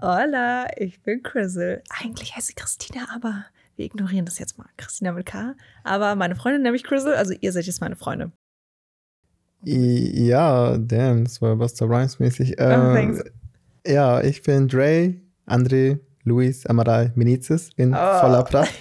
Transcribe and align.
Hola, 0.00 0.66
ich 0.76 1.00
bin 1.02 1.22
Chrisel. 1.22 1.82
Eigentlich 1.88 2.34
heiße 2.36 2.50
ich 2.50 2.56
Christina, 2.56 3.06
aber 3.14 3.44
wir 3.76 3.84
ignorieren 3.86 4.24
das 4.26 4.38
jetzt 4.38 4.58
mal. 4.58 4.66
Christina 4.76 5.12
mit 5.12 5.26
K. 5.26 5.54
Aber 5.84 6.14
meine 6.16 6.36
Freundin 6.36 6.62
nennt 6.62 6.72
mich 6.72 6.84
Chrisel, 6.84 7.14
also 7.14 7.32
ihr 7.40 7.52
seid 7.52 7.64
jetzt 7.66 7.80
meine 7.80 7.96
Freunde. 7.96 8.32
Ja, 9.62 10.76
damn, 10.76 11.24
das 11.24 11.40
war 11.40 11.56
Buster 11.56 11.86
Rhymes 11.88 12.18
mäßig. 12.18 12.56
Oh, 12.58 12.62
Ähm, 12.62 12.94
thanks. 12.94 13.24
ja, 13.86 14.20
ich 14.22 14.42
bin 14.42 14.68
Dre, 14.68 15.14
André, 15.46 16.00
Luis, 16.24 16.66
Amaral, 16.66 17.12
Menezes 17.14 17.70
in 17.76 17.94
Oh. 17.94 18.18
voller 18.20 18.42
Pracht. 18.44 18.74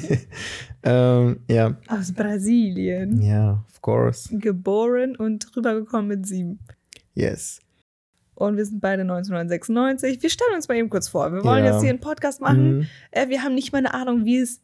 ähm, 0.82 1.40
ja, 1.48 1.76
Aus 1.88 2.12
Brasilien. 2.12 3.22
ja, 3.22 3.64
of 3.70 3.80
course. 3.82 4.36
Geboren 4.36 5.14
und 5.16 5.46
rübergekommen 5.56 6.08
mit 6.08 6.26
sieben. 6.26 6.58
Yes. 7.14 7.60
Und 8.40 8.56
wir 8.56 8.64
sind 8.64 8.80
beide 8.80 9.02
1996. 9.02 10.22
Wir 10.22 10.30
stellen 10.30 10.54
uns 10.54 10.66
mal 10.68 10.76
eben 10.76 10.88
kurz 10.88 11.08
vor. 11.08 11.30
Wir 11.32 11.44
wollen 11.44 11.64
Ja. 11.64 11.72
jetzt 11.72 11.82
hier 11.82 11.90
einen 11.90 12.00
Podcast 12.00 12.40
machen. 12.40 12.78
Mhm. 12.78 12.86
Äh, 13.10 13.28
wir 13.28 13.42
haben 13.42 13.54
nicht 13.54 13.72
mal 13.72 13.78
eine 13.78 13.92
Ahnung, 13.92 14.24
wie 14.24 14.38
es 14.38 14.60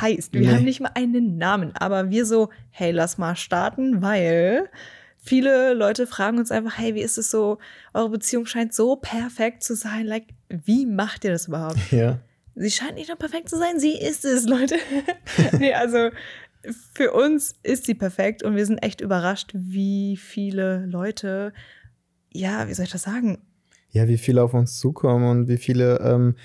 heißt. 0.00 0.32
Wir 0.32 0.40
Nee. 0.40 0.48
haben 0.48 0.64
nicht 0.64 0.80
mal 0.80 0.90
einen 0.94 1.38
Namen. 1.38 1.72
Aber 1.76 2.10
wir 2.10 2.26
so, 2.26 2.50
hey, 2.70 2.90
lass 2.90 3.18
mal 3.18 3.36
starten, 3.36 4.02
weil 4.02 4.68
viele 5.16 5.74
Leute 5.74 6.06
fragen 6.08 6.38
uns 6.38 6.50
einfach, 6.50 6.76
hey, 6.76 6.94
wie 6.96 7.02
ist 7.02 7.18
es 7.18 7.30
so? 7.30 7.58
Eure 7.94 8.10
Beziehung 8.10 8.46
scheint 8.46 8.74
so 8.74 8.96
perfekt 8.96 9.62
zu 9.62 9.76
sein. 9.76 10.06
Like, 10.06 10.26
wie 10.48 10.84
macht 10.86 11.24
ihr 11.24 11.30
das 11.30 11.46
überhaupt? 11.46 11.78
Ja. 11.92 12.18
Sie 12.56 12.70
scheint 12.70 12.96
nicht 12.96 13.08
nur 13.08 13.16
perfekt 13.16 13.48
zu 13.48 13.56
sein, 13.58 13.78
sie 13.78 13.96
ist 13.96 14.24
es, 14.24 14.46
Leute. 14.46 14.74
nee, 15.58 15.72
also 15.72 16.10
für 16.94 17.12
uns 17.12 17.54
ist 17.62 17.86
sie 17.86 17.94
perfekt 17.94 18.42
und 18.42 18.56
wir 18.56 18.66
sind 18.66 18.78
echt 18.78 19.00
überrascht, 19.00 19.50
wie 19.54 20.16
viele 20.16 20.84
Leute, 20.86 21.52
ja, 22.32 22.68
wie 22.68 22.74
soll 22.74 22.84
ich 22.86 22.92
das 22.92 23.02
sagen? 23.02 23.38
ja, 23.92 24.06
wie 24.06 24.18
viele 24.18 24.42
auf 24.44 24.54
uns 24.54 24.78
zukommen 24.78 25.28
und 25.28 25.48
wie 25.48 25.56
viele 25.56 25.98
ähm, 26.00 26.36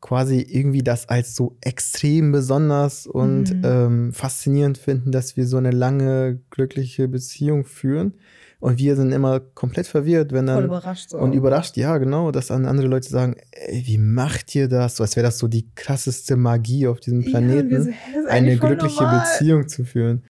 quasi 0.00 0.40
irgendwie 0.40 0.82
das 0.84 1.08
als 1.08 1.34
so 1.34 1.56
extrem 1.60 2.30
besonders 2.30 3.06
und 3.08 3.50
Mhm. 3.52 3.60
ähm, 3.64 4.12
faszinierend 4.12 4.78
finden, 4.78 5.10
dass 5.10 5.36
wir 5.36 5.46
so 5.48 5.56
eine 5.56 5.72
lange, 5.72 6.40
glückliche 6.50 7.08
Beziehung 7.08 7.64
führen. 7.64 8.14
Und 8.60 8.78
wir 8.78 8.94
sind 8.96 9.10
immer 9.12 9.40
komplett 9.40 9.86
verwirrt, 9.88 10.30
wenn 10.32 10.46
Voll 10.46 10.54
dann 10.54 10.64
überrascht. 10.66 11.10
So. 11.10 11.18
und 11.18 11.32
überrascht, 11.32 11.76
ja, 11.76 11.98
genau, 11.98 12.30
dass 12.30 12.46
dann 12.46 12.64
andere 12.64 12.86
Leute 12.86 13.08
sagen, 13.08 13.34
ey, 13.50 13.82
wie 13.86 13.98
macht 13.98 14.54
ihr 14.54 14.68
das? 14.68 14.94
So 14.96 15.02
als 15.02 15.16
wäre 15.16 15.24
das 15.26 15.38
so 15.38 15.48
die 15.48 15.68
krasseste 15.74 16.36
Magie 16.36 16.86
auf 16.86 17.00
diesem 17.00 17.22
Ja, 17.22 17.30
Planeten, 17.30 17.70
das 17.70 17.86
ist 17.86 17.94
eine 18.28 18.56
voll 18.56 18.68
glückliche 18.68 19.02
normal. 19.02 19.20
Beziehung 19.20 19.68
zu 19.68 19.84
führen. 19.84 20.22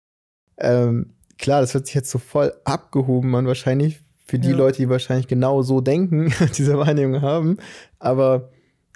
Ähm, 0.58 1.14
klar, 1.38 1.60
das 1.60 1.74
hört 1.74 1.86
sich 1.86 1.94
jetzt 1.96 2.10
so 2.10 2.18
voll 2.18 2.52
abgehoben 2.64 3.34
an, 3.34 3.46
wahrscheinlich 3.46 4.00
für 4.32 4.38
die 4.38 4.48
Ja. 4.48 4.56
Leute, 4.56 4.78
die 4.78 4.88
wahrscheinlich 4.88 5.26
genau 5.28 5.60
so 5.60 5.82
denken, 5.82 6.32
diese 6.56 6.78
Wahrnehmung 6.78 7.20
haben. 7.20 7.58
Aber 7.98 8.48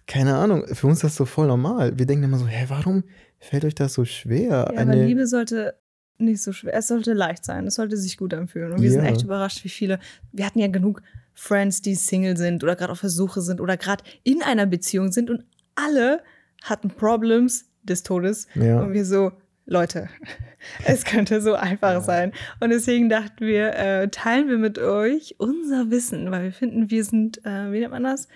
keine 0.07 0.35
Ahnung, 0.37 0.65
für 0.73 0.87
uns 0.87 0.99
ist 0.99 1.05
das 1.05 1.17
so 1.17 1.27
voll 1.27 1.47
normal. 1.47 1.99
Wir 1.99 2.07
denken 2.07 2.25
immer 2.25 2.39
so, 2.39 2.47
hä, 2.47 2.65
warum 2.69 3.05
fällt 3.39 3.67
euch 3.67 3.75
das 3.75 3.93
so 3.93 4.07
schwer? 4.07 4.71
Ja, 4.75 4.81
aber 4.81 4.95
Liebe 4.97 5.27
sollte 5.27 5.75
nicht 6.17 6.43
so 6.43 6.53
schwer, 6.53 6.73
es 6.75 6.89
sollte 6.89 7.13
leicht 7.13 7.45
sein, 7.45 7.67
es 7.67 7.75
sollte 7.75 7.99
sich 7.99 8.17
gut 8.17 8.33
anfühlen. 8.33 8.73
Und 8.73 8.81
wir 8.81 8.91
sind 8.91 9.05
Ja. 9.05 9.11
echt 9.11 9.25
überrascht, 9.25 9.63
wie 9.65 9.69
viele, 9.69 9.99
wir 10.33 10.47
hatten 10.47 10.59
ja 10.59 10.69
genug 10.69 11.03
Friends, 11.35 11.83
die 11.83 11.97
Single 11.97 12.39
sind 12.39 12.65
oder 12.65 12.77
gerade 12.77 12.93
auf 12.93 13.03
der 13.03 13.11
Suche 13.11 13.43
sind 13.43 13.61
oder 13.61 13.77
gerade 13.77 14.03
in 14.25 14.43
einer 14.43 14.65
Beziehung 14.65 15.13
sind 15.13 15.29
und 15.29 15.45
alle 15.75 16.23
hatten 16.63 16.89
Problems 16.89 17.67
des 17.83 18.03
Todes. 18.03 18.47
ja. 18.55 18.81
Und 18.81 18.95
wir 18.95 19.05
so, 19.05 19.33
Leute, 19.67 20.09
es 20.87 21.05
könnte 21.05 21.41
so 21.41 21.55
einfach 21.55 22.03
sein. 22.03 22.33
Und 22.61 22.71
deswegen 22.71 23.09
dachten 23.09 23.45
wir, 23.47 23.75
äh, 23.77 24.09
teilen 24.09 24.49
wir 24.49 24.59
mit 24.59 24.79
euch 24.79 25.35
unser 25.39 25.91
Wissen, 25.91 26.31
weil 26.31 26.45
wir 26.45 26.53
finden, 26.53 26.91
wir 26.91 27.05
sind, 27.05 27.45
äh, 27.45 27.73
wie 27.73 27.81
nennt 27.81 27.91
man 27.93 28.05
das? 28.05 28.29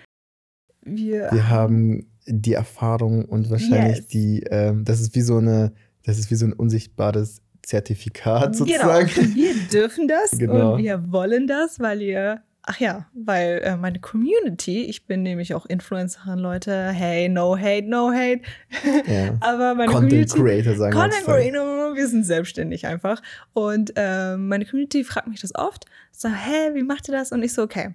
Wir, 0.83 1.29
wir 1.31 1.49
haben 1.49 2.07
die 2.27 2.53
Erfahrung 2.53 3.25
und 3.25 3.49
wahrscheinlich 3.49 3.97
Yes. 3.97 4.07
die, 4.07 4.43
ähm, 4.49 4.83
das 4.85 4.99
ist 5.01 5.15
wie 5.15 5.21
so 5.21 5.37
eine, 5.37 5.73
das 6.05 6.17
ist 6.19 6.31
wie 6.31 6.35
so 6.35 6.45
ein 6.45 6.53
unsichtbares 6.53 7.41
Zertifikat 7.63 8.53
Genau, 8.53 8.65
sozusagen. 8.65 9.35
wir 9.35 9.53
dürfen 9.71 10.07
das 10.07 10.31
Genau. 10.37 10.73
und 10.73 10.83
wir 10.83 11.11
wollen 11.11 11.47
das, 11.47 11.79
weil 11.79 12.01
ihr, 12.01 12.41
ach 12.63 12.79
ja, 12.79 13.07
weil 13.13 13.61
äh, 13.63 13.75
meine 13.75 13.99
Community, 13.99 14.83
ich 14.85 15.05
bin 15.05 15.23
nämlich 15.23 15.53
auch 15.53 15.65
Influencerin, 15.65 16.39
Leute, 16.39 16.89
hey, 16.89 17.27
no 17.29 17.57
hate, 17.57 17.87
no 17.87 18.11
hate, 18.11 18.41
Ja. 19.07 19.35
aber 19.41 19.75
meine 19.75 19.91
Content 19.91 20.29
Community, 20.31 20.39
Creator 20.39 20.75
sagen 20.75 20.93
wir 20.93 21.01
Content. 21.01 21.25
Creator, 21.25 21.95
wir 21.95 22.07
sind 22.07 22.25
selbstständig 22.25 22.85
einfach. 22.85 23.21
Und 23.53 23.93
ähm, 23.95 24.47
meine 24.47 24.65
Community 24.65 25.03
fragt 25.03 25.27
mich 25.27 25.41
das 25.41 25.55
oft. 25.55 25.85
So, 26.11 26.29
hä, 26.29 26.73
wie 26.73 26.83
macht 26.83 27.07
ihr 27.07 27.13
das? 27.13 27.31
Und 27.31 27.43
ich 27.43 27.53
so, 27.53 27.63
okay. 27.63 27.93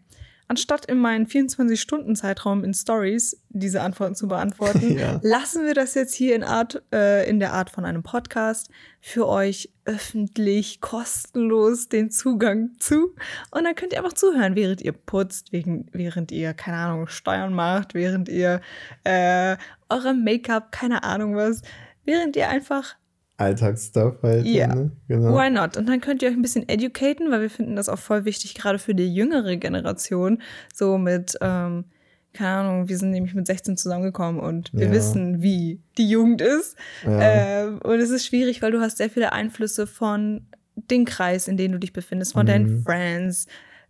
Anstatt 0.49 0.87
in 0.87 0.99
meinen 0.99 1.27
24-Stunden-Zeitraum 1.27 2.63
in 2.65 2.73
Stories 2.73 3.41
diese 3.49 3.81
Antworten 3.83 4.15
zu 4.15 4.29
beantworten, 4.29 4.97
Ja. 4.99 5.19
lassen 5.23 5.67
wir 5.67 5.75
das 5.75 5.95
jetzt 5.95 6.15
hier 6.15 6.35
in, 6.37 6.45
Art, 6.45 6.83
äh, 6.93 7.29
in 7.29 7.41
der 7.41 7.53
Art 7.53 7.71
von 7.71 7.85
einem 7.85 8.03
Podcast 8.03 8.71
für 9.01 9.27
euch 9.27 9.71
öffentlich, 9.85 10.81
kostenlos 10.81 11.89
den 11.89 12.11
Zugang 12.11 12.71
zu. 12.79 13.15
Und 13.51 13.65
dann 13.65 13.75
könnt 13.75 13.93
ihr 13.93 13.99
einfach 13.99 14.13
zuhören, 14.15 14.55
während 14.57 14.81
ihr 14.83 14.93
putzt, 14.93 15.53
wegen, 15.53 15.87
während 15.93 16.31
ihr, 16.33 16.55
keine 16.55 16.77
Ahnung, 16.77 17.07
Steuern 17.09 17.53
macht, 17.53 17.95
während 17.95 18.29
ihr 18.29 18.61
äh, 19.05 19.57
eure 19.89 20.15
Make-up, 20.15 20.71
keine 20.73 21.03
Ahnung 21.03 21.37
was, 21.37 21.63
während 22.05 22.37
ihr 22.37 22.49
einfach 22.49 22.95
Alltagsstuff 23.39 24.23
halt. 24.23 24.47
Ja. 24.47 24.75
Ne? 24.75 24.91
Genau. 25.09 25.37
Why 25.37 25.51
not? 25.51 25.77
Und 25.77 25.89
dann 25.89 26.01
könnt 26.01 26.23
ihr 26.23 26.29
euch 26.29 26.35
ein 26.35 26.43
bisschen 26.43 26.69
educaten, 26.69 27.31
weil 27.31 27.43
wir 27.43 27.51
finden 27.51 27.77
das 27.77 27.89
auch 27.89 27.99
voll 27.99 28.25
wichtig, 28.25 28.55
gerade 28.55 28.79
für 28.79 28.95
die 28.95 29.13
jüngere 29.15 29.57
Generation. 29.57 30.41
So 30.75 30.97
mit, 30.99 31.37
ähm, 31.41 31.85
keine 32.33 32.51
Ahnung, 32.51 32.89
wir 32.89 32.99
sind 32.99 33.11
nämlich 33.11 33.35
mit 33.35 33.47
16 33.47 33.77
zusammengekommen 33.77 34.41
und 34.41 34.73
wir 34.75 34.87
Ja. 34.87 34.93
wissen, 34.93 35.43
wie 35.43 35.81
die 35.99 36.09
Jugend 36.09 36.41
ist. 36.43 36.77
Ja. 37.05 37.21
Ähm, 37.67 37.79
und 37.83 37.99
es 37.99 38.11
ist 38.11 38.27
schwierig, 38.27 38.63
weil 38.63 38.73
du 38.73 38.81
hast 38.81 38.99
sehr 38.99 39.11
viele 39.11 39.33
Einflüsse 39.33 39.87
von 39.87 40.47
dem 40.91 41.05
Kreis, 41.07 41.49
in 41.49 41.57
dem 41.57 41.73
du 41.73 41.79
dich 41.79 41.93
befindest, 41.95 42.35
von 42.35 42.45
deinen 42.47 42.67
Mhm. 42.79 42.83
Friends, 42.85 43.47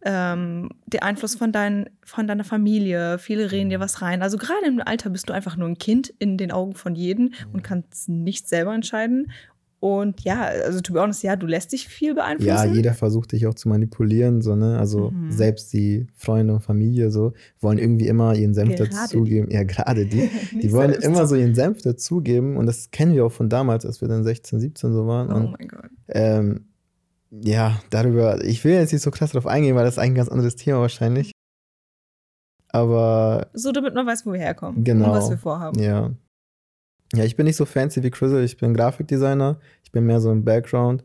ähm, 0.09 0.69
der 0.87 1.03
Einfluss 1.03 1.35
von, 1.35 1.51
dein, 1.51 1.91
von 2.05 2.29
deiner 2.29 2.45
Familie. 2.45 3.19
Viele 3.19 3.51
reden 3.51 3.71
dir 3.71 3.81
was 3.81 4.03
rein. 4.03 4.23
Also 4.23 4.39
gerade 4.39 4.65
im 4.67 4.81
Alter 4.85 5.11
bist 5.11 5.29
du 5.29 5.33
einfach 5.33 5.57
nur 5.57 5.67
ein 5.69 5.79
Kind 5.79 6.15
in 6.21 6.39
den 6.39 6.53
Augen 6.53 6.75
von 6.75 6.95
jedem 6.95 7.33
und 7.53 7.65
kannst 7.65 8.09
nicht 8.09 8.49
selber 8.49 8.73
entscheiden. 8.73 9.33
Und 9.81 10.23
ja, 10.23 10.43
also 10.45 10.81
to 10.81 10.93
be 10.95 11.01
honest, 11.01 11.23
ja, 11.23 11.37
du 11.37 11.47
lässt 11.47 11.73
dich 11.73 11.87
viel 11.89 12.15
beeinflussen. 12.15 12.49
Ja, 12.49 12.65
jeder 12.65 12.95
versucht 12.95 13.33
dich 13.33 13.47
auch 13.47 13.55
zu 13.55 13.69
manipulieren, 13.69 14.41
so, 14.43 14.57
ne? 14.57 14.79
Also 14.79 15.11
Mhm. 15.11 15.31
selbst 15.31 15.73
die 15.73 16.07
Freunde 16.15 16.55
und 16.55 16.61
Familie 16.61 17.11
so 17.11 17.35
wollen 17.61 17.79
irgendwie 17.79 18.07
immer 18.07 18.35
ihren 18.35 18.55
Senf 18.55 18.75
Gerade 18.77 18.91
dazugeben. 18.91 19.51
Ja, 19.51 19.65
gerade 19.65 20.07
die. 20.07 20.31
Die 20.63 20.73
wollen 20.73 20.93
selbst. 20.93 21.05
immer 21.07 21.27
so 21.27 21.35
ihren 21.35 21.55
Senf 21.55 21.83
dazugeben 21.83 22.57
und 22.57 22.67
das 22.67 22.91
kennen 22.91 23.13
wir 23.15 23.27
auch 23.27 23.33
von 23.33 23.49
damals, 23.51 23.85
als 23.85 24.01
wir 24.01 24.09
dann 24.09 24.25
16, 24.25 24.61
17 24.61 24.93
so 24.93 25.07
waren. 25.07 25.31
Oh 25.31 25.35
Und 25.37 25.51
mein 25.59 25.69
Gott. 25.69 25.91
ähm, 26.09 26.65
ja, 27.43 27.81
darüber, 27.91 28.43
ich 28.45 28.65
will 28.65 28.73
jetzt 28.75 28.93
nicht 28.93 29.03
so 29.03 29.11
krass 29.11 29.33
drauf 29.33 29.47
eingehen, 29.47 29.75
weil 29.77 29.85
das 29.85 29.95
ist 29.95 29.99
eigentlich 29.99 30.13
ein 30.13 30.17
ganz 30.17 30.29
anderes 30.29 30.57
Thema 30.57 30.81
wahrscheinlich. 30.81 31.33
Aber 32.69 33.49
So, 33.55 33.73
damit 33.73 33.95
man 33.95 34.07
weiß, 34.07 34.27
wo 34.27 34.33
wir 34.33 34.41
herkommen 34.41 34.85
Genau. 34.85 35.07
und 35.07 35.11
was 35.13 35.31
wir 35.31 35.39
vorhaben. 35.39 35.79
Ja. 35.81 36.11
Ja, 37.15 37.25
ich 37.25 37.37
bin 37.37 37.47
nicht 37.47 37.57
so 37.57 37.65
fancy 37.65 38.03
wie 38.03 38.11
Chrisel. 38.11 38.43
Ich 38.45 38.57
bin 38.57 38.75
Grafikdesigner. 38.75 39.61
Ich 39.85 39.93
bin 39.93 40.05
mehr 40.07 40.21
so 40.21 40.31
im 40.33 40.45
Background. 40.45 41.05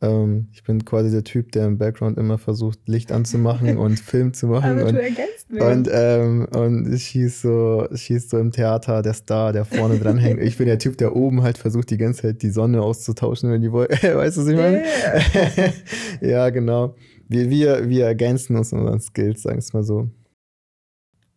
Ähm, 0.00 0.48
ich 0.52 0.62
bin 0.62 0.84
quasi 0.84 1.10
der 1.10 1.24
Typ, 1.24 1.50
der 1.52 1.66
im 1.66 1.76
Background 1.76 2.18
immer 2.18 2.38
versucht, 2.38 2.78
Licht 2.86 3.10
anzumachen 3.10 3.76
und 3.78 3.98
Film 3.98 4.32
zu 4.32 4.46
machen. 4.46 4.78
Aber 4.78 4.86
und, 4.86 4.94
du 4.94 5.02
ergänzt 5.02 5.50
mich. 5.50 5.60
und, 5.60 5.88
ähm, 5.90 6.46
und 6.52 6.92
ich 6.92 7.04
schieß 7.04 7.42
so, 7.42 7.88
schieß 7.92 8.30
so 8.30 8.38
im 8.38 8.52
Theater 8.52 9.02
der 9.02 9.14
Star, 9.14 9.52
der 9.52 9.64
vorne 9.64 9.98
dran 9.98 10.18
hängt. 10.18 10.40
Ich 10.40 10.56
bin 10.56 10.66
der 10.66 10.78
Typ, 10.78 10.98
der 10.98 11.16
oben 11.16 11.42
halt 11.42 11.58
versucht, 11.58 11.90
die 11.90 11.98
ganze 11.98 12.22
Zeit 12.22 12.42
die 12.42 12.50
Sonne 12.50 12.80
auszutauschen, 12.80 13.50
wenn 13.50 13.62
die 13.62 13.72
wollen. 13.72 13.88
weißt 13.90 14.36
du, 14.36 14.42
was 14.42 14.48
ich 14.48 14.56
meine? 14.56 14.84
Yeah. 14.84 15.72
ja, 16.20 16.50
genau. 16.50 16.94
Wir, 17.26 17.50
wir, 17.50 17.88
wir 17.88 18.06
ergänzen 18.06 18.56
uns 18.56 18.72
unseren 18.72 19.00
Skills, 19.00 19.42
sagen 19.42 19.56
wir 19.56 19.60
es 19.60 19.72
mal 19.72 19.82
so. 19.82 20.08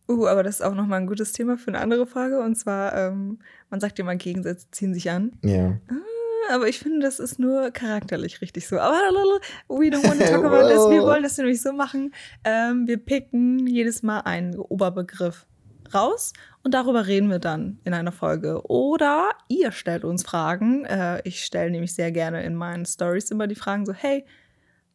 Uh, 0.07 0.27
aber 0.27 0.43
das 0.43 0.55
ist 0.55 0.61
auch 0.61 0.75
nochmal 0.75 0.99
ein 0.99 1.07
gutes 1.07 1.31
Thema 1.31 1.57
für 1.57 1.69
eine 1.69 1.79
andere 1.79 2.05
Frage. 2.05 2.41
Und 2.41 2.55
zwar, 2.55 2.95
ähm, 2.95 3.39
man 3.69 3.79
sagt 3.79 3.97
immer, 3.97 4.15
Gegensätze 4.15 4.67
ziehen 4.71 4.93
sich 4.93 5.09
an. 5.09 5.31
Ja. 5.41 5.79
Aber 6.49 6.67
ich 6.67 6.79
finde, 6.79 6.99
das 6.99 7.19
ist 7.19 7.39
nur 7.39 7.71
charakterlich 7.71 8.41
richtig 8.41 8.67
so. 8.67 8.79
Aber 8.79 8.93
we 9.69 9.89
don't 9.89 10.03
want 10.07 10.19
to 10.19 10.27
talk 10.31 10.43
about 10.43 10.67
this. 10.67 10.89
Wir 10.89 11.03
wollen 11.03 11.23
das 11.23 11.37
nämlich 11.37 11.61
so 11.61 11.73
machen. 11.73 12.13
Ähm, 12.43 12.87
wir 12.87 12.97
picken 12.97 13.67
jedes 13.67 14.03
Mal 14.03 14.21
einen 14.21 14.57
Oberbegriff 14.57 15.45
raus 15.93 16.33
und 16.63 16.73
darüber 16.73 17.07
reden 17.07 17.29
wir 17.29 17.39
dann 17.39 17.79
in 17.83 17.93
einer 17.93 18.11
Folge. 18.11 18.61
Oder 18.69 19.31
ihr 19.47 19.71
stellt 19.71 20.03
uns 20.03 20.23
Fragen. 20.23 20.85
Äh, 20.85 21.21
ich 21.25 21.43
stelle 21.43 21.71
nämlich 21.71 21.93
sehr 21.93 22.11
gerne 22.11 22.43
in 22.43 22.55
meinen 22.55 22.85
Stories 22.85 23.31
immer 23.31 23.47
die 23.47 23.55
Fragen 23.55 23.85
so, 23.85 23.93
hey, 23.93 24.25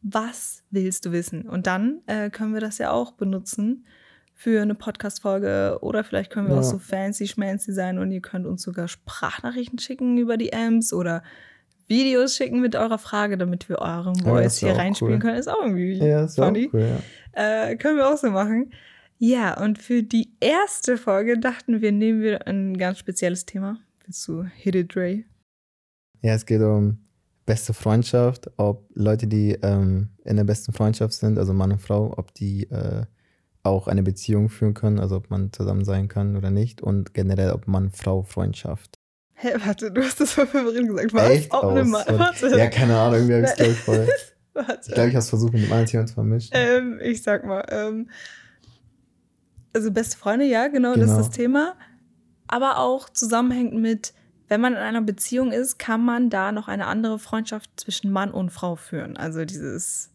was 0.01 0.63
willst 0.69 1.05
du 1.05 1.11
wissen? 1.11 1.47
Und 1.47 1.67
dann 1.67 2.01
äh, 2.07 2.29
können 2.29 2.53
wir 2.53 2.61
das 2.61 2.77
ja 2.77 2.91
auch 2.91 3.11
benutzen 3.11 3.85
für 4.39 4.61
eine 4.61 4.75
Podcast-Folge 4.75 5.79
oder 5.81 6.03
vielleicht 6.03 6.31
können 6.31 6.47
wir 6.47 6.53
Ja. 6.53 6.59
auch 6.61 6.63
so 6.63 6.77
fancy 6.77 7.27
schmancy 7.27 7.73
sein 7.73 7.97
und 7.97 8.11
ihr 8.11 8.21
könnt 8.21 8.45
uns 8.45 8.61
sogar 8.61 8.87
Sprachnachrichten 8.87 9.79
schicken 9.79 10.17
über 10.19 10.37
die 10.37 10.53
Amps 10.53 10.93
oder 10.93 11.23
Videos 11.87 12.35
schicken 12.35 12.61
mit 12.61 12.75
eurer 12.75 12.99
Frage, 12.99 13.37
damit 13.39 13.67
wir 13.67 13.79
euren 13.79 14.13
Ja, 14.15 14.23
Voice 14.25 14.45
ist 14.45 14.59
hier 14.59 14.73
reinspielen 14.77 15.15
cool. 15.15 15.19
können. 15.19 15.37
Ist 15.39 15.47
auch 15.49 15.61
irgendwie 15.63 15.93
Ja, 15.97 16.23
ist 16.25 16.39
auch 16.39 16.45
funny. 16.45 16.69
cool, 16.71 16.81
ja. 17.35 17.69
Äh, 17.71 17.77
können 17.77 17.97
wir 17.97 18.07
auch 18.07 18.17
so 18.17 18.29
machen. 18.29 18.71
Ja, 19.17 19.59
und 19.59 19.79
für 19.79 20.03
die 20.03 20.29
erste 20.39 20.97
Folge 20.97 21.39
dachten 21.39 21.81
wir, 21.81 21.91
nehmen 21.91 22.21
wir 22.21 22.45
ein 22.45 22.77
ganz 22.77 22.99
spezielles 22.99 23.45
Thema. 23.47 23.79
Willst 24.05 24.27
du 24.27 24.43
Hit 24.43 24.75
It, 24.75 24.93
Dre? 24.93 25.23
Ja, 26.21 26.33
es 26.35 26.45
geht 26.45 26.61
um 26.61 26.99
beste 27.47 27.73
Freundschaft, 27.73 28.51
ob 28.57 28.87
Leute, 28.93 29.25
die 29.25 29.53
ähm, 29.63 30.09
in 30.25 30.35
der 30.35 30.43
besten 30.43 30.73
Freundschaft 30.73 31.13
sind, 31.13 31.39
also 31.39 31.53
Mann 31.53 31.71
und 31.71 31.81
Frau, 31.81 32.13
ob 32.17 32.33
die 32.35 32.69
äh, 32.69 33.05
auch 33.67 33.87
eine 33.87 34.03
Beziehung 34.03 34.49
führen 34.49 34.73
können, 34.73 34.99
also 34.99 35.15
ob 35.17 35.29
man 35.29 35.51
zusammen 35.53 35.85
sein 35.85 36.07
kann 36.07 36.35
oder 36.37 36.49
nicht 36.51 36.81
und 36.81 37.13
generell 37.13 37.51
ob 37.51 37.67
Mann-Frau-Freundschaft. 37.67 38.95
Hä, 39.35 39.49
warte, 39.65 39.91
du 39.91 40.01
hast 40.01 40.19
das 40.19 40.31
voll 40.31 40.47
verwirrend 40.47 40.87
gesagt. 40.89 41.13
Was? 41.13 41.29
Echt? 41.29 41.53
Ob 41.53 41.63
eine 41.65 41.81
Oh, 41.81 41.85
Ma- 41.85 42.03
sorry. 42.03 42.19
warte. 42.19 42.57
Ja, 42.57 42.67
keine 42.67 42.97
Ahnung, 42.97 43.15
irgendwie 43.29 43.33
habe 43.35 43.43
ich 43.45 43.49
es 43.51 43.55
glaube 43.55 43.71
ich 43.71 43.77
voll. 43.79 44.07
warte. 44.53 44.79
Ich 44.89 44.93
glaube, 44.95 45.09
ich 45.09 45.15
habe 45.15 45.19
es 45.23 45.29
versucht, 45.29 45.53
mit 45.53 45.61
dem 45.63 45.71
anderen 45.71 45.85
Thema 45.85 46.05
zu 46.07 46.13
vermischen. 46.15 46.51
Ähm, 46.55 46.99
ich 47.03 47.21
sag 47.21 47.45
mal, 47.45 47.63
ähm, 47.69 48.09
also 49.73 49.91
beste 49.91 50.17
Freunde, 50.17 50.45
ja, 50.45 50.67
genau, 50.67 50.93
das 50.95 51.03
ist 51.03 51.09
Genau. 51.09 51.17
das 51.19 51.29
Thema. 51.29 51.75
Aber 52.47 52.79
auch 52.79 53.09
zusammenhängt 53.09 53.73
mit, 53.75 54.13
wenn 54.47 54.61
man 54.61 54.73
in 54.73 54.79
einer 54.79 55.01
Beziehung 55.01 55.51
ist, 55.51 55.77
kann 55.77 56.03
man 56.03 56.29
da 56.29 56.51
noch 56.51 56.67
eine 56.67 56.87
andere 56.87 57.19
Freundschaft 57.19 57.69
zwischen 57.75 58.09
Mann 58.11 58.31
und 58.31 58.49
Frau 58.51 58.75
führen. 58.75 59.17
Also 59.17 59.45
dieses 59.45 60.11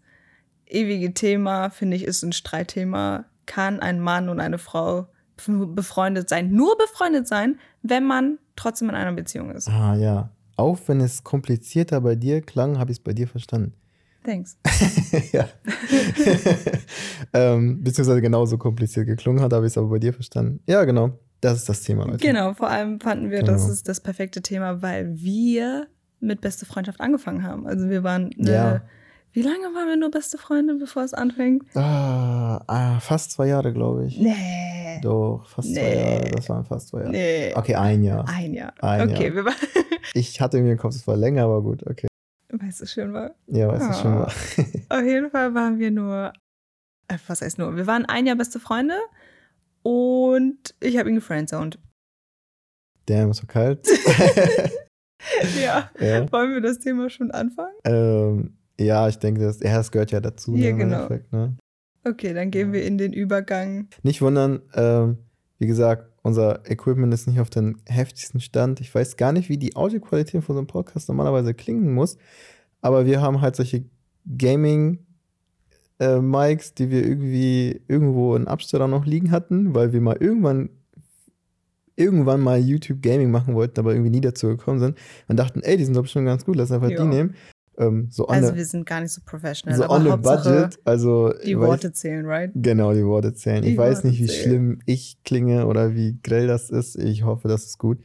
ewige 0.66 1.12
Thema, 1.14 1.70
finde 1.70 1.96
ich, 1.96 2.05
ist 2.05 2.22
ein 2.22 2.32
Streitthema. 2.32 3.26
Kann 3.47 3.81
ein 3.81 4.00
Mann 4.00 4.29
und 4.29 4.41
eine 4.41 4.59
Frau 4.59 5.09
befreundet 5.37 6.29
sein? 6.29 6.53
Nur 6.53 6.77
befreundet 6.79 7.27
sein, 7.27 7.59
wenn 7.83 8.05
man 8.06 8.39
trotzdem 8.56 8.89
in 8.89 8.94
einer 8.94 9.12
Beziehung 9.12 9.50
ist. 9.50 9.69
Ah, 9.69 9.94
ja. 9.94 10.31
Auch 10.56 10.79
wenn 10.87 11.00
es 11.00 11.25
komplizierter 11.25 12.00
bei 12.00 12.15
dir 12.15 12.43
klang, 12.43 12.79
habe 12.79 12.93
ich 12.93 12.99
es 12.99 13.03
bei 13.03 13.12
dir 13.12 13.27
verstanden. 13.27 13.75
Thanks. 14.25 14.56
ja. 15.33 15.49
ähm, 17.33 17.83
beziehungsweise 17.83 18.21
genauso 18.21 18.59
kompliziert 18.59 19.06
geklungen 19.06 19.43
hat, 19.43 19.53
habe 19.53 19.67
ich 19.67 19.73
es 19.73 19.79
aber 19.79 19.89
bei 19.89 19.99
dir 19.99 20.12
verstanden. 20.12 20.61
Ja, 20.67 20.85
genau. 20.85 21.19
Das 21.41 21.59
ist 21.59 21.69
das 21.69 21.83
Thema, 21.83 22.05
Leute. 22.06 22.19
Genau, 22.19 22.55
vor 22.55 22.69
allem 22.69 23.00
fanden 23.00 23.31
wir, 23.31 23.43
das 23.43 23.62
Genau. 23.62 23.73
ist 23.73 23.89
das 23.89 24.00
perfekte 24.00 24.43
Thema, 24.43 24.81
weil 24.81 25.21
wir 25.21 25.89
mit 26.21 26.41
beste 26.41 26.67
Freundschaft 26.67 27.00
angefangen 27.00 27.43
haben. 27.43 27.67
Also 27.67 27.89
wir 27.89 28.05
waren 28.05 28.31
eine, 28.39 28.53
Ja. 28.53 28.83
Wie 29.32 29.43
lange 29.43 29.64
waren 29.75 29.88
wir 29.88 29.96
nur 29.96 30.11
beste 30.11 30.37
Freunde, 30.38 30.75
bevor 30.75 31.02
es 31.05 31.14
anfängt? 31.14 31.64
Ah, 31.76 32.62
ah, 32.67 33.00
fast 33.00 33.31
zwei 33.32 33.49
Jahre, 33.49 33.73
glaube 33.73 34.06
ich. 34.06 34.19
Nee. 34.19 35.00
Doch, 35.02 35.46
fast 35.49 35.73
zwei 35.75 35.81
Nee. 35.81 36.14
Jahre. 36.14 36.31
Das 36.32 36.49
waren 36.49 36.64
fast 36.64 36.88
zwei 36.88 36.99
Jahre. 37.00 37.11
Nee. 37.12 37.52
Okay, 37.55 37.75
ein 37.75 38.02
Jahr. 38.02 38.29
Ein 38.29 38.52
Jahr. 38.55 38.75
Ein 38.81 39.11
okay, 39.11 39.25
Jahr. 39.26 39.34
wir 39.34 39.44
waren, 39.46 39.55
Ich 40.14 40.40
hatte 40.40 40.58
irgendwie 40.58 40.73
im 40.73 40.79
Kopf, 40.79 40.94
es 40.94 41.06
war 41.06 41.17
länger, 41.17 41.44
aber 41.44 41.62
gut, 41.62 41.87
okay. 41.87 42.06
es 42.69 42.79
so 42.79 42.87
schön 42.87 43.12
war. 43.12 43.34
Ja, 43.46 43.69
weißt 43.69 43.88
du 43.88 43.93
schon 44.02 44.12
Ah. 44.12 44.19
war. 44.20 44.32
Auf 45.00 45.05
jeden 45.05 45.31
Fall 45.31 45.55
waren 45.55 45.79
wir 45.79 45.90
nur, 45.90 46.32
äh, 47.08 47.17
was 47.26 47.40
heißt 47.40 47.58
nur? 47.58 47.75
Wir 47.76 47.87
waren 47.87 48.05
ein 48.05 48.26
Jahr 48.26 48.37
beste 48.37 48.61
Freunde 48.61 48.96
und 49.82 50.75
ich 50.81 50.99
habe 50.99 51.08
ihn 51.08 51.14
gefriendzoned. 51.14 51.79
Damn, 53.06 53.31
ist 53.31 53.38
so 53.38 53.46
kalt. 53.46 53.87
ja. 55.61 55.90
ja. 55.99 56.31
Wollen 56.32 56.52
wir 56.52 56.61
das 56.61 56.79
Thema 56.79 57.08
schon 57.11 57.31
anfangen? 57.31 57.75
Ähm, 57.84 58.56
ja, 58.78 59.08
ich 59.08 59.19
denke, 59.19 59.40
das, 59.40 59.60
ja, 59.60 59.76
das 59.76 59.90
gehört 59.90 60.10
ja 60.10 60.20
dazu. 60.20 60.54
Ja, 60.56 60.72
genau. 60.72 61.08
Ne? 61.30 61.56
Okay, 62.04 62.34
dann 62.34 62.50
gehen 62.50 62.72
wir 62.72 62.84
in 62.84 62.98
den 62.98 63.12
Übergang. 63.12 63.88
Nicht 64.02 64.22
wundern, 64.22 64.60
ähm, 64.74 65.19
wie 65.58 65.66
gesagt, 65.66 66.10
unser 66.22 66.69
Equipment 66.70 67.12
ist 67.14 67.26
nicht 67.26 67.40
auf 67.40 67.50
den 67.50 67.76
heftigsten 67.86 68.40
Stand. 68.40 68.80
Ich 68.80 68.94
weiß 68.94 69.16
gar 69.16 69.32
nicht, 69.32 69.48
wie 69.48 69.58
die 69.58 69.76
Audioqualität 69.76 70.42
von 70.42 70.54
so 70.54 70.60
einem 70.60 70.66
Podcast 70.66 71.08
normalerweise 71.08 71.54
klingen 71.54 71.94
muss, 71.94 72.16
aber 72.80 73.06
wir 73.06 73.20
haben 73.20 73.40
halt 73.40 73.56
solche 73.56 73.84
Gaming- 74.38 74.98
äh, 75.98 76.20
die 76.78 76.90
wir 76.90 77.06
irgendwie 77.06 77.80
irgendwo 77.86 78.34
in 78.34 78.48
Abstellung 78.48 78.90
noch 78.90 79.06
liegen 79.06 79.30
hatten, 79.30 79.74
weil 79.74 79.92
wir 79.92 80.00
mal 80.00 80.16
irgendwann 80.19 80.70
irgendwann 81.94 82.40
mal 82.40 82.58
YouTube 82.58 83.02
Gaming 83.02 83.30
machen 83.30 83.54
wollten, 83.54 83.78
aber 83.78 83.92
irgendwie 83.92 84.10
nie 84.10 84.20
dazu 84.20 84.48
gekommen 84.48 84.80
sind 84.80 84.98
und 85.28 85.36
dachten, 85.38 85.60
ey, 85.62 85.76
die 85.76 85.84
sind 85.84 85.94
doch 85.94 86.02
bestimmt 86.02 86.26
ganz 86.26 86.44
gut, 86.44 86.56
lass 86.56 86.72
einfach 86.72 86.90
Ja. 86.90 87.02
die 87.02 87.08
nehmen. 87.08 87.34
Ähm, 87.78 88.08
so 88.10 88.26
Also 88.26 88.50
a, 88.50 88.54
wir 88.54 88.64
sind 88.66 88.84
gar 88.86 89.00
nicht 89.00 89.12
so 89.12 89.20
professional, 89.24 89.76
so 89.76 89.84
aber 89.84 89.94
on 89.94 90.06
a 90.10 90.16
budget, 90.16 90.78
also 90.84 91.32
die 91.44 91.56
weiß- 91.56 91.60
Worte 91.66 91.92
zählen, 91.92 92.26
right? 92.26 92.50
Genau, 92.54 92.92
die 92.92 93.04
Worte 93.04 93.32
zählen. 93.34 93.62
Die 93.62 93.70
ich 93.72 93.78
weiß 93.78 93.96
Worte 93.98 94.08
nicht, 94.08 94.20
wie 94.20 94.26
zählen. 94.26 94.42
schlimm 94.42 94.78
ich 94.84 95.16
klinge 95.24 95.66
oder 95.66 95.94
wie 95.94 96.19
grell 96.22 96.46
das 96.46 96.69
ist. 96.70 96.96
Ich 96.96 97.24
hoffe, 97.24 97.48
das 97.48 97.64
ist 97.64 97.78
gut. 97.78 97.98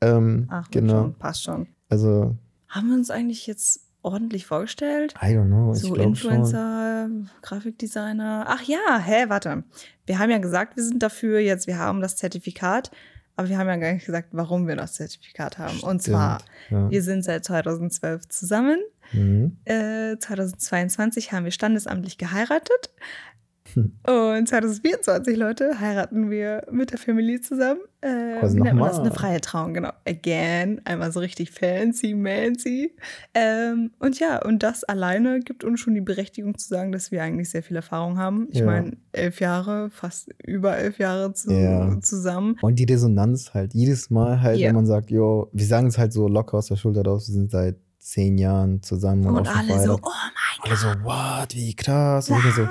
Ähm, 0.00 0.46
Ach, 0.50 0.70
genau. 0.70 1.02
schon, 1.02 1.14
passt 1.14 1.42
schon. 1.42 1.66
Also, 1.88 2.36
Haben 2.68 2.88
wir 2.90 2.94
uns 2.96 3.10
eigentlich 3.10 3.46
jetzt 3.48 3.80
ordentlich 4.02 4.46
vorgestellt? 4.46 5.14
I 5.20 5.26
don't 5.34 5.46
know. 5.46 5.72
Ich 5.72 5.80
so 5.80 5.92
glaube 5.92 6.14
schon. 6.14 6.30
Influencer, 6.32 7.10
Grafikdesigner. 7.42 8.44
Ach 8.48 8.62
ja, 8.62 8.98
hä, 8.98 9.24
warte. 9.28 9.64
Wir 10.06 10.18
haben 10.18 10.30
ja 10.30 10.38
gesagt, 10.38 10.76
wir 10.76 10.84
sind 10.84 11.02
dafür 11.02 11.40
jetzt, 11.40 11.66
wir 11.66 11.78
haben 11.78 12.00
das 12.00 12.16
Zertifikat, 12.16 12.90
aber 13.36 13.48
wir 13.48 13.58
haben 13.58 13.66
ja 13.68 13.76
gar 13.76 13.92
nicht 13.92 14.06
gesagt, 14.06 14.28
warum 14.32 14.68
wir 14.68 14.76
das 14.76 14.94
Zertifikat 14.94 15.58
haben. 15.58 15.80
Und 15.80 16.02
zwar, 16.02 16.38
Ja. 16.70 16.90
wir 16.90 17.02
sind 17.02 17.24
seit 17.24 17.44
2012 17.44 18.28
zusammen. 18.28 18.78
Mhm. 19.12 19.56
Äh, 19.64 20.16
2022 20.18 21.32
haben 21.32 21.44
wir 21.44 21.52
standesamtlich 21.52 22.18
geheiratet. 22.18 22.90
Hm. 23.74 23.92
Und 24.06 24.48
2024, 24.48 25.36
Leute, 25.36 25.78
heiraten 25.78 26.30
wir 26.30 26.66
mit 26.70 26.90
der 26.90 26.98
Familie 26.98 27.42
zusammen. 27.42 27.80
Äh, 28.00 28.38
Quasi 28.38 28.58
nennt 28.58 28.78
man 28.78 28.88
das? 28.88 28.98
Eine 28.98 29.10
freie 29.10 29.42
Trauung, 29.42 29.74
genau. 29.74 29.90
Again. 30.06 30.80
Einmal 30.86 31.12
so 31.12 31.20
richtig 31.20 31.50
fancy, 31.50 32.14
mancy. 32.14 32.94
Ähm, 33.34 33.90
und 33.98 34.18
ja, 34.20 34.42
und 34.42 34.62
das 34.62 34.84
alleine 34.84 35.40
gibt 35.40 35.64
uns 35.64 35.80
schon 35.80 35.94
die 35.94 36.00
Berechtigung 36.00 36.56
zu 36.56 36.66
sagen, 36.66 36.92
dass 36.92 37.10
wir 37.10 37.22
eigentlich 37.22 37.50
sehr 37.50 37.62
viel 37.62 37.76
Erfahrung 37.76 38.16
haben. 38.16 38.48
Ich 38.52 38.60
Ja. 38.60 38.64
meine, 38.64 38.96
elf 39.12 39.38
Jahre, 39.40 39.90
fast 39.90 40.30
über 40.46 40.78
elf 40.78 40.98
Jahre 40.98 41.34
zu, 41.34 41.52
Ja. 41.52 42.00
zusammen. 42.00 42.56
Und 42.62 42.78
die 42.78 42.84
Resonanz 42.84 43.52
halt. 43.52 43.74
Jedes 43.74 44.08
Mal 44.08 44.40
halt, 44.40 44.58
Ja. 44.58 44.68
wenn 44.68 44.76
man 44.76 44.86
sagt, 44.86 45.10
jo, 45.10 45.50
wir 45.52 45.66
sagen 45.66 45.88
es 45.88 45.98
halt 45.98 46.14
so 46.14 46.26
locker 46.26 46.56
aus 46.56 46.68
der 46.68 46.76
Schulter 46.76 47.02
raus, 47.04 47.28
wir 47.28 47.34
sind 47.34 47.50
seit 47.50 47.76
zehn 48.08 48.38
Jahren 48.38 48.82
zusammen 48.82 49.26
und, 49.26 49.36
Und 49.38 49.46
schon 49.46 49.56
alle 49.56 49.80
so, 49.86 49.94
oh 49.94 50.00
mein 50.02 50.70
alle 50.70 50.76
so, 50.76 50.88
what, 51.04 51.54
wie 51.54 51.74
krass. 51.74 52.30
Und 52.30 52.38
ich 52.38 52.54
so, 52.54 52.62
Gott. 52.62 52.70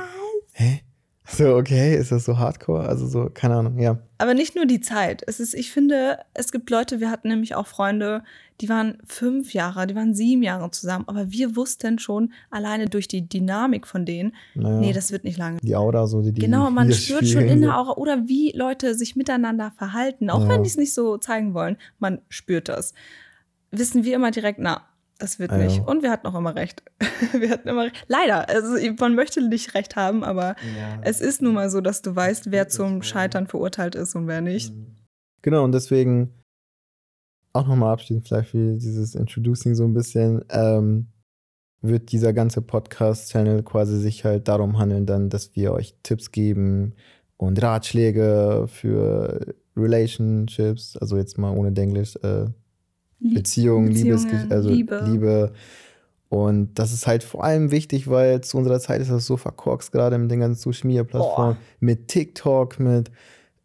hä? 0.54 0.82
So, 1.30 1.56
okay, 1.58 1.94
ist 1.98 2.12
das 2.14 2.24
so 2.24 2.38
hardcore? 2.38 2.88
Also 2.88 3.06
so, 3.06 3.30
keine 3.34 3.56
Ahnung, 3.58 3.78
ja. 3.80 3.98
Aber 4.18 4.34
nicht 4.34 4.56
nur 4.56 4.66
die 4.66 4.80
Zeit. 4.80 5.24
Es 5.28 5.42
ist, 5.42 5.54
ich 5.54 5.72
finde, 5.72 6.20
es 6.34 6.54
gibt 6.54 6.70
Leute, 6.70 7.02
wir 7.02 7.12
hatten 7.12 7.28
nämlich 7.28 7.54
auch 7.54 7.68
Freunde, 7.68 8.24
die 8.62 8.70
waren 8.70 8.98
fünf 9.06 9.54
Jahre, 9.54 9.86
die 9.88 9.96
waren 9.96 10.16
sieben 10.16 10.42
Jahre 10.42 10.72
zusammen, 10.72 11.04
aber 11.08 11.30
wir 11.30 11.58
wussten 11.58 12.00
schon 12.00 12.32
alleine 12.50 12.86
durch 12.88 13.10
die 13.10 13.28
Dynamik 13.28 13.86
von 13.88 14.06
denen, 14.06 14.34
Naja, 14.56 14.80
nee, 14.80 14.94
das 14.94 15.12
wird 15.12 15.26
nicht 15.26 15.38
lange. 15.38 15.60
die 15.62 15.76
Aura, 15.76 16.08
so 16.08 16.22
die, 16.22 16.32
die 16.32 16.40
Genau, 16.42 16.70
man 16.72 16.92
spürt 16.94 17.28
schon 17.28 17.44
in 17.44 17.62
der. 17.62 17.78
Aura 17.78 17.98
oder 17.98 18.28
wie 18.30 18.54
Leute 18.54 18.96
sich 18.96 19.18
miteinander 19.18 19.72
verhalten, 19.78 20.30
auch 20.30 20.44
Ja. 20.44 20.48
wenn 20.50 20.64
die 20.64 20.70
es 20.70 20.78
nicht 20.78 20.94
so 20.94 21.18
zeigen 21.18 21.54
wollen, 21.54 21.76
man 22.00 22.22
spürt 22.30 22.70
das. 22.70 22.94
Wissen 23.72 24.06
wir 24.06 24.16
immer 24.16 24.32
direkt, 24.32 24.60
na, 24.60 24.82
das 25.20 25.40
wird 25.40 25.52
ja. 25.52 25.58
nicht. 25.58 25.88
Und 25.88 26.04
wir 26.04 26.12
hatten 26.12 26.28
auch 26.28 26.36
immer 26.36 26.56
recht. 26.56 26.84
wir 27.34 27.50
hatten 27.50 27.68
immer 27.68 27.84
recht. 27.84 28.06
Leider, 28.08 28.50
also 28.50 28.76
man 29.00 29.16
möchte 29.16 29.42
nicht 29.48 29.74
recht 29.74 29.96
haben, 29.96 30.24
aber 30.24 30.56
es 31.02 31.22
ist 31.22 31.42
nun 31.42 31.56
mal 31.56 31.70
so, 31.70 31.82
dass 31.82 32.02
du 32.02 32.16
weißt, 32.16 32.52
wer 32.52 32.68
zum 32.68 33.02
Scheitern 33.02 33.48
verurteilt 33.48 33.96
ist 33.96 34.16
und 34.16 34.28
wer 34.28 34.42
nicht. 34.42 34.74
Genau, 35.42 35.64
und 35.64 35.72
deswegen 35.72 36.34
auch 37.54 37.68
nochmal 37.68 37.94
abschließend 37.94 38.28
vielleicht 38.28 38.50
für 38.50 38.74
dieses 38.74 39.16
Introducing 39.16 39.76
so 39.76 39.86
ein 39.86 39.94
bisschen, 39.94 40.44
ähm, 40.50 41.08
wird 41.82 42.12
dieser 42.12 42.34
ganze 42.34 42.62
Podcast-Channel 42.62 43.64
quasi 43.64 43.98
sich 44.00 44.26
halt 44.26 44.48
darum 44.48 44.78
handeln, 44.78 45.06
dann, 45.06 45.30
dass 45.30 45.56
wir 45.56 45.74
euch 45.74 45.96
Tipps 46.04 46.32
geben 46.32 46.94
und 47.38 47.62
Ratschläge 47.62 48.66
für 48.68 49.56
Relationships, 49.76 50.98
also 50.98 51.18
jetzt 51.18 51.38
mal 51.38 51.56
ohne 51.56 51.72
Denglisch, 51.72 52.16
äh, 52.18 52.48
Lieb- 53.20 53.36
Beziehungen, 53.36 53.92
Liebes, 53.92 54.24
Beziehungen, 54.24 54.52
also 54.52 54.70
Liebe. 54.70 55.04
Liebe. 55.10 55.54
Und 56.30 56.78
das 56.78 56.92
ist 56.92 57.08
halt 57.08 57.24
vor 57.24 57.44
allem 57.44 57.72
wichtig, 57.72 58.10
weil 58.10 58.42
zu 58.42 58.58
unserer 58.58 58.80
Zeit 58.80 59.02
ist 59.02 59.10
das 59.10 59.26
so 59.26 59.38
verkorkst, 59.38 59.92
gerade 59.92 60.18
mit 60.18 60.30
den 60.30 60.42
ganzen 60.42 60.60
Social 60.60 60.88
Media 60.88 61.04
Plattformen, 61.04 61.56
Boah. 61.56 61.58
mit 61.80 62.10
TikTok, 62.10 62.80
mit, 62.80 63.12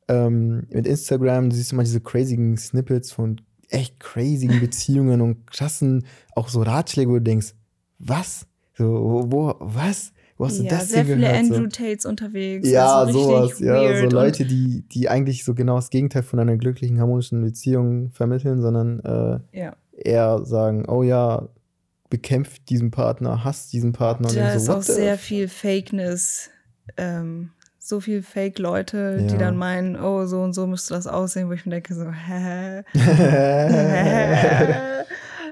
ähm, 0.09 0.67
mit 0.71 0.87
Instagram. 0.87 1.51
Du 1.51 1.57
siehst 1.57 1.73
immer 1.73 1.83
diese 1.83 2.01
crazigen 2.01 2.57
Snippets 2.57 3.11
von 3.11 3.41
echt 3.69 3.99
crazigen 3.99 4.61
Beziehungen 4.61 5.21
und 5.21 5.47
krassen, 5.51 6.07
auch 6.37 6.49
so 6.49 6.63
Ratschläge, 6.63 7.11
wo 7.11 7.15
du 7.15 7.23
denkst, 7.23 7.55
was? 7.99 8.47
So, 8.79 8.85
wo, 8.85 9.33
wo 9.33 9.55
was? 9.59 10.13
Wo 10.43 10.47
hast 10.49 10.59
du 10.59 10.65
ja, 10.65 10.71
das 10.71 10.89
sehr 10.89 11.05
denn 11.05 11.19
viele 11.19 11.29
gehört? 11.29 11.39
Andrew 11.39 11.67
Tates 11.69 12.05
unterwegs. 12.05 12.69
Ja, 12.69 12.97
also 12.99 13.21
sowas, 13.23 13.61
ja, 13.61 13.97
so 13.99 14.05
und- 14.05 14.13
Leute, 14.13 14.45
die, 14.45 14.83
die 14.91 15.09
eigentlich 15.09 15.45
so 15.45 15.55
genau 15.55 15.77
das 15.77 15.89
Gegenteil 15.91 16.25
von 16.25 16.41
einer 16.41 16.57
glücklichen, 16.57 16.99
harmonischen 17.01 17.41
Beziehung 17.43 18.11
vermitteln, 18.11 18.61
sondern 18.61 18.99
äh, 19.53 19.59
Ja, 19.59 19.77
eher 19.97 20.45
sagen, 20.45 20.85
oh 20.89 21.03
ja, 21.05 21.49
bekämpft 22.11 22.69
diesen 22.71 22.91
Partner, 22.91 23.45
hasst 23.45 23.73
diesen 23.73 23.93
Partner. 23.93 24.29
und 24.29 24.37
da 24.37 24.53
ist 24.55 24.65
so, 24.67 24.73
auch 24.73 24.77
what 24.79 24.85
the 24.87 24.93
sehr 24.95 25.17
viel 25.17 25.47
Fakeness. 25.49 26.51
Ähm, 26.97 27.51
so 27.79 28.01
viel 28.01 28.23
Fake-Leute, 28.23 29.19
die 29.29 29.33
Ja. 29.35 29.39
dann 29.39 29.57
meinen, 29.57 29.95
oh, 29.97 30.27
so 30.27 30.43
und 30.43 30.55
so 30.55 30.67
müsste 30.67 30.95
das 30.95 31.07
aussehen, 31.07 31.49
wo 31.49 31.53
ich 31.53 31.65
mir 31.67 31.71
denke, 31.81 31.95
so, 31.95 32.11
hä? 32.11 32.83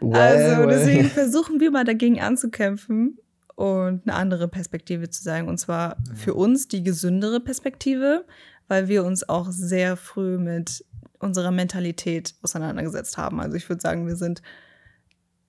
Well, 0.02 0.14
also 0.14 0.66
deswegen 0.66 1.04
versuchen 1.10 1.60
wir 1.60 1.70
mal 1.70 1.84
dagegen 1.84 2.20
anzukämpfen 2.20 3.18
und 3.60 4.08
eine 4.08 4.14
andere 4.14 4.48
Perspektive 4.48 5.10
zu 5.10 5.22
zeigen. 5.22 5.46
Und 5.46 5.58
zwar 5.58 5.98
ja. 6.08 6.14
für 6.14 6.32
uns 6.32 6.68
die 6.68 6.82
gesündere 6.82 7.40
Perspektive, 7.40 8.24
weil 8.68 8.88
wir 8.88 9.04
uns 9.04 9.28
auch 9.28 9.48
sehr 9.50 9.98
früh 9.98 10.38
mit 10.38 10.82
unserer 11.18 11.50
Mentalität 11.50 12.34
auseinandergesetzt 12.40 13.18
haben. 13.18 13.38
Also 13.38 13.58
ich 13.58 13.68
würde 13.68 13.82
sagen, 13.82 14.06
wir 14.06 14.16
sind 14.16 14.40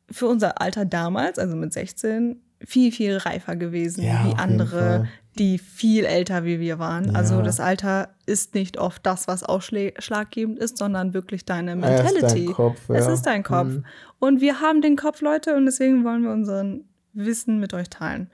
für 0.09 0.27
unser 0.27 0.59
Alter 0.59 0.83
damals, 0.83 1.39
also 1.39 1.55
mit 1.55 1.71
16, 1.71 2.41
viel, 2.59 2.91
viel 2.91 3.15
reifer 3.15 3.55
gewesen 3.55 4.03
ja, 4.03 4.25
wie 4.25 4.37
andere, 4.37 5.07
die 5.37 5.57
viel 5.57 6.03
älter 6.03 6.43
wie 6.43 6.59
wir 6.59 6.79
waren. 6.79 7.05
Ja. 7.05 7.11
Also 7.13 7.41
das 7.41 7.61
Alter 7.61 8.09
ist 8.25 8.55
nicht 8.55 8.77
oft 8.77 9.05
das, 9.05 9.29
was 9.29 9.43
ausschlaggebend 9.43 10.59
ist, 10.59 10.77
sondern 10.77 11.13
wirklich 11.13 11.45
deine 11.45 11.77
Mentality. 11.77 12.17
Es 12.17 12.23
ist 12.23 12.35
dein 12.35 12.53
Kopf. 12.53 12.89
Ja. 12.89 13.13
Ist 13.13 13.21
dein 13.21 13.43
Kopf. 13.43 13.67
Mhm. 13.69 13.85
Und 14.19 14.41
wir 14.41 14.59
haben 14.59 14.81
den 14.81 14.97
Kopf, 14.97 15.21
Leute, 15.21 15.55
und 15.55 15.65
deswegen 15.65 16.03
wollen 16.03 16.23
wir 16.23 16.31
unseren 16.31 16.90
Wissen 17.13 17.59
mit 17.59 17.73
euch 17.73 17.89
teilen. 17.89 18.29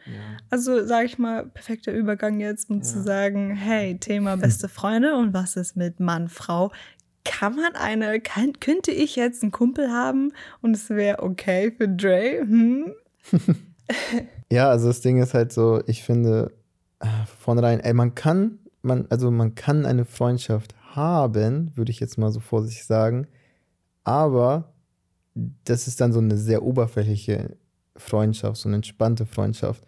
Also 0.49 0.85
sage 0.85 1.05
ich 1.05 1.17
mal, 1.17 1.47
perfekter 1.47 1.91
Übergang 1.91 2.39
jetzt, 2.39 2.69
um 2.69 2.83
zu 2.83 3.01
sagen, 3.01 3.55
hey, 3.55 3.97
Thema 3.97 4.37
beste 4.37 4.69
Freunde 4.69 5.15
und 5.15 5.33
was 5.33 5.55
ist 5.55 5.75
mit 5.75 5.99
Mann, 5.99 6.29
Frau? 6.29 6.71
kann 7.27 7.55
man 7.55 7.75
eine, 7.75 8.19
kann, 8.21 8.53
könnte 8.59 8.91
ich 8.91 9.15
jetzt 9.15 9.43
einen 9.43 9.51
Kumpel 9.51 9.91
haben 9.91 10.31
und 10.61 10.75
es 10.75 10.89
wäre 10.89 11.21
okay 11.21 11.71
für 11.71 11.89
Dre? 11.89 12.39
Hm? 12.39 12.93
ja, 14.51 14.69
also 14.69 14.87
das 14.87 15.01
Ding 15.01 15.21
ist 15.21 15.33
halt 15.33 15.51
so, 15.51 15.81
ich 15.87 16.03
finde, 16.03 16.53
äh, 16.99 17.07
vornherein, 17.39 17.81
ey, 17.81 17.93
man 17.93 18.15
kann, 18.15 18.59
man, 18.81 19.07
also 19.09 19.29
man 19.29 19.55
kann 19.55 19.85
eine 19.85 20.05
Freundschaft 20.05 20.73
haben, 20.91 21.75
würde 21.75 21.91
ich 21.91 21.99
jetzt 21.99 22.17
mal 22.17 22.31
so 22.31 22.39
vorsichtig 22.39 22.85
sagen, 22.85 23.27
aber 24.03 24.73
das 25.65 25.87
ist 25.87 26.01
dann 26.01 26.13
so 26.13 26.19
eine 26.19 26.37
sehr 26.37 26.63
oberflächliche 26.63 27.57
Freundschaft, 28.01 28.61
so 28.61 28.69
eine 28.69 28.77
entspannte 28.77 29.25
Freundschaft, 29.25 29.83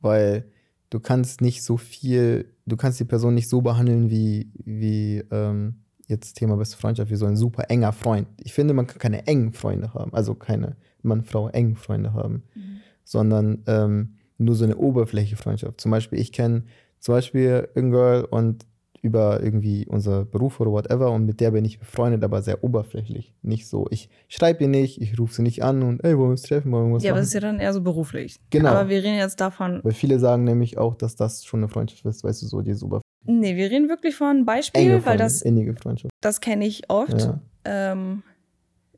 weil 0.00 0.44
du 0.90 1.00
kannst 1.00 1.40
nicht 1.40 1.62
so 1.62 1.76
viel, 1.76 2.52
du 2.66 2.76
kannst 2.76 3.00
die 3.00 3.04
Person 3.04 3.34
nicht 3.34 3.48
so 3.48 3.62
behandeln 3.62 4.10
wie, 4.10 4.50
wie 4.64 5.24
ähm, 5.30 5.76
jetzt 6.06 6.34
Thema 6.34 6.56
beste 6.56 6.76
Freundschaft, 6.76 7.10
wie 7.10 7.16
so 7.16 7.26
ein 7.26 7.36
super 7.36 7.70
enger 7.70 7.92
Freund. 7.92 8.26
Ich 8.42 8.52
finde, 8.52 8.74
man 8.74 8.86
kann 8.86 8.98
keine 8.98 9.26
engen 9.26 9.52
Freunde 9.52 9.94
haben, 9.94 10.12
also 10.12 10.34
keine 10.34 10.76
Mann-Frau 11.02 11.48
engen 11.48 11.76
Freunde 11.76 12.12
haben, 12.12 12.42
mhm. 12.54 12.80
sondern 13.04 13.62
ähm, 13.66 14.16
nur 14.36 14.54
so 14.54 14.64
eine 14.64 14.76
oberflächliche 14.76 15.36
Freundschaft. 15.36 15.80
Zum 15.80 15.90
Beispiel, 15.90 16.18
ich 16.18 16.32
kenne 16.32 16.64
zum 16.98 17.14
Beispiel 17.14 17.68
ein 17.76 17.90
Girl 17.90 18.24
und 18.24 18.66
über 19.02 19.42
irgendwie 19.42 19.86
unser 19.86 20.24
Beruf 20.24 20.60
oder 20.60 20.70
whatever 20.70 21.10
und 21.10 21.24
mit 21.24 21.40
der 21.40 21.50
bin 21.52 21.64
ich 21.64 21.78
befreundet, 21.78 22.22
aber 22.22 22.42
sehr 22.42 22.62
oberflächlich. 22.62 23.34
Nicht 23.42 23.68
so, 23.68 23.86
ich 23.90 24.08
schreibe 24.28 24.64
ihr 24.64 24.68
nicht, 24.68 25.00
ich 25.00 25.18
rufe 25.18 25.34
sie 25.34 25.42
nicht 25.42 25.62
an 25.62 25.82
und 25.82 26.04
ey, 26.04 26.16
wollen 26.16 26.28
wir 26.28 26.32
uns 26.32 26.42
treffen, 26.42 26.70
wollen 26.72 26.88
wir 26.88 26.96
was 26.96 27.02
Ja, 27.02 27.10
machen? 27.10 27.16
aber 27.16 27.20
das 27.20 27.28
ist 27.28 27.34
ja 27.34 27.40
dann 27.40 27.60
eher 27.60 27.72
so 27.72 27.80
beruflich. 27.80 28.36
Genau. 28.50 28.70
Aber 28.70 28.88
wir 28.88 28.98
reden 28.98 29.16
jetzt 29.16 29.40
davon. 29.40 29.80
Weil 29.82 29.92
viele 29.92 30.18
sagen 30.18 30.44
nämlich 30.44 30.78
auch, 30.78 30.94
dass 30.94 31.16
das 31.16 31.44
schon 31.44 31.60
eine 31.60 31.68
Freundschaft 31.68 32.04
ist, 32.04 32.24
weißt 32.24 32.42
du, 32.42 32.46
so 32.46 32.60
diese 32.60 32.84
Oberfläche. 32.84 33.04
Nee, 33.24 33.56
wir 33.56 33.70
reden 33.70 33.88
wirklich 33.88 34.16
von 34.16 34.44
Beispiel, 34.44 34.82
Enge 34.82 35.06
weil 35.06 35.18
das. 35.18 35.42
Innige 35.42 35.74
Freundschaft. 35.74 36.12
Das 36.20 36.40
kenne 36.40 36.66
ich 36.66 36.88
oft. 36.88 37.20
Ja. 37.20 37.40
Ähm, 37.64 38.22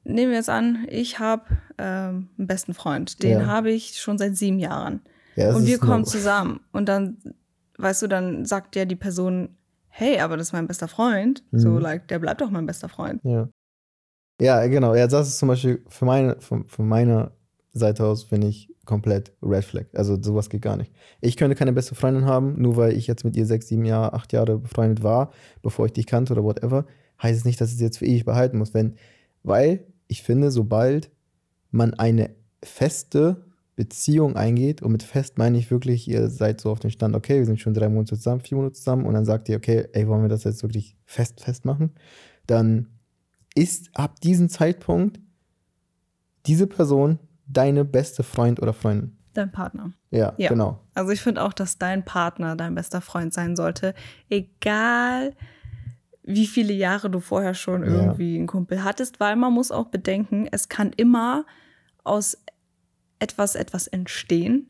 nehmen 0.05 0.31
wir 0.31 0.39
jetzt 0.39 0.51
an, 0.51 0.87
ich 0.89 1.19
habe 1.19 1.45
ähm, 1.79 2.29
einen 2.39 2.47
besten 2.47 2.75
Freund. 2.75 3.23
Den 3.23 3.41
ja. 3.41 3.47
habe 3.47 3.71
ich 3.71 3.99
schon 4.01 4.19
seit 4.19 4.37
sieben 4.37 4.59
Jahren. 4.59 5.01
Ja, 5.37 5.55
und 5.55 5.67
wir 5.67 5.79
kommen 5.79 6.05
zusammen. 6.05 6.61
Und 6.73 6.89
dann, 6.89 7.17
weißt 7.79 8.03
du, 8.03 8.07
dann 8.07 8.45
sagt 8.45 8.77
ja 8.77 8.85
die 8.85 8.97
Person, 8.97 9.57
hey, 9.93 10.19
aber 10.19 10.37
das 10.37 10.49
ist 10.49 10.53
mein 10.53 10.67
bester 10.67 10.89
Freund. 10.89 11.45
Mhm. 11.51 11.59
So, 11.59 11.79
like, 11.79 12.09
der 12.09 12.19
bleibt 12.19 12.41
doch 12.41 12.51
mein 12.51 12.67
bester 12.67 12.89
Freund. 12.89 13.21
Ja. 13.23 13.49
Ja, 14.41 14.67
genau. 14.67 14.95
Ja, 14.95 15.07
das 15.07 15.29
ist 15.29 15.39
zum 15.39 15.49
Beispiel 15.49 15.85
für 15.89 16.05
meine, 16.05 16.41
von, 16.41 16.67
von 16.67 16.89
meiner 16.89 17.33
Seite 17.73 18.05
aus, 18.05 18.25
finde 18.25 18.49
ich, 18.49 18.75
komplett 18.85 19.33
Red 19.43 19.65
Flag. 19.65 19.85
Also 19.95 20.21
sowas 20.21 20.49
geht 20.49 20.63
gar 20.63 20.77
nicht. 20.77 20.93
Ich 21.21 21.37
könnte 21.37 21.55
keine 21.55 21.73
beste 21.73 21.95
Freundin 21.95 22.25
haben, 22.25 22.61
nur 22.61 22.77
weil 22.77 22.97
ich 22.97 23.07
jetzt 23.07 23.25
mit 23.25 23.37
ihr 23.37 23.47
sechs, 23.47 23.69
sieben 23.69 23.85
Jahre, 23.85 24.15
acht 24.15 24.33
Jahre 24.33 24.59
befreundet 24.59 25.03
war, 25.03 25.31
bevor 25.63 25.87
ich 25.87 25.93
dich 25.93 26.07
kannte 26.07 26.33
oder 26.33 26.43
whatever, 26.43 26.87
heißt 27.23 27.39
es 27.39 27.45
nicht, 27.45 27.61
dass 27.61 27.71
ich 27.71 27.79
sie 27.79 27.85
jetzt 27.85 27.99
für 27.99 28.07
ewig 28.07 28.25
behalten 28.25 28.59
muss. 28.59 28.75
Wenn, 28.75 28.97
weil 29.43 29.87
ich 30.09 30.23
finde, 30.23 30.51
sobald 30.51 31.11
man 31.71 31.95
eine 31.95 32.31
feste 32.65 33.45
Beziehung 33.75 34.37
eingeht, 34.37 34.83
und 34.83 34.93
mit 34.93 35.03
fest 35.03 35.39
meine 35.39 35.59
ich 35.59 35.71
wirklich, 35.71 36.07
ihr 36.07 36.29
seid 36.29 36.61
so 36.61 36.71
auf 36.71 36.81
dem 36.81 36.91
Stand, 36.91 37.17
okay, 37.17 37.39
wir 37.39 37.47
sind 37.47 37.61
schon 37.61 37.75
drei 37.75 37.89
Monate 37.89 38.17
zusammen, 38.17 38.41
vier 38.41 38.57
Monate 38.57 38.75
zusammen, 38.75 39.07
und 39.07 39.15
dann 39.15 39.25
sagt 39.25 39.49
ihr, 39.49 39.57
okay, 39.57 39.89
ey, 39.93 40.07
wollen 40.07 40.23
wir 40.23 40.29
das 40.29 40.45
jetzt 40.45 40.63
wirklich 40.63 40.97
fest, 41.07 41.41
fest 41.43 41.65
machen? 41.65 41.93
Dann 42.47 42.89
ist 43.55 43.91
ab 43.95 44.21
diesem 44.21 44.49
Zeitpunkt 44.49 45.21
diese 46.47 46.67
Person 46.67 47.19
deine 47.47 47.85
beste 47.85 48.23
Freund 48.23 48.61
oder 48.61 48.73
Freundin? 48.73 49.17
Dein 49.35 49.51
Partner. 49.51 49.93
Ja, 50.11 50.35
ja. 50.37 50.51
genau. 50.51 50.81
Also 50.95 51.11
ich 51.11 51.23
finde 51.23 51.43
auch, 51.43 51.55
dass 51.55 51.79
dein 51.79 52.05
Partner 52.05 52.57
dein 52.57 52.75
bester 52.75 53.01
Freund 53.01 53.33
sein 53.33 53.57
sollte. 53.57 53.95
Egal 54.29 55.35
wie 56.23 56.47
viele 56.47 56.73
Jahre 56.73 57.11
du 57.11 57.21
vorher 57.21 57.55
schon 57.55 57.83
irgendwie 57.83 58.35
ja. 58.35 58.39
einen 58.39 58.47
Kumpel 58.47 58.85
hattest, 58.85 59.21
weil 59.21 59.37
man 59.37 59.53
muss 59.53 59.73
auch 59.73 59.87
bedenken, 59.87 60.47
es 60.51 60.69
kann 60.69 60.93
immer 60.97 61.45
aus 62.05 62.42
etwas 63.23 63.55
etwas 63.55 63.87
entstehen. 63.87 64.69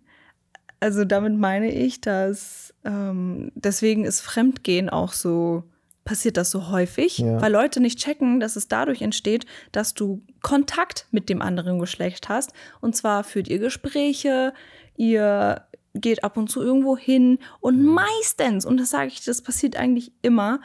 Also 0.81 1.05
damit 1.05 1.37
meine 1.37 1.73
ich, 1.73 2.01
dass 2.01 2.75
ähm, 2.85 3.53
deswegen 3.55 4.05
ist 4.05 4.21
Fremdgehen 4.21 4.91
auch 4.91 5.13
so 5.13 5.65
passiert 6.05 6.37
das 6.37 6.51
so 6.51 6.69
häufig, 6.69 7.19
ja. 7.19 7.41
weil 7.41 7.53
Leute 7.53 7.81
nicht 7.81 7.99
checken, 7.99 8.41
dass 8.41 8.57
es 8.57 8.69
dadurch 8.69 9.03
entsteht, 9.03 9.47
dass 9.71 9.95
du 9.95 10.23
Kontakt 10.43 11.07
mit 11.13 11.29
dem 11.29 11.41
anderen 11.41 11.79
Geschlecht 11.79 12.29
hast. 12.29 12.53
Und 12.81 12.97
zwar 12.97 13.23
führt 13.23 13.49
ihr 13.49 13.59
Gespräche, 13.59 14.53
ihr 14.97 15.65
geht 15.95 16.25
ab 16.25 16.37
und 16.37 16.51
zu 16.51 16.61
irgendwo 16.63 16.97
hin 16.97 17.39
und 17.61 17.85
meistens, 17.85 18.65
und 18.65 18.79
das 18.79 18.91
sage 18.91 19.09
ich, 19.09 19.25
das 19.25 19.43
passiert 19.43 19.77
eigentlich 19.77 20.13
immer, 20.23 20.61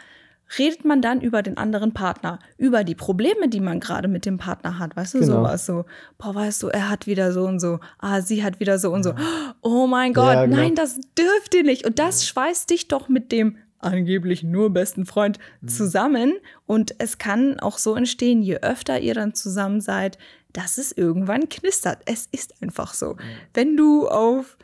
redet 0.58 0.86
man 0.86 1.02
dann 1.02 1.22
über 1.22 1.42
den 1.42 1.58
anderen 1.58 1.94
Partner, 1.94 2.40
über 2.58 2.84
die 2.84 2.96
Probleme, 2.96 3.50
die 3.50 3.60
man 3.60 3.80
gerade 3.80 4.08
mit 4.08 4.26
dem 4.26 4.38
Partner 4.38 4.80
hat. 4.80 4.96
Weißt 4.96 5.16
du, 5.16 5.20
genau. 5.20 5.38
sowas 5.38 5.66
so, 5.66 5.86
boah, 6.18 6.36
weißt 6.36 6.64
du, 6.64 6.68
er 6.68 6.90
hat 6.90 7.08
wieder 7.08 7.32
so 7.32 7.46
und 7.46 7.60
so, 7.60 7.80
ah, 8.00 8.22
sie 8.22 8.44
hat 8.44 8.60
wieder 8.60 8.80
so 8.80 8.92
und 8.92 9.04
so. 9.04 9.14
Oh 9.62 9.88
mein 9.88 10.14
Gott, 10.14 10.34
ja, 10.34 10.46
genau. 10.46 10.58
nein, 10.58 10.76
das 10.76 11.00
dürft 11.18 11.54
ihr 11.54 11.64
nicht. 11.64 11.86
Und 11.86 12.00
das 12.00 12.26
schweißt 12.26 12.70
dich 12.70 12.88
doch 12.88 13.10
mit 13.10 13.32
dem 13.32 13.58
angeblich 13.80 14.44
nur 14.44 14.72
besten 14.72 15.06
Freund 15.06 15.40
mhm. 15.62 15.68
zusammen. 15.68 16.34
Und 16.66 16.96
es 17.00 17.18
kann 17.18 17.60
auch 17.60 17.78
so 17.78 17.96
entstehen, 17.96 18.42
je 18.42 18.58
öfter 18.58 19.00
ihr 19.00 19.14
dann 19.14 19.34
zusammen 19.34 19.82
seid, 19.82 20.18
dass 20.54 20.78
es 20.78 20.92
irgendwann 20.92 21.50
knistert. 21.50 22.00
Es 22.06 22.28
ist 22.32 22.62
einfach 22.62 22.94
so. 22.94 23.14
Mhm. 23.14 23.20
Wenn 23.54 23.78
du 23.78 24.08
auf 24.08 24.58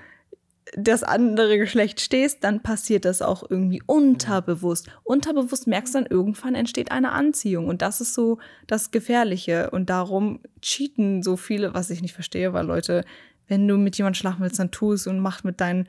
das 0.76 1.04
andere 1.04 1.58
Geschlecht 1.58 2.02
stehst, 2.02 2.44
dann 2.44 2.62
passiert 2.64 3.06
das 3.06 3.22
auch 3.22 3.44
irgendwie 3.50 3.82
unterbewusst. 3.86 4.90
Unterbewusst 5.04 5.68
merkst 5.68 5.94
du 5.94 6.00
dann, 6.00 6.08
irgendwann 6.10 6.56
entsteht 6.56 6.92
eine 6.92 7.12
Anziehung. 7.12 7.68
Und 7.68 7.82
das 7.82 8.02
ist 8.02 8.14
so 8.14 8.40
das 8.68 8.92
Gefährliche. 8.92 9.70
Und 9.72 9.90
darum 9.90 10.40
cheaten 10.62 11.24
so 11.24 11.38
viele, 11.38 11.74
was 11.74 11.90
ich 11.90 12.02
nicht 12.02 12.14
verstehe, 12.14 12.54
weil 12.54 12.66
Leute, 12.66 13.04
wenn 13.48 13.68
du 13.68 13.78
mit 13.78 13.98
jemandem 13.98 14.20
schlafen 14.20 14.42
willst, 14.42 14.60
dann 14.60 14.72
tu 14.72 14.94
es 14.94 15.08
und 15.08 15.20
mach 15.20 15.44
mit 15.44 15.62
deinen 15.62 15.88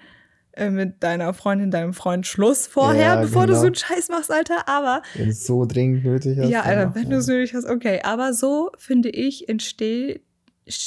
äh, 0.56 0.70
mit 0.70 1.02
deiner 1.02 1.34
Freundin, 1.34 1.72
deinem 1.72 1.94
Freund 1.94 2.26
Schluss 2.26 2.68
vorher, 2.68 3.14
ja, 3.14 3.20
bevor 3.20 3.42
genau. 3.46 3.54
du 3.54 3.60
so 3.60 3.66
einen 3.66 3.74
Scheiß 3.74 4.08
machst, 4.08 4.30
Alter. 4.30 4.68
Aber. 4.68 5.02
Wenn 5.14 5.30
es 5.30 5.44
so 5.46 5.64
dringend 5.64 6.04
nötig 6.04 6.38
ist. 6.38 6.48
Ja, 6.48 6.62
Alter, 6.62 6.94
wenn 6.94 7.10
du 7.10 7.16
es 7.16 7.26
nötig 7.26 7.54
hast, 7.54 7.64
okay. 7.64 8.00
Aber 8.04 8.32
so, 8.32 8.70
finde 8.78 9.08
ich, 9.08 9.48
entsteh, 9.48 10.22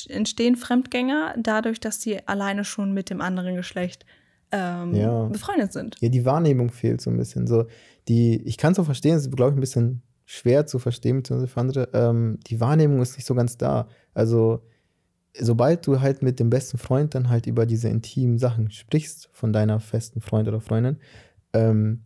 entstehen 0.09 0.55
Fremdgänger 0.55 1.35
dadurch, 1.37 1.79
dass 1.79 2.01
sie 2.01 2.27
alleine 2.27 2.63
schon 2.63 2.93
mit 2.93 3.09
dem 3.09 3.21
anderen 3.21 3.55
Geschlecht 3.55 4.05
ähm, 4.51 4.95
ja. 4.95 5.25
befreundet 5.25 5.73
sind. 5.73 5.97
Ja, 5.99 6.09
die 6.09 6.25
Wahrnehmung 6.25 6.71
fehlt 6.71 7.01
so 7.01 7.09
ein 7.09 7.17
bisschen. 7.17 7.47
So, 7.47 7.65
die, 8.07 8.41
ich 8.43 8.57
kann 8.57 8.73
es 8.73 8.79
auch 8.79 8.85
verstehen, 8.85 9.15
es 9.15 9.27
ist, 9.27 9.35
glaube 9.35 9.51
ich, 9.51 9.57
ein 9.57 9.61
bisschen 9.61 10.01
schwer 10.25 10.65
zu 10.65 10.79
verstehen, 10.79 11.17
beziehungsweise 11.17 11.51
für 11.51 11.59
andere. 11.59 11.89
Ähm, 11.93 12.39
die 12.47 12.59
Wahrnehmung 12.59 13.01
ist 13.01 13.15
nicht 13.15 13.25
so 13.25 13.35
ganz 13.35 13.57
da. 13.57 13.87
Also, 14.13 14.61
sobald 15.39 15.85
du 15.85 16.01
halt 16.01 16.21
mit 16.21 16.39
dem 16.39 16.49
besten 16.49 16.77
Freund 16.77 17.15
dann 17.15 17.29
halt 17.29 17.47
über 17.47 17.65
diese 17.65 17.89
intimen 17.89 18.37
Sachen 18.37 18.71
sprichst 18.71 19.29
von 19.31 19.53
deiner 19.53 19.79
festen 19.79 20.21
Freund 20.21 20.47
oder 20.47 20.61
Freundin, 20.61 20.97
ähm, 21.53 22.03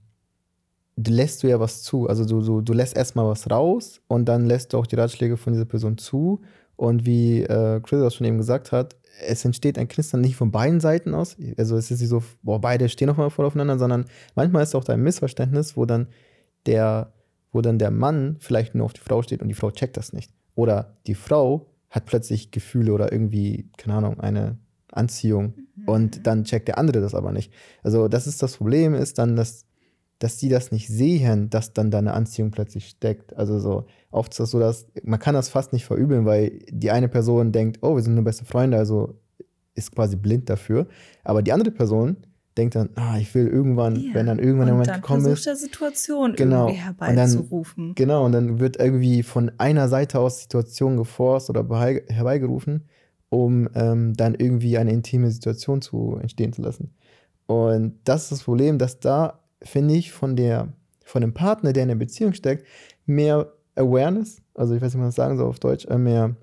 lässt 0.97 1.43
du 1.43 1.47
ja 1.47 1.59
was 1.59 1.83
zu. 1.83 2.07
Also 2.07 2.25
du, 2.25 2.41
du, 2.41 2.61
du 2.61 2.73
lässt 2.73 2.95
erstmal 2.95 3.27
was 3.27 3.49
raus 3.49 4.01
und 4.07 4.25
dann 4.25 4.45
lässt 4.45 4.73
du 4.73 4.77
auch 4.77 4.85
die 4.85 4.95
Ratschläge 4.95 5.37
von 5.37 5.53
dieser 5.53 5.65
Person 5.65 5.97
zu. 5.97 6.41
Und 6.81 7.05
wie 7.05 7.43
äh, 7.43 7.79
Chris 7.81 8.01
auch 8.01 8.09
schon 8.09 8.25
eben 8.25 8.39
gesagt 8.39 8.71
hat, 8.71 8.95
es 9.23 9.45
entsteht 9.45 9.77
ein 9.77 9.88
Knistern 9.88 10.19
nicht 10.19 10.35
von 10.35 10.50
beiden 10.50 10.79
Seiten 10.79 11.13
aus. 11.13 11.38
Also 11.55 11.77
es 11.77 11.91
ist 11.91 12.00
nicht 12.00 12.09
so, 12.09 12.23
boah, 12.41 12.59
beide 12.59 12.89
stehen 12.89 13.07
einmal 13.07 13.29
voll 13.29 13.45
aufeinander, 13.45 13.77
sondern 13.77 14.05
manchmal 14.33 14.63
ist 14.63 14.73
auch 14.73 14.88
ein 14.88 15.03
Missverständnis, 15.03 15.77
wo 15.77 15.85
dann 15.85 16.07
der, 16.65 17.13
wo 17.51 17.61
dann 17.61 17.77
der 17.77 17.91
Mann 17.91 18.38
vielleicht 18.39 18.73
nur 18.73 18.85
auf 18.85 18.93
die 18.93 19.01
Frau 19.01 19.21
steht 19.21 19.43
und 19.43 19.47
die 19.47 19.53
Frau 19.53 19.69
checkt 19.69 19.95
das 19.95 20.11
nicht. 20.11 20.33
Oder 20.55 20.97
die 21.05 21.13
Frau 21.13 21.67
hat 21.91 22.07
plötzlich 22.07 22.50
Gefühle 22.50 22.93
oder 22.93 23.11
irgendwie, 23.11 23.69
keine 23.77 23.97
Ahnung, 23.97 24.19
eine 24.19 24.57
Anziehung 24.91 25.53
mhm. 25.75 25.88
und 25.88 26.25
dann 26.25 26.45
checkt 26.45 26.67
der 26.67 26.79
andere 26.79 27.00
das 27.00 27.13
aber 27.13 27.31
nicht. 27.31 27.53
Also 27.83 28.07
das 28.07 28.25
ist 28.25 28.41
das 28.41 28.57
Problem, 28.57 28.95
ist 28.95 29.19
dann, 29.19 29.35
dass, 29.35 29.67
dass 30.21 30.37
die 30.37 30.49
das 30.49 30.71
nicht 30.71 30.87
sehen, 30.87 31.49
dass 31.49 31.73
dann 31.73 31.89
da 31.89 31.97
eine 31.97 32.13
Anziehung 32.13 32.51
plötzlich 32.51 32.87
steckt. 32.87 33.35
Also 33.35 33.59
so, 33.59 33.85
oft 34.11 34.31
ist 34.31 34.39
das 34.39 34.51
so, 34.51 34.59
dass 34.59 34.85
man 35.03 35.19
kann 35.19 35.33
das 35.33 35.49
fast 35.49 35.73
nicht 35.73 35.85
verübeln, 35.85 36.25
weil 36.25 36.59
die 36.69 36.91
eine 36.91 37.09
Person 37.09 37.51
denkt, 37.51 37.79
oh, 37.81 37.95
wir 37.95 38.03
sind 38.03 38.13
nur 38.13 38.23
beste 38.23 38.45
Freunde, 38.45 38.77
also 38.77 39.19
ist 39.73 39.95
quasi 39.95 40.15
blind 40.15 40.47
dafür. 40.47 40.87
Aber 41.23 41.41
die 41.41 41.51
andere 41.51 41.71
Person 41.71 42.17
denkt 42.55 42.75
dann, 42.75 42.89
ah, 42.95 43.17
ich 43.17 43.33
will 43.33 43.47
irgendwann, 43.47 43.95
ja. 43.95 44.13
wenn 44.13 44.27
dann 44.27 44.37
irgendwann 44.37 44.67
der 44.67 44.75
Moment 44.75 44.93
gekommen 44.93 45.25
ist. 45.25 45.45
der 45.47 45.55
Situation 45.55 46.33
genau, 46.35 46.67
irgendwie 46.67 46.81
herbeizurufen. 46.81 47.83
Und 47.83 47.87
dann, 47.89 47.95
genau, 47.95 48.25
und 48.25 48.31
dann 48.33 48.59
wird 48.59 48.77
irgendwie 48.77 49.23
von 49.23 49.51
einer 49.57 49.87
Seite 49.87 50.19
aus 50.19 50.41
Situation 50.41 50.97
geforst 50.97 51.49
oder 51.49 51.67
herbeigerufen, 52.09 52.85
um 53.29 53.67
ähm, 53.73 54.15
dann 54.15 54.35
irgendwie 54.35 54.77
eine 54.77 54.91
intime 54.91 55.31
Situation 55.31 55.81
zu 55.81 56.17
entstehen 56.21 56.53
zu 56.53 56.61
lassen. 56.61 56.93
Und 57.47 57.99
das 58.03 58.23
ist 58.23 58.31
das 58.31 58.43
Problem, 58.43 58.77
dass 58.77 58.99
da, 58.99 59.40
finde 59.63 59.96
ich, 59.96 60.12
von 60.12 60.36
der, 60.36 60.74
von 61.03 61.22
dem 61.22 61.34
Partner, 61.34 61.74
der 61.74 61.84
in 61.84 61.89
der 61.89 61.96
Beziehung 61.96 62.34
steckt, 62.34 62.65
mehr 63.06 63.51
Awareness, 63.75 64.41
also 64.53 64.74
ich 64.74 64.82
weiß 64.82 64.94
nicht, 64.94 64.96
wie 64.96 65.00
man 65.00 65.08
das 65.08 65.15
sagen 65.15 65.38
soll 65.38 65.48
auf 65.48 65.60
Deutsch, 65.60 65.86
äh, 65.86 65.98
mehr 65.98 66.36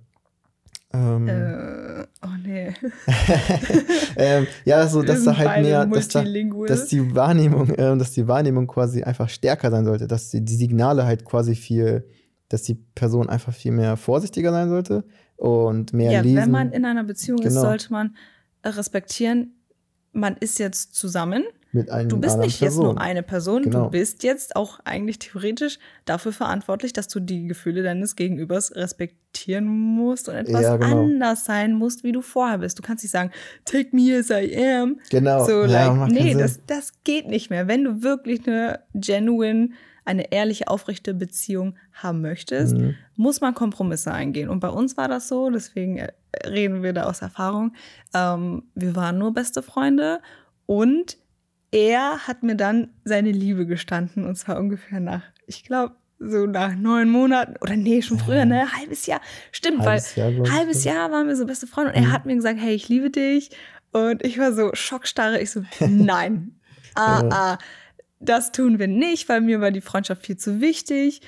ähm, 0.90 1.28
äh, 1.28 2.06
oh 2.22 2.36
nee. 2.42 2.72
ähm, 4.16 4.46
ja, 4.64 4.86
so 4.86 5.02
dass 5.02 5.22
da 5.22 5.36
halt 5.36 5.62
mehr, 5.62 5.84
dass, 5.84 6.08
da, 6.08 6.24
dass 6.66 6.86
die 6.86 7.14
Wahrnehmung, 7.14 7.68
äh, 7.70 7.96
dass 7.98 8.12
die 8.12 8.26
Wahrnehmung 8.26 8.66
quasi 8.66 9.02
einfach 9.02 9.28
stärker 9.28 9.70
sein 9.70 9.84
sollte, 9.84 10.06
dass 10.06 10.30
die, 10.30 10.42
die 10.42 10.54
Signale 10.54 11.04
halt 11.04 11.26
quasi 11.26 11.54
viel, 11.54 12.08
dass 12.48 12.62
die 12.62 12.74
Person 12.74 13.28
einfach 13.28 13.52
viel 13.52 13.72
mehr 13.72 13.98
vorsichtiger 13.98 14.50
sein 14.50 14.70
sollte 14.70 15.04
und 15.36 15.92
mehr 15.92 16.10
ja, 16.10 16.20
lesen. 16.22 16.36
Wenn 16.36 16.50
man 16.50 16.72
in 16.72 16.86
einer 16.86 17.04
Beziehung 17.04 17.40
genau. 17.40 17.48
ist, 17.48 17.60
sollte 17.60 17.92
man 17.92 18.16
respektieren, 18.64 19.60
man 20.12 20.36
ist 20.38 20.58
jetzt 20.58 20.94
zusammen 20.94 21.44
mit 21.70 21.90
einem 21.90 22.08
Du 22.08 22.18
bist 22.18 22.38
nicht 22.38 22.58
Person. 22.60 22.86
jetzt 22.86 22.92
nur 22.94 23.00
eine 23.00 23.22
Person, 23.22 23.62
genau. 23.62 23.84
du 23.84 23.90
bist 23.90 24.22
jetzt 24.22 24.56
auch 24.56 24.80
eigentlich 24.84 25.18
theoretisch 25.18 25.78
dafür 26.06 26.32
verantwortlich, 26.32 26.94
dass 26.94 27.08
du 27.08 27.20
die 27.20 27.46
Gefühle 27.46 27.82
deines 27.82 28.16
Gegenübers 28.16 28.74
respektieren 28.74 29.66
musst 29.66 30.28
und 30.28 30.34
etwas 30.34 30.62
ja, 30.62 30.76
genau. 30.76 31.02
anders 31.02 31.44
sein 31.44 31.74
musst, 31.74 32.04
wie 32.04 32.12
du 32.12 32.22
vorher 32.22 32.58
bist. 32.58 32.78
Du 32.78 32.82
kannst 32.82 33.04
nicht 33.04 33.12
sagen, 33.12 33.30
take 33.66 33.94
me 33.94 34.16
as 34.18 34.30
I 34.30 34.56
am. 34.56 34.98
Genau. 35.10 35.44
So, 35.44 35.64
ja, 35.64 35.92
like, 35.92 36.10
nee, 36.10 36.34
das, 36.34 36.60
das 36.66 36.92
geht 37.04 37.28
nicht 37.28 37.50
mehr. 37.50 37.68
Wenn 37.68 37.84
du 37.84 38.02
wirklich 38.02 38.48
eine 38.48 38.80
genuine, 38.94 39.70
eine 40.06 40.32
ehrliche, 40.32 40.68
aufrechte 40.68 41.12
Beziehung 41.12 41.76
haben 41.92 42.22
möchtest, 42.22 42.78
mhm. 42.78 42.94
muss 43.16 43.42
man 43.42 43.52
Kompromisse 43.52 44.10
eingehen. 44.10 44.48
Und 44.48 44.60
bei 44.60 44.70
uns 44.70 44.96
war 44.96 45.08
das 45.08 45.28
so, 45.28 45.50
deswegen 45.50 45.98
äh, 45.98 46.12
reden 46.46 46.82
wir 46.82 46.94
da 46.94 47.02
aus 47.04 47.20
Erfahrung. 47.20 47.74
Ähm, 48.14 48.62
wir 48.74 48.96
waren 48.96 49.18
nur 49.18 49.34
beste 49.34 49.62
Freunde 49.62 50.20
und 50.64 51.18
er 51.70 52.26
hat 52.26 52.42
mir 52.42 52.56
dann 52.56 52.90
seine 53.04 53.32
Liebe 53.32 53.66
gestanden 53.66 54.24
und 54.24 54.36
zwar 54.36 54.58
ungefähr 54.58 55.00
nach, 55.00 55.22
ich 55.46 55.64
glaube, 55.64 55.94
so 56.18 56.46
nach 56.46 56.74
neun 56.74 57.08
Monaten 57.10 57.54
oder 57.60 57.76
nee, 57.76 58.02
schon 58.02 58.18
früher, 58.18 58.44
ne, 58.44 58.72
halbes 58.72 59.06
Jahr. 59.06 59.20
Stimmt, 59.52 59.86
halbes 59.86 60.16
weil 60.16 60.32
Jahr, 60.32 60.52
halbes 60.52 60.84
Jahr 60.84 61.12
waren 61.12 61.28
wir 61.28 61.36
so 61.36 61.46
beste 61.46 61.66
Freunde 61.66 61.92
und 61.92 61.98
mhm. 62.00 62.06
er 62.06 62.12
hat 62.12 62.26
mir 62.26 62.34
gesagt, 62.34 62.58
hey, 62.60 62.74
ich 62.74 62.88
liebe 62.88 63.10
dich 63.10 63.50
und 63.92 64.24
ich 64.24 64.38
war 64.38 64.52
so 64.52 64.70
schockstarre, 64.74 65.40
ich 65.40 65.50
so, 65.50 65.62
nein, 65.80 66.58
ah, 66.94 67.22
ah, 67.30 67.58
das 68.20 68.52
tun 68.52 68.78
wir 68.78 68.88
nicht, 68.88 69.28
weil 69.28 69.40
mir 69.40 69.60
war 69.60 69.70
die 69.70 69.80
Freundschaft 69.80 70.26
viel 70.26 70.36
zu 70.36 70.60
wichtig. 70.60 71.20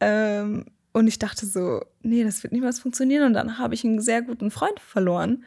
Ja. 0.00 0.40
Ähm, 0.40 0.64
und 0.92 1.06
ich 1.06 1.18
dachte 1.18 1.46
so, 1.46 1.82
nee, 2.02 2.24
das 2.24 2.42
wird 2.42 2.52
niemals 2.52 2.80
funktionieren. 2.80 3.24
Und 3.24 3.34
dann 3.34 3.58
habe 3.58 3.74
ich 3.74 3.84
einen 3.84 4.00
sehr 4.00 4.22
guten 4.22 4.50
Freund 4.50 4.80
verloren. 4.80 5.44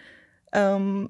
Ähm, 0.53 1.09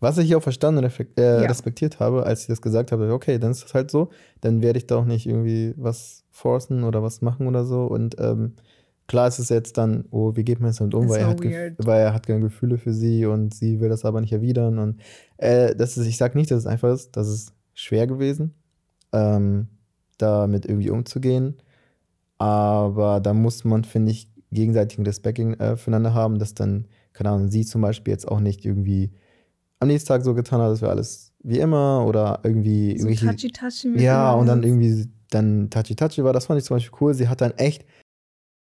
was 0.00 0.18
ich 0.18 0.34
auch 0.34 0.42
verstanden 0.42 0.84
und 0.84 1.18
äh, 1.18 1.42
ja. 1.42 1.46
respektiert 1.46 2.00
habe, 2.00 2.24
als 2.24 2.42
ich 2.42 2.46
das 2.46 2.62
gesagt 2.62 2.90
habe, 2.90 3.12
okay, 3.12 3.38
dann 3.38 3.50
ist 3.50 3.62
das 3.62 3.74
halt 3.74 3.90
so, 3.90 4.08
dann 4.40 4.62
werde 4.62 4.78
ich 4.78 4.86
da 4.86 4.96
auch 4.96 5.04
nicht 5.04 5.26
irgendwie 5.26 5.74
was 5.76 6.24
forcen 6.30 6.84
oder 6.84 7.02
was 7.02 7.20
machen 7.20 7.46
oder 7.46 7.64
so. 7.64 7.84
Und 7.84 8.16
ähm, 8.18 8.54
klar 9.06 9.28
ist 9.28 9.38
es 9.38 9.50
jetzt 9.50 9.76
dann, 9.76 10.06
oh, 10.10 10.34
wie 10.36 10.44
geht 10.44 10.58
man 10.58 10.70
jetzt 10.70 10.80
damit 10.80 10.94
um, 10.94 11.08
weil, 11.08 11.20
so 11.20 11.26
er 11.26 11.28
hat 11.28 11.40
weil 11.86 12.00
er 12.00 12.14
hat 12.14 12.26
keine 12.26 12.40
Gefühle 12.40 12.78
für 12.78 12.94
sie 12.94 13.26
und 13.26 13.54
sie 13.54 13.80
will 13.80 13.90
das 13.90 14.06
aber 14.06 14.22
nicht 14.22 14.32
erwidern. 14.32 14.78
Und 14.78 15.00
äh, 15.36 15.76
das 15.76 15.98
ist, 15.98 16.06
ich 16.06 16.16
sage 16.16 16.38
nicht, 16.38 16.50
dass 16.50 16.60
es 16.60 16.66
einfach 16.66 16.92
ist, 16.92 17.16
das 17.16 17.28
ist 17.28 17.52
schwer 17.74 18.06
gewesen, 18.06 18.54
ähm, 19.12 19.68
damit 20.16 20.64
irgendwie 20.64 20.90
umzugehen. 20.90 21.56
Aber 22.38 23.20
da 23.20 23.34
muss 23.34 23.64
man, 23.64 23.84
finde 23.84 24.12
ich, 24.12 24.30
gegenseitigen 24.50 25.04
Respekt 25.04 25.38
äh, 25.38 25.76
füreinander 25.76 26.14
haben, 26.14 26.38
dass 26.38 26.54
dann, 26.54 26.86
keine 27.12 27.30
Ahnung, 27.30 27.50
sie 27.50 27.66
zum 27.66 27.82
Beispiel 27.82 28.12
jetzt 28.12 28.26
auch 28.26 28.40
nicht 28.40 28.64
irgendwie 28.64 29.12
am 29.80 29.88
nächsten 29.88 30.08
Tag 30.08 30.22
so 30.22 30.34
getan 30.34 30.60
hat, 30.60 30.70
dass 30.70 30.82
wir 30.82 30.90
alles 30.90 31.32
wie 31.42 31.58
immer 31.58 32.06
oder 32.06 32.40
irgendwie. 32.44 32.98
So 32.98 33.08
touchy 33.08 33.50
touchy 33.50 33.98
Ja, 33.98 34.32
und 34.34 34.46
dann 34.46 34.62
irgendwie 34.62 35.08
dann 35.30 35.70
touchy 35.70 35.96
touchy 35.96 36.22
war. 36.22 36.32
Das 36.32 36.46
fand 36.46 36.60
ich 36.60 36.66
zum 36.66 36.76
Beispiel 36.76 36.96
cool. 37.00 37.14
Sie 37.14 37.28
hat 37.28 37.40
dann 37.40 37.52
echt 37.52 37.84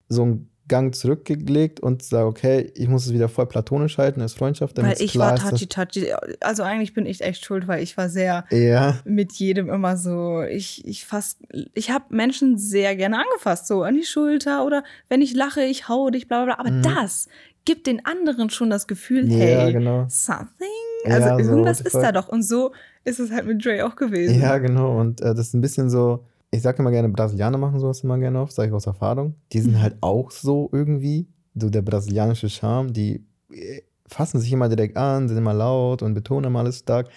so 0.07 0.23
einen 0.23 0.51
Gang 0.67 0.95
zurückgelegt 0.95 1.81
und 1.81 2.01
sagt, 2.01 2.25
okay, 2.25 2.71
ich 2.75 2.87
muss 2.87 3.05
es 3.05 3.13
wieder 3.13 3.27
voll 3.27 3.45
platonisch 3.45 3.97
halten 3.97 4.21
als 4.21 4.33
Freundschaft. 4.35 4.77
Weil 4.77 4.95
ich 5.01 5.11
klar 5.11 5.31
war 5.31 5.49
touchy 5.49 5.67
touchy. 5.67 6.13
Also 6.39 6.63
eigentlich 6.63 6.93
bin 6.93 7.05
ich 7.05 7.21
echt 7.21 7.43
schuld, 7.43 7.67
weil 7.67 7.83
ich 7.83 7.97
war 7.97 8.07
sehr 8.07 8.45
ja. 8.51 8.99
mit 9.03 9.33
jedem 9.33 9.69
immer 9.69 9.97
so. 9.97 10.43
Ich, 10.43 10.85
ich 10.87 11.05
fast, 11.05 11.39
ich 11.73 11.91
habe 11.91 12.05
Menschen 12.09 12.57
sehr 12.57 12.95
gerne 12.95 13.17
angefasst, 13.17 13.67
so 13.67 13.83
an 13.83 13.95
die 13.95 14.05
Schulter 14.05 14.65
oder 14.65 14.83
wenn 15.09 15.21
ich 15.21 15.33
lache, 15.33 15.61
ich 15.61 15.89
hau 15.89 16.09
dich, 16.09 16.29
bla 16.29 16.45
bla 16.45 16.55
bla. 16.55 16.59
Aber 16.63 16.71
mhm. 16.71 16.83
das 16.83 17.27
gibt 17.65 17.85
den 17.85 18.05
anderen 18.05 18.49
schon 18.49 18.69
das 18.69 18.87
Gefühl, 18.87 19.29
hey, 19.29 19.53
ja, 19.53 19.71
genau. 19.71 20.05
something 20.09 20.67
also 21.05 21.27
ja, 21.27 21.39
irgendwas 21.39 21.79
so, 21.79 21.85
ist 21.85 21.95
da 21.95 22.11
doch. 22.11 22.27
Und 22.27 22.43
so 22.43 22.71
ist 23.03 23.19
es 23.19 23.31
halt 23.31 23.45
mit 23.45 23.63
Dre 23.63 23.85
auch 23.85 23.95
gewesen. 23.95 24.39
Ja, 24.39 24.57
genau. 24.57 24.99
Und 24.99 25.21
äh, 25.21 25.33
das 25.35 25.47
ist 25.47 25.53
ein 25.53 25.61
bisschen 25.61 25.89
so, 25.89 26.25
ich 26.51 26.61
sage 26.61 26.79
immer 26.79 26.91
gerne, 26.91 27.09
Brasilianer 27.09 27.57
machen 27.57 27.79
sowas 27.79 28.01
immer 28.01 28.17
gerne 28.17 28.39
auf, 28.39 28.51
sage 28.51 28.69
ich 28.69 28.73
aus 28.73 28.85
Erfahrung. 28.85 29.35
Die 29.53 29.61
sind 29.61 29.73
mhm. 29.73 29.81
halt 29.81 29.95
auch 30.01 30.31
so 30.31 30.69
irgendwie, 30.71 31.27
so 31.55 31.69
der 31.69 31.81
brasilianische 31.81 32.49
Charme, 32.49 32.93
die 32.93 33.25
äh, 33.51 33.81
fassen 34.07 34.39
sich 34.39 34.51
immer 34.51 34.69
direkt 34.69 34.97
an, 34.97 35.27
sind 35.27 35.37
immer 35.37 35.53
laut 35.53 36.01
und 36.01 36.13
betonen 36.13 36.45
immer 36.45 36.59
alles 36.59 36.79
stark. 36.79 37.07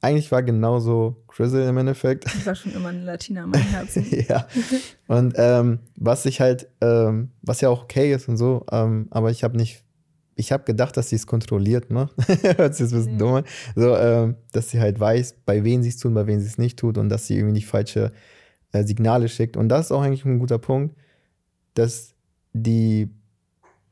Eigentlich 0.00 0.30
war 0.30 0.42
genauso 0.42 1.16
Grizzle 1.26 1.68
im 1.68 1.76
Endeffekt. 1.76 2.24
Ich 2.26 2.46
war 2.46 2.54
schon 2.54 2.72
immer 2.72 2.90
eine 2.90 3.02
Latina 3.02 3.44
in 3.44 3.50
meinem 3.50 3.62
Herzen. 3.62 4.06
ja. 4.28 4.46
Und 5.08 5.34
ähm, 5.36 5.80
was 5.96 6.24
ich 6.24 6.40
halt, 6.40 6.68
ähm, 6.80 7.30
was 7.42 7.60
ja 7.60 7.68
auch 7.68 7.82
okay 7.82 8.14
ist 8.14 8.28
und 8.28 8.36
so, 8.36 8.64
ähm, 8.70 9.08
aber 9.10 9.30
ich 9.30 9.42
habe 9.42 9.56
nicht 9.56 9.82
ich 10.38 10.52
habe 10.52 10.62
gedacht, 10.62 10.96
dass 10.96 11.08
sie 11.08 11.16
es 11.16 11.26
kontrolliert 11.26 11.90
macht. 11.90 12.14
Hört 12.56 12.74
sich 12.74 12.84
jetzt 12.84 12.92
ein 12.92 12.98
bisschen 12.98 13.14
mhm. 13.14 13.18
dumm 13.18 13.34
an. 13.34 13.44
So, 13.74 13.96
ähm, 13.96 14.36
dass 14.52 14.70
sie 14.70 14.78
halt 14.78 15.00
weiß, 15.00 15.34
bei 15.44 15.64
wem 15.64 15.82
sie 15.82 15.88
es 15.88 15.96
tut, 15.96 16.14
bei 16.14 16.28
wem 16.28 16.38
sie 16.38 16.46
es 16.46 16.58
nicht 16.58 16.78
tut 16.78 16.96
und 16.96 17.08
dass 17.08 17.26
sie 17.26 17.34
irgendwie 17.34 17.54
nicht 17.54 17.66
falsche 17.66 18.12
äh, 18.72 18.84
Signale 18.84 19.28
schickt. 19.28 19.56
Und 19.56 19.68
das 19.68 19.86
ist 19.86 19.92
auch 19.92 20.00
eigentlich 20.00 20.24
ein 20.24 20.38
guter 20.38 20.58
Punkt, 20.58 20.96
dass 21.74 22.14
die, 22.52 23.10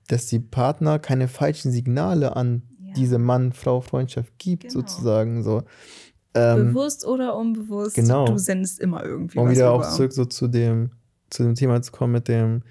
dass 0.07 0.27
die 0.27 0.39
Partner 0.39 1.01
keine 1.01 1.27
falschen 1.27 1.73
Signale 1.73 2.37
an 2.37 2.63
ja. 2.79 2.93
diese 2.95 3.19
Mann-Frau-Freundschaft 3.19 4.39
gibt, 4.39 4.63
genau. 4.63 4.75
sozusagen. 4.75 5.43
So. 5.43 5.65
Ähm, 6.35 6.69
Bewusst 6.69 7.05
oder 7.05 7.37
unbewusst, 7.37 7.97
genau. 7.97 8.27
du 8.27 8.39
sendest 8.39 8.79
immer 8.79 9.05
irgendwie. 9.05 9.39
Um 9.39 9.51
wieder 9.51 9.73
auch 9.73 9.91
zurück 9.91 10.13
so 10.13 10.25
zu 10.25 10.47
dem, 10.47 10.93
zu 11.29 11.43
dem 11.43 11.57
Thema 11.57 11.83
zu 11.83 11.91
kommen 11.91 12.13
mit 12.13 12.29
dem, 12.29 12.63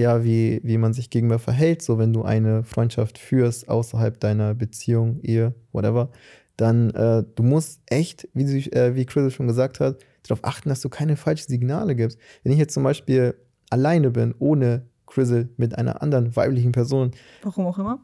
ja, 0.00 0.24
wie, 0.24 0.60
wie 0.64 0.78
man 0.78 0.94
sich 0.94 1.10
gegenüber 1.10 1.38
verhält. 1.38 1.82
So, 1.82 1.98
wenn 1.98 2.12
du 2.12 2.22
eine 2.22 2.64
Freundschaft 2.64 3.18
führst 3.18 3.68
außerhalb 3.68 4.18
deiner 4.18 4.54
Beziehung, 4.54 5.20
Ehe, 5.22 5.54
whatever, 5.72 6.10
dann 6.56 6.90
äh, 6.90 7.22
du 7.34 7.42
musst 7.42 7.82
echt, 7.86 8.26
wie, 8.32 8.46
sie, 8.46 8.72
äh, 8.72 8.94
wie 8.94 9.04
Chris 9.04 9.34
schon 9.34 9.46
gesagt 9.46 9.78
hat, 9.78 9.98
darauf 10.26 10.42
achten, 10.42 10.70
dass 10.70 10.80
du 10.80 10.88
keine 10.88 11.16
falschen 11.16 11.48
Signale 11.48 11.94
gibst. 11.94 12.18
Wenn 12.42 12.52
ich 12.52 12.58
jetzt 12.58 12.72
zum 12.72 12.82
Beispiel 12.82 13.34
alleine 13.68 14.10
bin, 14.10 14.34
ohne 14.38 14.86
Crizzle 15.06 15.50
mit 15.56 15.76
einer 15.76 16.02
anderen 16.02 16.34
weiblichen 16.34 16.72
Person. 16.72 17.10
Warum 17.42 17.66
auch 17.66 17.78
immer. 17.78 18.00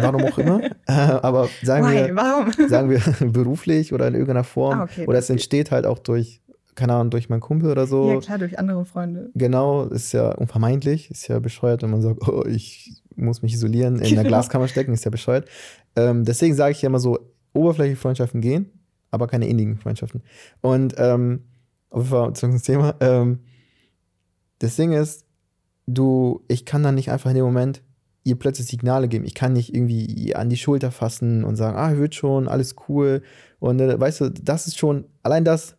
Warum 0.00 0.24
auch 0.24 0.38
immer. 0.38 0.60
Äh, 0.86 0.92
aber 0.92 1.48
sagen 1.62 1.86
Why? 1.86 2.08
wir, 2.08 2.16
Warum? 2.16 2.68
sagen 2.68 2.90
wir 2.90 3.00
beruflich 3.30 3.92
oder 3.92 4.08
in 4.08 4.14
irgendeiner 4.14 4.42
Form. 4.42 4.80
Ah, 4.80 4.82
okay, 4.84 5.06
oder 5.06 5.18
es 5.18 5.30
entsteht 5.30 5.70
halt 5.70 5.86
auch 5.86 6.00
durch 6.00 6.42
keine 6.80 6.94
Ahnung, 6.94 7.10
durch 7.10 7.28
meinen 7.28 7.40
Kumpel 7.40 7.70
oder 7.70 7.86
so. 7.86 8.10
Ja, 8.10 8.18
klar, 8.18 8.38
durch 8.38 8.58
andere 8.58 8.84
Freunde. 8.84 9.30
Genau, 9.34 9.84
ist 9.84 10.12
ja 10.12 10.32
unvermeidlich, 10.32 11.10
ist 11.10 11.28
ja 11.28 11.38
bescheuert, 11.38 11.82
wenn 11.82 11.90
man 11.90 12.02
sagt, 12.02 12.26
oh, 12.26 12.44
ich 12.44 13.02
muss 13.14 13.42
mich 13.42 13.52
isolieren, 13.54 13.98
in 14.00 14.18
einer 14.18 14.28
Glaskammer 14.28 14.66
stecken, 14.66 14.92
ist 14.92 15.04
ja 15.04 15.10
bescheuert. 15.10 15.48
Ähm, 15.94 16.24
deswegen 16.24 16.54
sage 16.54 16.72
ich 16.72 16.82
ja 16.82 16.88
immer 16.88 16.98
so, 16.98 17.18
oberflächliche 17.52 18.00
Freundschaften 18.00 18.40
gehen, 18.40 18.70
aber 19.10 19.26
keine 19.26 19.46
innigen 19.46 19.76
Freundschaften. 19.76 20.22
Und 20.62 20.94
ähm, 20.96 21.44
auf 21.90 22.04
jeden 22.04 22.10
Fall 22.10 22.32
zurück 22.32 22.52
zum 22.52 22.62
Thema. 22.62 22.94
Ähm, 23.00 23.40
das 24.58 24.76
Ding 24.76 24.92
ist, 24.92 25.26
du, 25.86 26.42
ich 26.48 26.64
kann 26.64 26.82
dann 26.82 26.94
nicht 26.94 27.10
einfach 27.10 27.30
in 27.30 27.36
dem 27.36 27.44
Moment 27.44 27.82
ihr 28.24 28.38
plötzlich 28.38 28.66
Signale 28.68 29.08
geben. 29.08 29.24
Ich 29.24 29.34
kann 29.34 29.52
nicht 29.52 29.74
irgendwie 29.74 30.34
an 30.34 30.50
die 30.50 30.56
Schulter 30.56 30.90
fassen 30.90 31.44
und 31.44 31.56
sagen, 31.56 31.76
ah, 31.76 31.96
wird 31.96 32.14
schon, 32.14 32.48
alles 32.48 32.76
cool. 32.88 33.22
Und 33.58 33.80
äh, 33.80 33.98
weißt 33.98 34.20
du, 34.20 34.30
das 34.30 34.66
ist 34.66 34.78
schon, 34.78 35.04
allein 35.22 35.44
das 35.44 35.76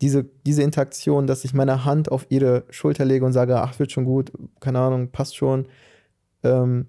diese, 0.00 0.24
diese 0.46 0.62
Interaktion, 0.62 1.26
dass 1.26 1.44
ich 1.44 1.52
meine 1.54 1.84
Hand 1.84 2.10
auf 2.10 2.26
ihre 2.30 2.64
Schulter 2.70 3.04
lege 3.04 3.24
und 3.24 3.32
sage, 3.32 3.60
ach, 3.60 3.78
wird 3.78 3.92
schon 3.92 4.04
gut, 4.04 4.32
keine 4.60 4.78
Ahnung, 4.78 5.10
passt 5.10 5.36
schon, 5.36 5.66
ähm, 6.42 6.86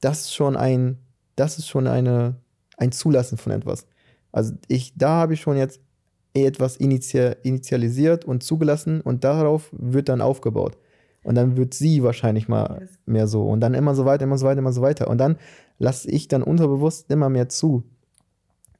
das 0.00 0.22
ist 0.22 0.34
schon 0.34 0.56
ein, 0.56 0.98
das 1.36 1.58
ist 1.58 1.68
schon 1.68 1.86
eine, 1.86 2.36
ein 2.76 2.92
Zulassen 2.92 3.38
von 3.38 3.52
etwas. 3.52 3.86
Also 4.32 4.54
ich, 4.68 4.94
da 4.96 5.10
habe 5.10 5.34
ich 5.34 5.40
schon 5.40 5.56
jetzt 5.56 5.80
etwas 6.34 6.76
initial, 6.76 7.36
initialisiert 7.42 8.24
und 8.24 8.42
zugelassen 8.42 9.00
und 9.00 9.24
darauf 9.24 9.68
wird 9.72 10.08
dann 10.08 10.20
aufgebaut. 10.20 10.76
Und 11.22 11.36
dann 11.36 11.56
wird 11.56 11.72
sie 11.72 12.02
wahrscheinlich 12.02 12.48
mal 12.48 12.86
mehr 13.06 13.26
so. 13.26 13.48
Und 13.48 13.60
dann 13.60 13.72
immer 13.72 13.94
so 13.94 14.04
weiter, 14.04 14.24
immer 14.24 14.36
so 14.36 14.44
weiter, 14.44 14.58
immer 14.58 14.72
so 14.72 14.82
weiter. 14.82 15.08
Und 15.08 15.18
dann 15.18 15.36
lasse 15.78 16.10
ich 16.10 16.28
dann 16.28 16.42
unterbewusst 16.42 17.10
immer 17.10 17.30
mehr 17.30 17.48
zu. 17.48 17.82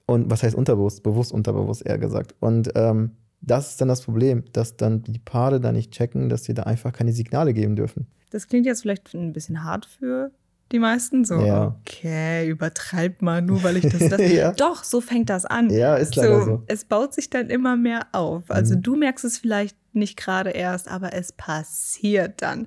Und 0.06 0.30
was 0.30 0.42
heißt 0.42 0.54
unterbewusst? 0.54 1.02
Bewusst, 1.02 1.32
unterbewusst 1.32 1.86
eher 1.86 1.96
gesagt. 1.96 2.34
Und 2.40 2.70
ähm, 2.74 3.12
das 3.46 3.70
ist 3.70 3.80
dann 3.80 3.88
das 3.88 4.02
Problem, 4.02 4.44
dass 4.52 4.76
dann 4.76 5.02
die 5.02 5.18
Paare 5.18 5.60
da 5.60 5.72
nicht 5.72 5.92
checken, 5.92 6.28
dass 6.28 6.44
sie 6.44 6.54
da 6.54 6.64
einfach 6.64 6.92
keine 6.92 7.12
Signale 7.12 7.52
geben 7.54 7.76
dürfen. 7.76 8.06
Das 8.30 8.48
klingt 8.48 8.66
jetzt 8.66 8.82
vielleicht 8.82 9.14
ein 9.14 9.32
bisschen 9.32 9.64
hart 9.64 9.86
für 9.86 10.30
die 10.72 10.78
meisten. 10.78 11.24
So, 11.24 11.40
Ja. 11.40 11.76
okay, 11.80 12.48
übertreibt 12.48 13.22
mal, 13.22 13.42
nur 13.42 13.62
weil 13.62 13.76
ich 13.76 13.86
das. 13.86 14.08
das. 14.08 14.20
Ja. 14.32 14.52
Doch, 14.52 14.82
so 14.82 15.00
fängt 15.00 15.30
das 15.30 15.44
an. 15.44 15.70
Ja, 15.70 15.94
ist 15.96 16.16
leider 16.16 16.42
so. 16.44 16.62
Es 16.66 16.84
baut 16.84 17.14
sich 17.14 17.30
dann 17.30 17.50
immer 17.50 17.76
mehr 17.76 18.06
auf. 18.12 18.50
Also 18.50 18.74
Mhm. 18.76 18.82
du 18.82 18.96
merkst 18.96 19.24
es 19.24 19.38
vielleicht 19.38 19.76
nicht 19.92 20.16
gerade 20.16 20.50
erst, 20.50 20.88
aber 20.88 21.12
es 21.12 21.32
passiert 21.32 22.42
dann. 22.42 22.66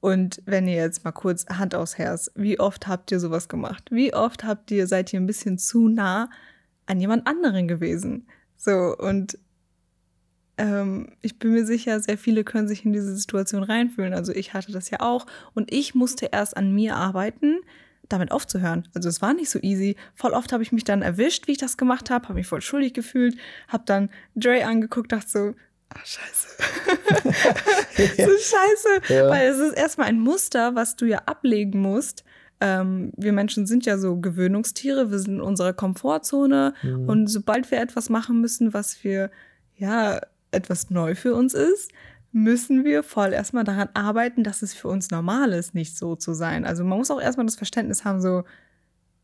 Und 0.00 0.40
wenn 0.46 0.66
ihr 0.68 0.76
jetzt 0.76 1.04
mal 1.04 1.12
kurz 1.12 1.44
Hand 1.46 1.74
aufs 1.74 1.98
Herz, 1.98 2.30
wie 2.34 2.58
oft 2.60 2.86
habt 2.86 3.10
ihr 3.12 3.20
sowas 3.20 3.48
gemacht? 3.48 3.88
Wie 3.90 4.14
oft 4.14 4.44
habt 4.44 4.70
ihr, 4.70 4.86
seid 4.86 5.12
ihr 5.12 5.20
ein 5.20 5.26
bisschen 5.26 5.58
zu 5.58 5.88
nah 5.88 6.30
an 6.86 7.00
jemand 7.00 7.26
anderen 7.26 7.68
gewesen? 7.68 8.26
So, 8.56 8.96
und 8.96 9.38
ähm, 10.60 11.08
ich 11.22 11.38
bin 11.38 11.52
mir 11.52 11.64
sicher, 11.64 11.98
sehr 12.00 12.18
viele 12.18 12.44
können 12.44 12.68
sich 12.68 12.84
in 12.84 12.92
diese 12.92 13.16
Situation 13.16 13.62
reinfühlen. 13.62 14.12
Also 14.14 14.32
ich 14.32 14.52
hatte 14.52 14.72
das 14.72 14.90
ja 14.90 15.00
auch. 15.00 15.26
Und 15.54 15.72
ich 15.72 15.94
musste 15.94 16.26
erst 16.26 16.56
an 16.56 16.72
mir 16.74 16.96
arbeiten, 16.96 17.56
damit 18.08 18.30
aufzuhören. 18.32 18.86
Also 18.94 19.08
es 19.08 19.22
war 19.22 19.32
nicht 19.34 19.50
so 19.50 19.58
easy. 19.60 19.96
Voll 20.14 20.32
oft 20.32 20.52
habe 20.52 20.62
ich 20.62 20.72
mich 20.72 20.84
dann 20.84 21.00
erwischt, 21.02 21.46
wie 21.46 21.52
ich 21.52 21.58
das 21.58 21.76
gemacht 21.76 22.10
habe, 22.10 22.24
habe 22.24 22.34
mich 22.34 22.46
voll 22.46 22.60
schuldig 22.60 22.92
gefühlt, 22.92 23.36
habe 23.68 23.84
dann 23.86 24.10
Dre 24.34 24.64
angeguckt, 24.66 25.12
dachte 25.12 25.28
so, 25.28 25.54
ah, 25.90 26.00
scheiße. 26.04 26.48
so 28.16 28.30
scheiße. 28.30 28.90
Ja. 29.08 29.28
Weil 29.30 29.48
es 29.48 29.58
ist 29.58 29.76
erstmal 29.76 30.08
ein 30.08 30.20
Muster, 30.20 30.74
was 30.74 30.96
du 30.96 31.06
ja 31.06 31.18
ablegen 31.26 31.80
musst. 31.80 32.24
Ähm, 32.60 33.12
wir 33.16 33.32
Menschen 33.32 33.66
sind 33.66 33.86
ja 33.86 33.96
so 33.96 34.16
Gewöhnungstiere, 34.18 35.10
wir 35.10 35.18
sind 35.18 35.36
in 35.36 35.40
unserer 35.40 35.72
Komfortzone 35.72 36.74
Mhm. 36.82 37.08
und 37.08 37.26
sobald 37.28 37.70
wir 37.70 37.80
etwas 37.80 38.10
machen 38.10 38.40
müssen, 38.40 38.74
was 38.74 39.02
wir, 39.02 39.30
ja, 39.76 40.20
etwas 40.52 40.90
neu 40.90 41.14
für 41.14 41.34
uns 41.34 41.54
ist, 41.54 41.90
müssen 42.32 42.84
wir 42.84 43.02
voll 43.02 43.32
erstmal 43.32 43.64
daran 43.64 43.88
arbeiten, 43.94 44.44
dass 44.44 44.62
es 44.62 44.74
für 44.74 44.88
uns 44.88 45.10
normal 45.10 45.52
ist, 45.52 45.74
nicht 45.74 45.96
so 45.96 46.16
zu 46.16 46.32
sein. 46.34 46.64
Also 46.64 46.84
man 46.84 46.98
muss 46.98 47.10
auch 47.10 47.20
erstmal 47.20 47.46
das 47.46 47.56
Verständnis 47.56 48.04
haben, 48.04 48.20
so, 48.20 48.44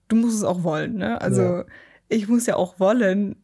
du 0.08 0.16
musst 0.16 0.36
es 0.36 0.44
auch 0.44 0.62
wollen, 0.64 0.96
ne? 0.96 1.20
Also 1.20 1.42
Ja. 1.42 1.64
ich 2.08 2.28
muss 2.28 2.46
ja 2.46 2.56
auch 2.56 2.80
wollen, 2.80 3.36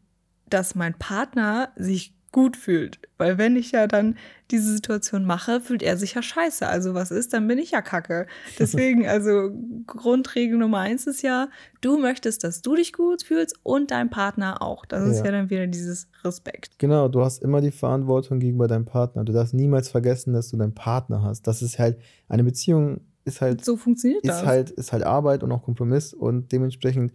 dass 0.49 0.75
mein 0.75 0.95
Partner 0.99 1.73
sich 1.77 2.14
gut 2.33 2.57
fühlt. 2.57 2.99
Weil 3.18 3.38
wenn 3.38 3.57
ich 3.57 3.73
ja 3.73 3.87
dann 3.87 4.16
diese 4.51 4.73
Situation 4.73 5.25
mache, 5.25 5.61
fühlt 5.61 5.83
er 5.83 5.97
sich 5.97 6.14
ja 6.14 6.23
scheiße. 6.23 6.66
Also 6.66 6.95
was 6.95 7.11
ist, 7.11 7.33
dann 7.33 7.47
bin 7.47 7.59
ich 7.59 7.71
ja 7.71 7.83
kacke. 7.83 8.27
Deswegen, 8.59 9.07
also 9.07 9.51
Grundregel 9.87 10.59
Nummer 10.59 10.79
eins 10.79 11.07
ist 11.07 11.23
ja, 11.23 11.49
du 11.81 11.99
möchtest, 11.99 12.42
dass 12.45 12.62
du 12.62 12.75
dich 12.75 12.92
gut 12.92 13.23
fühlst 13.23 13.55
und 13.62 13.90
dein 13.90 14.11
Partner 14.11 14.62
auch. 14.62 14.85
Das 14.87 15.07
ist 15.07 15.18
Ja. 15.18 15.27
ja 15.27 15.33
dann 15.33 15.51
wieder 15.51 15.66
dieses 15.66 16.09
Respekt. 16.25 16.79
Genau, 16.79 17.09
du 17.09 17.21
hast 17.23 17.42
immer 17.42 17.61
die 17.61 17.71
Verantwortung 17.71 18.40
gegenüber 18.40 18.66
deinem 18.66 18.87
Partner. 18.87 19.25
Du 19.25 19.33
darfst 19.33 19.55
niemals 19.55 19.88
vergessen, 19.88 20.33
dass 20.33 20.49
du 20.51 20.57
deinen 20.57 20.75
Partner 20.75 21.23
hast. 21.23 21.47
Das 21.47 21.62
ist 21.62 21.79
halt, 21.79 21.99
eine 22.29 22.45
Beziehung 22.45 23.03
ist 23.25 23.40
halt, 23.40 23.64
So 23.64 23.77
funktioniert 23.77 24.27
das. 24.27 24.40
ist 24.40 24.47
halt, 24.47 24.71
ist 24.71 24.92
halt 24.92 25.05
Arbeit 25.05 25.42
und 25.42 25.53
auch 25.53 25.62
Kompromiss 25.62 26.12
und 26.12 26.51
dementsprechend 26.51 27.12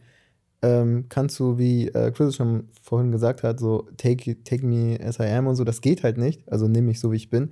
ähm, 0.61 1.05
kannst 1.09 1.39
du, 1.39 1.57
wie 1.57 1.87
äh, 1.89 2.11
Chris 2.11 2.35
schon 2.35 2.69
vorhin 2.81 3.11
gesagt 3.11 3.43
hat, 3.43 3.59
so 3.59 3.87
take, 3.97 4.43
take 4.43 4.65
me 4.65 4.97
as 5.03 5.19
I 5.19 5.23
am 5.27 5.47
und 5.47 5.55
so, 5.55 5.63
das 5.63 5.81
geht 5.81 6.03
halt 6.03 6.17
nicht. 6.17 6.51
Also 6.51 6.67
nimm 6.67 6.85
mich 6.85 6.99
so, 6.99 7.11
wie 7.11 7.15
ich 7.17 7.29
bin. 7.29 7.51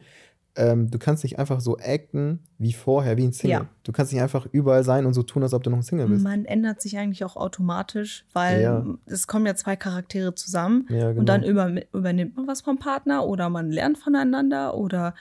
Ähm, 0.57 0.89
du 0.89 0.97
kannst 0.97 1.23
nicht 1.23 1.37
einfach 1.37 1.59
so 1.59 1.77
acten 1.77 2.39
wie 2.57 2.71
vorher, 2.71 3.17
wie 3.17 3.25
ein 3.25 3.33
Single. 3.33 3.57
Ja. 3.59 3.69
Du 3.83 3.91
kannst 3.91 4.13
nicht 4.13 4.21
einfach 4.21 4.47
überall 4.53 4.85
sein 4.85 5.05
und 5.05 5.13
so 5.13 5.21
tun, 5.21 5.43
als 5.43 5.53
ob 5.53 5.63
du 5.63 5.69
noch 5.69 5.77
ein 5.79 5.83
Single 5.83 6.07
bist. 6.07 6.23
Man 6.23 6.45
ändert 6.45 6.81
sich 6.81 6.97
eigentlich 6.97 7.25
auch 7.25 7.35
automatisch, 7.35 8.25
weil 8.31 8.61
Ja. 8.61 8.85
es 9.05 9.27
kommen 9.27 9.45
ja 9.45 9.55
zwei 9.55 9.75
Charaktere 9.75 10.33
zusammen 10.33 10.87
Ja, 10.89 11.09
genau. 11.09 11.19
und 11.19 11.25
dann 11.27 11.43
über, 11.43 11.71
übernimmt 11.93 12.37
man 12.37 12.47
was 12.47 12.61
vom 12.61 12.79
Partner 12.79 13.25
oder 13.25 13.49
man 13.49 13.69
lernt 13.69 13.97
voneinander 13.97 14.75
oder 14.77 15.13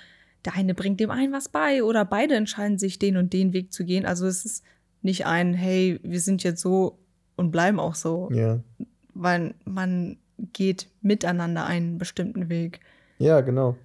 der 0.45 0.55
eine 0.55 0.73
bringt 0.75 1.01
dem 1.01 1.11
einen 1.11 1.33
was 1.33 1.49
bei 1.49 1.83
oder 1.83 2.05
beide 2.05 2.35
entscheiden 2.37 2.79
sich, 2.79 2.99
den 3.01 3.17
und 3.17 3.33
den 3.33 3.53
Weg 3.53 3.73
zu 3.73 3.85
gehen. 3.85 4.07
Also 4.07 4.27
es 4.27 4.45
ist 4.45 4.63
nicht 5.03 5.27
ein, 5.27 5.53
hey, 5.53 5.99
wir 6.05 6.21
sind 6.21 6.45
jetzt 6.45 6.61
so 6.63 6.99
und 7.37 7.51
bleiben 7.51 7.81
auch 7.81 7.95
so, 7.95 8.29
ja. 8.33 8.61
weil 9.15 9.55
man 9.65 10.17
geht 10.53 10.89
miteinander 11.01 11.65
einen 11.65 11.99
bestimmten 11.99 12.49
Weg. 12.49 12.81
ja, 13.19 13.41
genau. 13.41 13.77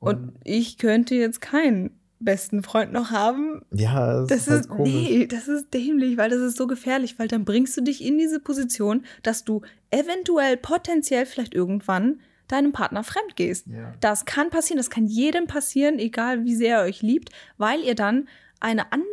Und 0.00 0.32
ich 0.44 0.76
könnte 0.76 1.14
jetzt 1.14 1.40
keinen 1.40 1.90
besten 2.20 2.62
Freund 2.62 2.92
noch 2.92 3.10
haben, 3.10 3.62
ja, 3.70 4.20
das, 4.20 4.28
das 4.28 4.38
ist 4.38 4.50
halt 4.50 4.60
ist, 4.60 4.68
komisch. 4.68 4.92
nee, 4.92 5.26
das 5.26 5.48
ist 5.48 5.72
dämlich, 5.72 6.16
weil 6.16 6.30
das 6.30 6.40
ist 6.40 6.56
so 6.56 6.66
gefährlich, 6.66 7.18
weil 7.18 7.28
dann 7.28 7.44
bringst 7.44 7.76
du 7.76 7.82
dich 7.82 8.04
in 8.04 8.18
diese 8.18 8.40
Position, 8.40 9.04
dass 9.22 9.44
du 9.44 9.62
eventuell, 9.90 10.56
potenziell 10.56 11.26
vielleicht 11.26 11.54
irgendwann 11.54 12.20
deinem 12.48 12.72
Partner 12.72 13.04
fremd 13.04 13.36
gehst. 13.36 13.66
Ja. 13.66 13.94
Das 14.00 14.24
kann 14.24 14.50
passieren, 14.50 14.78
das 14.78 14.90
kann 14.90 15.06
jedem 15.06 15.46
passieren, 15.46 15.98
egal 15.98 16.44
wie 16.44 16.54
sehr 16.54 16.78
er 16.78 16.84
euch 16.84 17.02
liebt, 17.02 17.30
weil 17.56 17.80
ihr 17.80 17.94
dann 17.94 18.28
eine 18.60 18.92
andere 18.92 19.08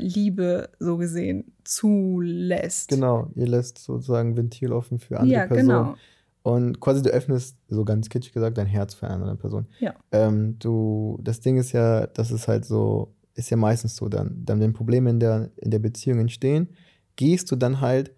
Liebe 0.00 0.68
so 0.78 0.96
gesehen 0.96 1.52
zulässt. 1.64 2.88
Genau, 2.88 3.30
ihr 3.34 3.46
lässt 3.46 3.78
sozusagen 3.78 4.36
Ventil 4.36 4.72
offen 4.72 4.98
für 4.98 5.18
andere 5.20 5.40
Ja, 5.40 5.46
Personen. 5.46 5.66
genau. 5.68 5.94
Und 6.42 6.80
quasi 6.80 7.02
du 7.02 7.08
öffnest, 7.10 7.56
so 7.68 7.84
ganz 7.84 8.08
kitschig 8.10 8.32
gesagt, 8.34 8.58
dein 8.58 8.66
Herz 8.66 8.92
für 8.94 9.06
eine 9.06 9.14
andere 9.14 9.36
Person. 9.36 9.66
Ja. 9.80 9.94
Ähm, 10.12 10.58
du, 10.58 11.18
das 11.22 11.40
Ding 11.40 11.56
ist 11.56 11.72
ja, 11.72 12.06
das 12.06 12.30
ist 12.30 12.48
halt 12.48 12.66
so, 12.66 13.14
ist 13.34 13.48
ja 13.50 13.56
meistens 13.56 13.96
so 13.96 14.08
dann, 14.08 14.42
dann 14.44 14.60
wenn 14.60 14.74
Probleme 14.74 15.08
in 15.08 15.20
der, 15.20 15.50
in 15.56 15.70
der 15.70 15.78
Beziehung 15.78 16.18
entstehen, 16.18 16.68
gehst 17.16 17.50
du 17.50 17.56
dann 17.56 17.80
halt 17.80 18.12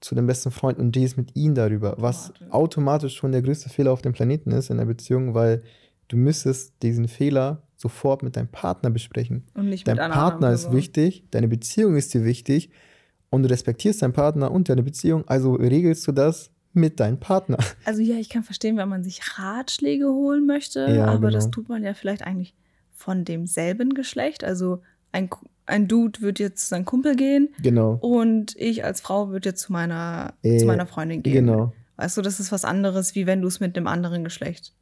zu 0.00 0.14
dem 0.14 0.26
besten 0.26 0.50
Freund 0.50 0.78
und 0.78 0.96
redest 0.96 1.16
mit 1.18 1.36
ihm 1.36 1.54
darüber, 1.54 1.96
was 1.98 2.30
Automatisch. 2.30 2.52
automatisch 2.52 3.16
schon 3.16 3.32
der 3.32 3.42
größte 3.42 3.68
Fehler 3.68 3.92
auf 3.92 4.02
dem 4.02 4.12
Planeten 4.12 4.52
ist 4.52 4.70
in 4.70 4.78
der 4.78 4.84
Beziehung, 4.86 5.34
weil 5.34 5.62
du 6.08 6.16
müsstest 6.16 6.74
diesen 6.82 7.08
Fehler 7.08 7.62
sofort 7.76 8.22
mit 8.22 8.36
deinem 8.36 8.48
Partner 8.48 8.90
besprechen. 8.90 9.44
Und 9.54 9.68
nicht 9.68 9.86
Dein 9.86 9.96
mit 9.96 10.10
Partner 10.10 10.52
ist 10.52 10.72
wichtig, 10.72 11.24
deine 11.30 11.48
Beziehung 11.48 11.94
ist 11.96 12.14
dir 12.14 12.24
wichtig 12.24 12.70
und 13.30 13.42
du 13.42 13.50
respektierst 13.50 14.02
deinen 14.02 14.12
Partner 14.14 14.50
und 14.50 14.68
deine 14.68 14.82
Beziehung, 14.82 15.26
also 15.28 15.54
regelst 15.54 16.06
du 16.06 16.12
das 16.12 16.50
mit 16.72 17.00
deinem 17.00 17.18
Partner. 17.20 17.58
Also 17.84 18.02
ja, 18.02 18.16
ich 18.16 18.28
kann 18.30 18.42
verstehen, 18.44 18.76
wenn 18.76 18.88
man 18.88 19.02
sich 19.04 19.20
Ratschläge 19.38 20.06
holen 20.06 20.46
möchte, 20.46 20.80
Ja, 20.90 21.06
aber 21.06 21.28
genau. 21.28 21.30
das 21.32 21.50
tut 21.50 21.68
man 21.68 21.82
ja 21.82 21.94
vielleicht 21.94 22.22
eigentlich 22.22 22.54
von 22.94 23.24
demselben 23.24 23.94
Geschlecht. 23.94 24.42
Also 24.44 24.80
ein, 25.12 25.28
ein 25.66 25.86
Dude 25.88 26.20
wird 26.22 26.38
jetzt 26.38 26.62
zu 26.62 26.68
seinem 26.68 26.84
Kumpel 26.86 27.14
gehen 27.16 27.50
Genau. 27.62 27.94
und 28.00 28.54
ich 28.56 28.84
als 28.84 29.00
Frau 29.02 29.28
würde 29.30 29.50
jetzt 29.50 29.62
zu 29.62 29.72
meiner, 29.72 30.34
Äh, 30.42 30.58
zu 30.58 30.66
meiner 30.66 30.86
Freundin 30.86 31.22
gehen. 31.22 31.46
Genau. 31.46 31.72
Weißt 31.96 32.16
du, 32.16 32.22
das 32.22 32.40
ist 32.40 32.52
was 32.52 32.64
anderes, 32.64 33.14
wie 33.14 33.26
wenn 33.26 33.40
du 33.42 33.48
es 33.48 33.60
mit 33.60 33.76
einem 33.76 33.86
anderen 33.86 34.24
Geschlecht 34.24 34.74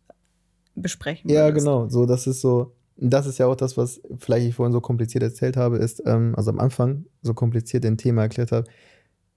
besprechen 0.74 1.30
Ja, 1.30 1.44
würdest. 1.46 1.64
genau. 1.64 1.88
So, 1.88 2.06
das 2.06 2.26
ist 2.26 2.40
so, 2.40 2.72
das 2.96 3.26
ist 3.26 3.38
ja 3.38 3.46
auch 3.46 3.56
das, 3.56 3.76
was 3.76 4.00
vielleicht 4.18 4.46
ich 4.46 4.54
vorhin 4.54 4.72
so 4.72 4.80
kompliziert 4.80 5.22
erzählt 5.22 5.56
habe, 5.56 5.78
ist, 5.78 6.02
ähm, 6.06 6.34
also 6.36 6.50
am 6.50 6.60
Anfang 6.60 7.06
so 7.22 7.34
kompliziert 7.34 7.84
ein 7.84 7.96
Thema 7.96 8.22
erklärt 8.22 8.52
habe, 8.52 8.68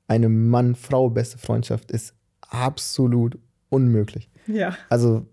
eine 0.08 0.30
Mann-Frau-beste 0.30 1.38
Freundschaft 1.38 1.92
ist 1.92 2.14
absolut 2.42 3.38
unmöglich. 3.70 4.30
Ja, 4.48 4.78
Also 4.90 5.26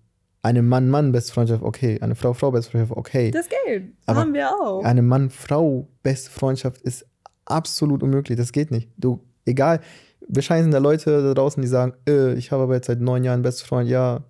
eine 0.43 0.63
Mann-Mann-beste 0.63 1.33
Freundschaft, 1.33 1.63
okay. 1.63 1.99
Eine 2.03 2.15
Frau-Frau-beste 2.17 2.71
Freundschaft, 2.71 2.99
okay. 2.99 3.31
das 3.31 3.49
geht. 3.49 3.95
Aber 4.05 4.21
haben 4.21 4.35
wir 4.35 4.51
auch. 4.51 4.85
Eine 4.85 5.01
Mann-Frau-beste 5.03 6.31
Freundschaft 6.31 6.83
ist 6.83 7.07
absolut 7.47 8.03
unmöglich. 8.03 8.37
Das 8.37 8.53
geht 8.53 8.71
nicht. 8.71 8.91
Du, 8.99 9.21
egal, 9.47 9.81
wahrscheinlich 10.29 10.65
sind 10.65 10.73
da 10.73 10.79
Leute 10.79 11.23
da 11.23 11.35
draußen, 11.35 11.63
die 11.63 11.69
sagen, 11.69 11.95
äh, 12.07 12.35
ich 12.35 12.53
habe 12.53 12.65
aber 12.65 12.75
jetzt 12.75 12.89
seit 12.89 13.01
neun 13.01 13.25
Jahren 13.25 13.35
einen 13.35 13.43
besten 13.43 13.67
Freund. 13.67 13.89
Ja, 13.89 14.23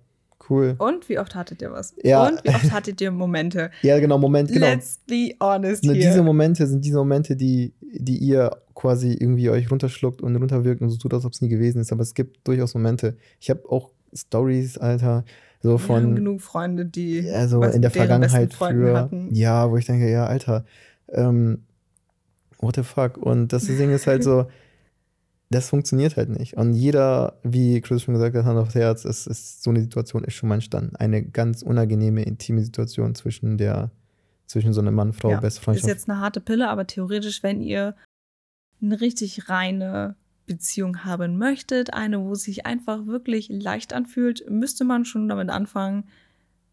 cool. 0.49 0.75
Und 0.77 1.07
wie 1.09 1.19
oft 1.19 1.35
hattet 1.35 1.61
ihr 1.61 1.71
was? 1.71 1.93
Ja. 2.03 2.27
Und 2.27 2.43
wie 2.43 2.49
oft 2.49 2.71
hattet 2.71 3.01
ihr 3.01 3.11
Momente? 3.11 3.71
Ja, 3.81 3.99
genau, 3.99 4.17
Moment, 4.17 4.51
genau. 4.51 4.67
Let's 4.67 4.99
be 5.07 5.35
honest 5.39 5.83
Ne, 5.83 5.93
diese 5.93 6.23
Momente 6.23 6.65
sind 6.67 6.83
diese 6.83 6.97
Momente, 6.97 7.35
die, 7.35 7.73
die 7.81 8.17
ihr 8.17 8.57
quasi 8.73 9.13
irgendwie 9.13 9.49
euch 9.49 9.69
runterschluckt 9.69 10.21
und 10.21 10.35
runterwirkt 10.35 10.81
und 10.81 10.89
so 10.89 10.97
tut, 10.97 11.13
als 11.13 11.25
ob 11.25 11.33
es 11.33 11.41
nie 11.41 11.49
gewesen 11.49 11.81
ist. 11.81 11.91
Aber 11.91 12.01
es 12.01 12.13
gibt 12.13 12.47
durchaus 12.47 12.73
Momente. 12.73 13.17
Ich 13.39 13.49
habe 13.49 13.61
auch 13.69 13.91
Stories, 14.13 14.77
Alter, 14.77 15.25
so 15.61 15.69
wir 15.69 15.73
haben 15.73 15.85
von 15.85 16.15
genug 16.15 16.41
Freunde, 16.41 16.85
die 16.85 17.29
also 17.29 17.59
was 17.59 17.75
in 17.75 17.81
der 17.81 17.91
Vergangenheit 17.91 18.53
früher. 18.53 18.97
hatten. 18.97 19.33
Ja, 19.33 19.69
wo 19.69 19.77
ich 19.77 19.85
denke, 19.85 20.09
ja, 20.09 20.25
Alter, 20.25 20.65
ähm, 21.09 21.63
what 22.59 22.75
the 22.75 22.83
fuck? 22.83 23.17
Und 23.17 23.51
das 23.53 23.65
Ding 23.65 23.91
ist 23.91 24.07
halt 24.07 24.23
so, 24.23 24.45
das 25.49 25.69
funktioniert 25.69 26.17
halt 26.17 26.29
nicht. 26.29 26.55
Und 26.57 26.73
jeder, 26.73 27.39
wie 27.43 27.79
Chris 27.81 28.01
schon 28.03 28.13
gesagt 28.15 28.35
hat, 28.35 28.45
Hand 28.45 28.57
aufs 28.57 28.75
Herz, 28.75 29.05
es 29.05 29.27
ist 29.27 29.63
so 29.63 29.69
eine 29.69 29.81
Situation 29.81 30.23
ist 30.23 30.33
schon 30.33 30.49
mal 30.49 30.55
entstanden. 30.55 30.95
Eine 30.95 31.23
ganz 31.23 31.61
unangenehme, 31.61 32.23
intime 32.23 32.63
Situation 32.63 33.13
zwischen 33.15 33.57
der, 33.57 33.91
zwischen 34.47 34.73
so 34.73 34.81
einer 34.81 34.91
Mann-Frau, 34.91 35.29
Ja, 35.31 35.39
beste 35.39 35.59
Ist 35.59 35.63
Freundschaft. 35.63 35.87
jetzt 35.87 36.09
eine 36.09 36.19
harte 36.19 36.41
Pille, 36.41 36.69
aber 36.69 36.87
theoretisch, 36.87 37.43
wenn 37.43 37.61
ihr 37.61 37.95
eine 38.81 38.99
richtig 39.01 39.49
reine 39.49 40.15
Beziehung 40.47 41.03
haben 41.05 41.37
möchtet, 41.37 41.93
eine, 41.93 42.21
wo 42.21 42.33
es 42.33 42.43
sich 42.43 42.65
einfach 42.65 43.05
wirklich 43.07 43.49
leicht 43.49 43.93
anfühlt, 43.93 44.49
müsste 44.49 44.83
man 44.83 45.05
schon 45.05 45.27
damit 45.27 45.49
anfangen, 45.49 46.05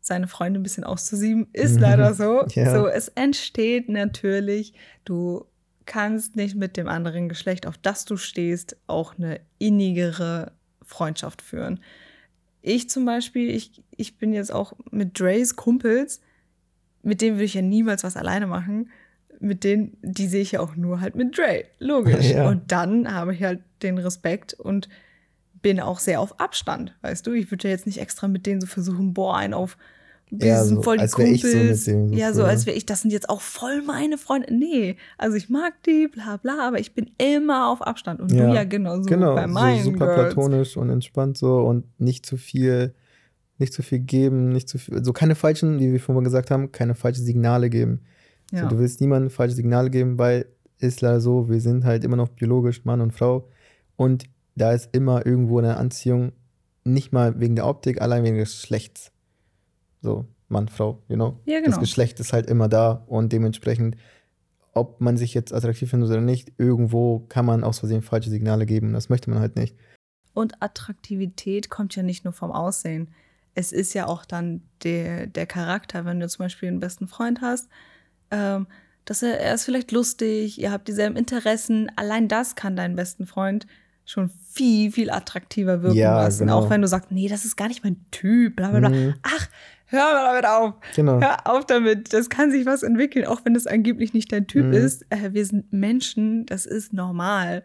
seine 0.00 0.26
Freunde 0.28 0.61
ein 0.61 0.62
bisschen 0.62 0.85
auszusieben. 0.85 1.46
Ist 1.52 1.78
leider 1.80 2.14
so. 2.14 2.44
Ja. 2.54 2.74
So, 2.74 2.88
es 2.88 3.08
entsteht 3.08 3.88
natürlich, 3.88 4.74
du 5.04 5.46
kannst 5.86 6.36
nicht 6.36 6.54
mit 6.54 6.76
dem 6.76 6.88
anderen 6.88 7.28
Geschlecht, 7.28 7.66
auf 7.66 7.78
das 7.78 8.04
du 8.04 8.16
stehst, 8.16 8.76
auch 8.86 9.16
eine 9.16 9.40
innigere 9.58 10.52
Freundschaft 10.82 11.42
führen. 11.42 11.80
Ich 12.60 12.88
zum 12.88 13.04
Beispiel, 13.04 13.50
ich, 13.50 13.82
ich 13.96 14.18
bin 14.18 14.32
jetzt 14.32 14.52
auch 14.52 14.74
mit 14.90 15.18
Dreys 15.18 15.56
Kumpels, 15.56 16.20
mit 17.02 17.20
denen 17.20 17.36
würde 17.36 17.44
ich 17.44 17.54
ja 17.54 17.62
niemals 17.62 18.04
was 18.04 18.16
alleine 18.16 18.46
machen. 18.46 18.90
Mit 19.40 19.64
denen, 19.64 19.96
die 20.02 20.28
sehe 20.28 20.42
ich 20.42 20.52
ja 20.52 20.60
auch 20.60 20.76
nur 20.76 21.00
halt 21.00 21.16
mit 21.16 21.36
Dre. 21.36 21.64
Logisch. 21.78 22.26
Ja. 22.32 22.48
Und 22.48 22.70
dann 22.70 23.12
habe 23.12 23.34
ich 23.34 23.42
halt 23.42 23.60
den 23.82 23.98
Respekt 23.98 24.54
und 24.54 24.88
bin 25.62 25.80
auch 25.80 25.98
sehr 25.98 26.20
auf 26.20 26.38
Abstand, 26.38 26.96
weißt 27.02 27.26
du? 27.26 27.32
Ich 27.32 27.50
würde 27.50 27.68
ja 27.68 27.74
jetzt 27.74 27.86
nicht 27.86 27.98
extra 27.98 28.28
mit 28.28 28.46
denen 28.46 28.60
so 28.60 28.66
versuchen, 28.66 29.14
boah, 29.14 29.36
einen 29.36 29.54
auf 29.54 29.76
wir 30.34 30.64
sind 30.64 30.76
so, 30.76 30.82
voll 30.82 30.96
die 30.96 31.06
Kumpels. 31.08 31.84
So 31.84 32.08
so 32.08 32.14
ja, 32.14 32.32
so 32.32 32.44
als 32.44 32.64
wäre 32.64 32.74
ich, 32.76 32.86
das 32.86 33.02
sind 33.02 33.10
jetzt 33.12 33.28
auch 33.28 33.42
voll 33.42 33.82
meine 33.82 34.16
Freunde. 34.16 34.52
Nee, 34.54 34.96
also 35.18 35.36
ich 35.36 35.50
mag 35.50 35.74
die, 35.84 36.08
bla 36.08 36.38
bla, 36.38 36.66
aber 36.66 36.80
ich 36.80 36.94
bin 36.94 37.10
immer 37.18 37.68
auf 37.68 37.82
Abstand. 37.82 38.20
Und 38.20 38.32
ja, 38.32 38.46
du 38.46 38.54
ja 38.54 38.64
genauso 38.64 39.02
genau, 39.02 39.34
bei 39.34 39.46
meinen 39.46 39.84
so 39.84 39.90
super 39.90 40.06
Girls. 40.06 40.34
platonisch 40.34 40.76
und 40.78 40.88
entspannt 40.88 41.36
so 41.36 41.58
und 41.58 41.84
nicht 42.00 42.24
zu 42.24 42.38
viel, 42.38 42.94
nicht 43.58 43.74
zu 43.74 43.82
viel 43.82 43.98
geben, 43.98 44.48
nicht 44.48 44.70
zu 44.70 44.78
viel, 44.78 45.04
so 45.04 45.12
keine 45.12 45.34
falschen, 45.34 45.78
wie 45.80 45.92
wir 45.92 46.00
vorhin 46.00 46.24
gesagt 46.24 46.50
haben, 46.50 46.72
keine 46.72 46.94
falschen 46.94 47.24
Signale 47.24 47.68
geben. 47.68 48.00
Ja. 48.52 48.66
Du 48.68 48.78
willst 48.78 49.02
niemandem 49.02 49.30
falsche 49.30 49.54
Signale 49.54 49.90
geben, 49.90 50.18
weil 50.18 50.46
ist 50.78 51.02
leider 51.02 51.20
so, 51.20 51.50
wir 51.50 51.60
sind 51.60 51.84
halt 51.84 52.04
immer 52.04 52.16
noch 52.16 52.28
biologisch 52.28 52.86
Mann 52.86 53.02
und 53.02 53.12
Frau 53.12 53.48
und 53.96 54.24
da 54.54 54.72
ist 54.72 54.88
immer 54.92 55.26
irgendwo 55.26 55.58
eine 55.58 55.76
Anziehung, 55.76 56.32
nicht 56.84 57.12
mal 57.12 57.38
wegen 57.38 57.54
der 57.54 57.66
Optik, 57.66 58.00
allein 58.00 58.24
wegen 58.24 58.38
des 58.38 58.52
Geschlechts. 58.52 59.12
So, 60.02 60.26
Mann, 60.48 60.68
Frau, 60.68 61.02
you 61.08 61.16
know? 61.16 61.40
Ja, 61.46 61.60
genau. 61.60 61.70
Das 61.70 61.80
Geschlecht 61.80 62.20
ist 62.20 62.32
halt 62.32 62.46
immer 62.50 62.68
da 62.68 63.04
und 63.06 63.32
dementsprechend, 63.32 63.96
ob 64.74 65.00
man 65.00 65.16
sich 65.16 65.32
jetzt 65.32 65.52
attraktiv 65.54 65.90
findet 65.90 66.10
oder 66.10 66.20
nicht, 66.20 66.52
irgendwo 66.58 67.20
kann 67.20 67.46
man 67.46 67.64
aus 67.64 67.78
Versehen 67.78 68.02
falsche 68.02 68.30
Signale 68.30 68.66
geben. 68.66 68.92
Das 68.92 69.08
möchte 69.08 69.30
man 69.30 69.38
halt 69.38 69.56
nicht. 69.56 69.76
Und 70.34 70.62
Attraktivität 70.62 71.70
kommt 71.70 71.94
ja 71.94 72.02
nicht 72.02 72.24
nur 72.24 72.32
vom 72.32 72.52
Aussehen. 72.52 73.08
Es 73.54 73.70
ist 73.70 73.94
ja 73.94 74.06
auch 74.06 74.24
dann 74.24 74.62
der, 74.82 75.26
der 75.26 75.46
Charakter, 75.46 76.04
wenn 76.04 76.20
du 76.20 76.28
zum 76.28 76.44
Beispiel 76.44 76.68
einen 76.68 76.80
besten 76.80 77.06
Freund 77.06 77.40
hast, 77.42 77.68
ähm, 78.30 78.66
dass 79.04 79.22
er, 79.22 79.40
er 79.40 79.54
ist 79.54 79.64
vielleicht 79.64 79.92
lustig, 79.92 80.60
ihr 80.60 80.72
habt 80.72 80.88
dieselben 80.88 81.16
Interessen. 81.16 81.90
Allein 81.96 82.28
das 82.28 82.54
kann 82.54 82.76
deinen 82.76 82.96
besten 82.96 83.26
Freund 83.26 83.66
schon 84.04 84.30
viel, 84.30 84.90
viel 84.90 85.10
attraktiver 85.10 85.82
wirken 85.82 85.96
ja, 85.96 86.22
lassen. 86.22 86.46
Genau. 86.46 86.58
Auch 86.58 86.70
wenn 86.70 86.82
du 86.82 86.88
sagst, 86.88 87.10
nee, 87.10 87.28
das 87.28 87.44
ist 87.44 87.56
gar 87.56 87.68
nicht 87.68 87.84
mein 87.84 88.04
Typ, 88.10 88.56
bla 88.56 88.70
bla 88.70 88.80
bla. 88.80 88.88
Mhm. 88.88 89.14
Ach, 89.22 89.48
hör 89.92 90.12
mal 90.12 90.24
damit 90.24 90.46
auf. 90.46 90.74
Genau. 90.96 91.20
Hör 91.20 91.46
auf 91.46 91.66
damit. 91.66 92.12
Das 92.12 92.28
kann 92.28 92.50
sich 92.50 92.66
was 92.66 92.83
entwickeln, 92.83 93.26
auch 93.26 93.44
wenn 93.44 93.55
das 93.55 93.66
angeblich 93.66 94.14
nicht 94.14 94.33
dein 94.33 94.46
Typ 94.46 94.66
mhm. 94.66 94.72
ist. 94.72 95.05
Äh, 95.11 95.33
wir 95.33 95.44
sind 95.46 95.72
Menschen, 95.72 96.46
das 96.46 96.66
ist 96.66 96.92
normal. 96.92 97.62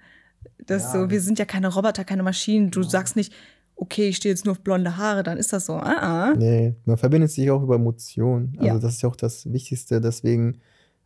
Das 0.66 0.84
ja. 0.84 0.92
so, 0.92 1.10
wir 1.10 1.22
sind 1.22 1.40
ja 1.40 1.46
keine 1.46 1.74
Roboter, 1.74 2.04
keine 2.04 2.24
Maschinen. 2.24 2.72
Du 2.72 2.82
ja. 2.82 2.90
sagst 2.90 3.16
nicht, 3.16 3.34
okay, 3.76 4.10
ich 4.10 4.18
stehe 4.18 4.34
jetzt 4.34 4.46
nur 4.46 4.54
auf 4.54 4.62
blonde 4.62 4.98
Haare, 4.98 5.24
dann 5.24 5.38
ist 5.38 5.54
das 5.54 5.66
so. 5.66 5.76
Uh 5.76 5.82
-uh. 5.82 6.36
Nee, 6.36 6.76
man 6.86 6.98
verbindet 6.98 7.32
sich 7.32 7.50
auch 7.50 7.64
über 7.64 7.76
Emotionen. 7.76 8.56
Also 8.58 8.68
ja. 8.68 8.80
das 8.80 8.96
ist 8.96 9.02
ja 9.02 9.10
auch 9.10 9.16
das 9.16 9.52
Wichtigste. 9.52 10.02
Deswegen 10.02 10.60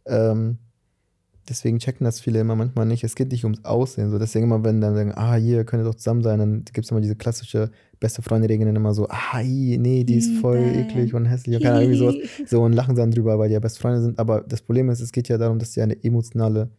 ähm, 0.05 0.57
deswegen 1.49 1.79
checken 1.79 2.05
das 2.05 2.19
viele 2.19 2.39
immer 2.39 2.55
manchmal 2.55 2.85
nicht. 2.85 3.03
Es 3.03 3.15
geht 3.15 3.31
nicht 3.31 3.43
ums 3.43 3.63
Aussehen. 3.65 4.09
So. 4.09 4.19
Deswegen 4.19 4.45
immer, 4.45 4.63
wenn 4.63 4.81
dann 4.81 4.95
sagen, 4.95 5.13
ah, 5.15 5.35
hier, 5.35 5.65
könnt 5.65 5.81
ihr 5.81 5.85
doch 5.85 5.95
zusammen 5.95 6.23
sein, 6.23 6.39
dann 6.39 6.63
gibt 6.65 6.85
es 6.85 6.91
immer 6.91 7.01
diese 7.01 7.15
klassische 7.15 7.71
beste 8.01 8.21
Freunde-Regel 8.21 8.67
immer 8.67 8.93
so, 8.93 9.07
ah, 9.07 9.41
nee, 9.41 10.03
die 10.03 10.15
ist 10.15 10.39
voll 10.39 10.57
eklig 10.57 11.13
und 11.13 11.25
hässlich 11.25 11.55
und 11.55 11.63
keine 11.63 11.77
Ahnung, 11.77 11.93
sowas. 11.93 12.15
So 12.47 12.61
und 12.63 12.73
lachen 12.73 12.95
dann 12.95 13.11
drüber, 13.11 13.39
weil 13.39 13.47
die 13.47 13.53
ja 13.53 13.59
beste 13.59 13.79
Freunde 13.79 14.01
sind. 14.01 14.19
Aber 14.19 14.41
das 14.41 14.61
Problem 14.61 14.89
ist, 14.89 14.99
es 14.99 15.11
geht 15.11 15.29
ja 15.29 15.37
darum, 15.37 15.59
dass 15.59 15.73
sie 15.73 15.81
eine 15.81 16.03
emotionale 16.03 16.69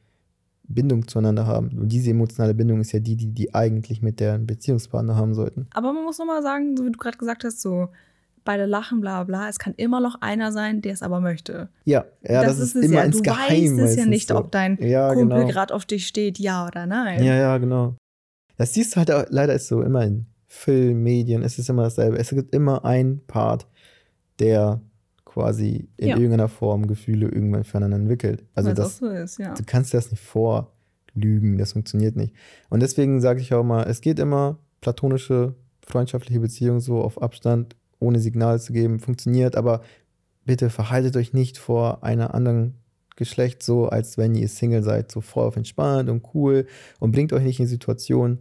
Bindung 0.65 1.07
zueinander 1.07 1.47
haben. 1.47 1.71
Und 1.79 1.91
diese 1.91 2.11
emotionale 2.11 2.55
Bindung 2.55 2.81
ist 2.81 2.93
ja 2.93 2.99
die, 2.99 3.17
die 3.17 3.29
die 3.29 3.55
eigentlich 3.55 4.03
mit 4.03 4.21
deren 4.21 4.47
Beziehungspartner 4.47 5.17
haben 5.17 5.33
sollten. 5.33 5.69
Aber 5.73 5.93
man 5.93 6.05
muss 6.05 6.19
nochmal 6.19 6.43
sagen, 6.43 6.77
so 6.77 6.85
wie 6.85 6.91
du 6.91 6.99
gerade 6.99 7.17
gesagt 7.17 7.45
hast, 7.45 7.63
so 7.63 7.89
beide 8.45 8.67
lachen, 8.67 9.01
bla 9.01 9.23
bla. 9.23 9.49
Es 9.49 9.61
kann 9.61 9.75
immer 9.77 10.01
noch 10.01 10.21
einer 10.23 10.51
sein, 10.51 10.83
der 10.83 10.93
es 10.93 11.03
aber 11.03 11.21
möchte. 11.21 11.69
Ja, 11.85 12.05
ja 12.23 12.43
das, 12.43 12.59
das 12.59 12.69
ist, 12.69 12.77
ist 12.77 12.85
immer 12.87 12.97
ja. 12.97 13.05
ins 13.05 13.19
du 13.19 13.23
Geheim. 13.23 13.77
Du 13.77 13.83
weißt 13.83 13.93
es 13.93 13.97
ja 13.97 14.07
nicht, 14.07 14.29
so. 14.29 14.37
ob 14.37 14.51
dein 14.51 14.77
ja, 14.81 15.15
Kumpel 15.15 15.39
genau. 15.39 15.53
gerade 15.53 15.73
auf 15.73 15.87
dich 15.87 16.09
steht, 16.09 16.41
ja 16.41 16.67
oder 16.67 16.87
nein. 16.87 17.23
Ja, 17.23 17.37
ja, 17.37 17.59
genau. 17.59 17.95
Das 18.57 18.75
siehst 18.75 18.95
du 18.95 18.97
halt 18.97 19.11
auch, 19.13 19.25
leider 19.29 19.55
ist 19.55 19.69
so 19.69 19.83
immer 19.83 20.05
in 20.05 20.27
Film, 20.55 21.03
Medien, 21.03 21.43
es 21.43 21.59
ist 21.59 21.71
immer 21.71 21.85
dasselbe. 21.85 22.19
Es 22.19 22.29
gibt 22.29 22.55
immer 22.55 22.85
einen 22.85 23.25
Part, 23.27 23.67
der 24.39 24.83
quasi 25.25 25.89
in 25.97 26.09
ja. 26.09 26.17
irgendeiner 26.17 26.51
Form 26.51 26.87
Gefühle 26.87 27.27
irgendwann 27.29 27.65
füreinander 27.65 27.97
entwickelt. 27.97 28.45
Also 28.55 28.75
das, 28.75 28.99
so 28.99 29.09
ist, 29.09 29.39
ja. 29.39 29.55
du 29.55 29.63
kannst 29.65 29.95
das 29.95 30.11
nicht 30.11 30.23
vorlügen, 30.23 31.57
das 31.57 31.73
funktioniert 31.73 32.17
nicht. 32.17 32.35
Und 32.69 32.81
deswegen 32.81 33.23
sage 33.23 33.41
ich 33.41 33.55
auch 33.55 33.65
mal, 33.65 33.85
es 33.85 34.03
geht 34.03 34.19
immer 34.19 34.59
platonische, 34.83 35.55
freundschaftliche 35.81 36.41
Beziehungen 36.41 36.81
so 36.81 37.01
auf 37.01 37.23
Abstand 37.23 37.75
ohne 37.99 38.19
Signal 38.19 38.61
zu 38.61 38.75
geben, 38.75 39.01
funktioniert, 39.01 39.57
aber 39.57 39.81
bitte 40.45 40.69
verhaltet 40.69 41.17
euch 41.17 41.33
nicht 41.33 41.57
vor 41.57 42.05
einer 42.05 42.35
anderen 42.35 42.75
Geschlecht 43.17 43.63
so, 43.63 43.89
als 43.89 44.19
wenn 44.19 44.35
ihr 44.35 44.49
Single 44.49 44.83
seid, 44.83 45.11
so 45.11 45.23
voll 45.23 45.47
auf 45.47 45.57
entspannt 45.57 46.11
und 46.11 46.23
cool 46.35 46.67
und 47.01 47.13
bringt 47.13 47.33
euch 47.33 47.43
nicht 47.43 47.59
in 47.59 47.67
Situationen, 47.67 48.41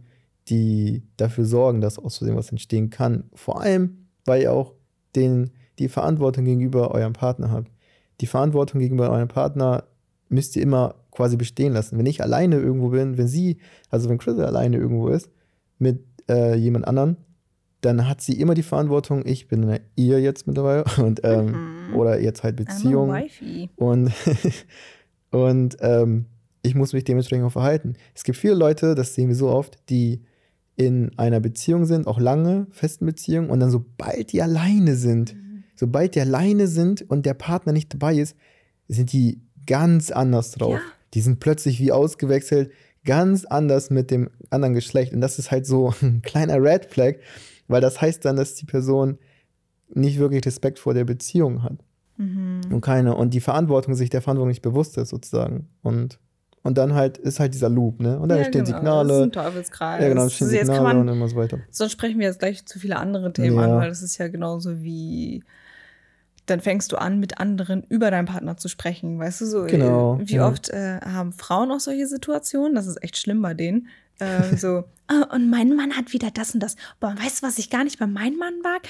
die 0.52 1.02
dafür 1.16 1.46
sorgen, 1.46 1.80
dass 1.80 1.98
aus 1.98 2.18
Versehen 2.18 2.36
was 2.36 2.50
entstehen 2.50 2.90
kann. 2.90 3.24
Vor 3.34 3.62
allem, 3.62 4.06
weil 4.26 4.42
ihr 4.42 4.52
auch 4.52 4.74
den, 5.16 5.50
die 5.78 5.88
Verantwortung 5.88 6.44
gegenüber 6.44 6.90
eurem 6.90 7.14
Partner 7.14 7.50
habt. 7.50 7.72
Die 8.20 8.26
Verantwortung 8.26 8.78
gegenüber 8.78 9.10
eurem 9.10 9.28
Partner 9.28 9.84
müsst 10.28 10.54
ihr 10.54 10.62
immer 10.62 10.94
quasi 11.10 11.38
bestehen 11.38 11.72
lassen. 11.72 11.98
Wenn 11.98 12.06
ich 12.06 12.22
alleine 12.22 12.56
irgendwo 12.56 12.90
bin, 12.90 13.16
wenn 13.16 13.28
sie, 13.28 13.56
also 13.88 14.10
wenn 14.10 14.18
Chris 14.18 14.38
alleine 14.38 14.76
irgendwo 14.76 15.08
ist 15.08 15.30
mit 15.78 16.04
äh, 16.28 16.54
jemand 16.54 16.86
anderen, 16.86 17.16
dann 17.80 18.06
hat 18.06 18.20
sie 18.20 18.38
immer 18.38 18.54
die 18.54 18.62
Verantwortung, 18.62 19.22
ich 19.24 19.48
bin 19.48 19.78
ihr 19.96 20.20
jetzt 20.20 20.46
mittlerweile 20.46 20.84
und 21.02 21.20
ähm, 21.24 21.88
mhm. 21.88 21.96
oder 21.96 22.20
jetzt 22.20 22.42
halt 22.42 22.56
Beziehung 22.56 23.10
und 23.76 24.12
und 25.30 25.76
ähm, 25.80 26.26
ich 26.62 26.74
muss 26.74 26.92
mich 26.92 27.04
dementsprechend 27.04 27.46
auch 27.46 27.52
verhalten. 27.52 27.94
Es 28.14 28.22
gibt 28.22 28.36
viele 28.36 28.54
Leute, 28.54 28.94
das 28.94 29.14
sehen 29.14 29.28
wir 29.28 29.34
so 29.34 29.48
oft, 29.48 29.78
die 29.88 30.22
in 30.86 31.18
einer 31.18 31.40
Beziehung 31.40 31.84
sind, 31.86 32.06
auch 32.06 32.18
lange 32.18 32.66
festen 32.70 33.06
Beziehungen 33.06 33.50
und 33.50 33.60
dann 33.60 33.70
sobald 33.70 34.32
die 34.32 34.42
alleine 34.42 34.96
sind, 34.96 35.34
mhm. 35.34 35.64
sobald 35.74 36.14
die 36.14 36.20
alleine 36.20 36.66
sind 36.66 37.02
und 37.10 37.26
der 37.26 37.34
Partner 37.34 37.72
nicht 37.72 37.92
dabei 37.92 38.16
ist, 38.16 38.36
sind 38.88 39.12
die 39.12 39.40
ganz 39.66 40.10
anders 40.10 40.52
drauf. 40.52 40.74
Ja. 40.74 40.80
Die 41.14 41.20
sind 41.20 41.40
plötzlich 41.40 41.80
wie 41.80 41.92
ausgewechselt, 41.92 42.70
ganz 43.04 43.44
anders 43.44 43.90
mit 43.90 44.10
dem 44.10 44.30
anderen 44.50 44.74
Geschlecht 44.74 45.12
und 45.12 45.20
das 45.20 45.38
ist 45.38 45.50
halt 45.50 45.66
so 45.66 45.92
ein 46.02 46.22
kleiner 46.22 46.62
Red 46.62 46.86
Flag 46.86 47.16
weil 47.72 47.80
das 47.80 48.00
heißt 48.00 48.24
dann, 48.24 48.36
dass 48.36 48.54
die 48.54 48.66
Person 48.66 49.18
nicht 49.94 50.18
wirklich 50.18 50.44
Respekt 50.44 50.78
vor 50.78 50.94
der 50.94 51.04
Beziehung 51.04 51.62
hat. 51.62 51.78
Mhm. 52.16 52.60
Und 52.70 52.80
keine, 52.80 53.16
und 53.16 53.34
die 53.34 53.40
Verantwortung 53.40 53.94
sich 53.94 54.10
der 54.10 54.22
Verantwortung 54.22 54.50
nicht 54.50 54.62
bewusst 54.62 54.96
ist, 54.98 55.08
sozusagen. 55.08 55.68
Und, 55.82 56.18
und 56.62 56.78
dann 56.78 56.94
halt 56.94 57.18
ist 57.18 57.40
halt 57.40 57.54
dieser 57.54 57.68
Loop, 57.68 58.00
ne? 58.00 58.18
Und 58.18 58.28
dann 58.28 58.38
ja, 58.38 58.44
entstehen 58.44 58.64
genau. 58.64 58.78
Signale. 58.78 59.08
Das 59.08 59.16
ist 59.16 59.22
ein 59.22 59.32
Teufelskreis. 59.32 60.02
Ja, 60.02 60.08
genau, 60.08 60.22
entstehen 60.24 60.48
Signale 60.48 60.82
man, 60.82 60.98
und 60.98 61.08
immer 61.08 61.28
so 61.28 61.36
weiter. 61.36 61.58
Sonst 61.70 61.92
sprechen 61.92 62.20
wir 62.20 62.26
jetzt 62.28 62.38
gleich 62.38 62.64
zu 62.64 62.78
viele 62.78 62.96
andere 62.96 63.32
Themen 63.32 63.56
ja. 63.56 63.64
an, 63.64 63.76
weil 63.78 63.88
das 63.88 64.02
ist 64.02 64.18
ja 64.18 64.28
genauso 64.28 64.82
wie 64.82 65.42
dann 66.46 66.60
fängst 66.60 66.90
du 66.92 66.96
an, 66.96 67.20
mit 67.20 67.38
anderen 67.38 67.84
über 67.88 68.10
deinen 68.10 68.26
Partner 68.26 68.56
zu 68.56 68.68
sprechen. 68.68 69.18
Weißt 69.18 69.40
du 69.40 69.46
so? 69.46 69.64
Genau, 69.64 70.18
wie 70.22 70.34
ja. 70.34 70.48
oft 70.48 70.70
äh, 70.70 71.00
haben 71.00 71.32
Frauen 71.32 71.70
auch 71.70 71.80
solche 71.80 72.06
Situationen? 72.06 72.74
Das 72.74 72.86
ist 72.86 73.02
echt 73.02 73.16
schlimm 73.16 73.42
bei 73.42 73.54
denen. 73.54 73.88
Äh, 74.18 74.56
so, 74.56 74.84
und 75.34 75.50
mein 75.50 75.74
Mann 75.74 75.96
hat 75.96 76.12
wieder 76.12 76.30
das 76.30 76.54
und 76.54 76.62
das. 76.62 76.76
Boah, 77.00 77.14
weißt 77.18 77.42
du, 77.42 77.46
was 77.46 77.58
ich 77.58 77.70
gar 77.70 77.84
nicht 77.84 77.98
bei 77.98 78.06
meinem 78.06 78.38
Mann 78.38 78.54
mag? 78.62 78.82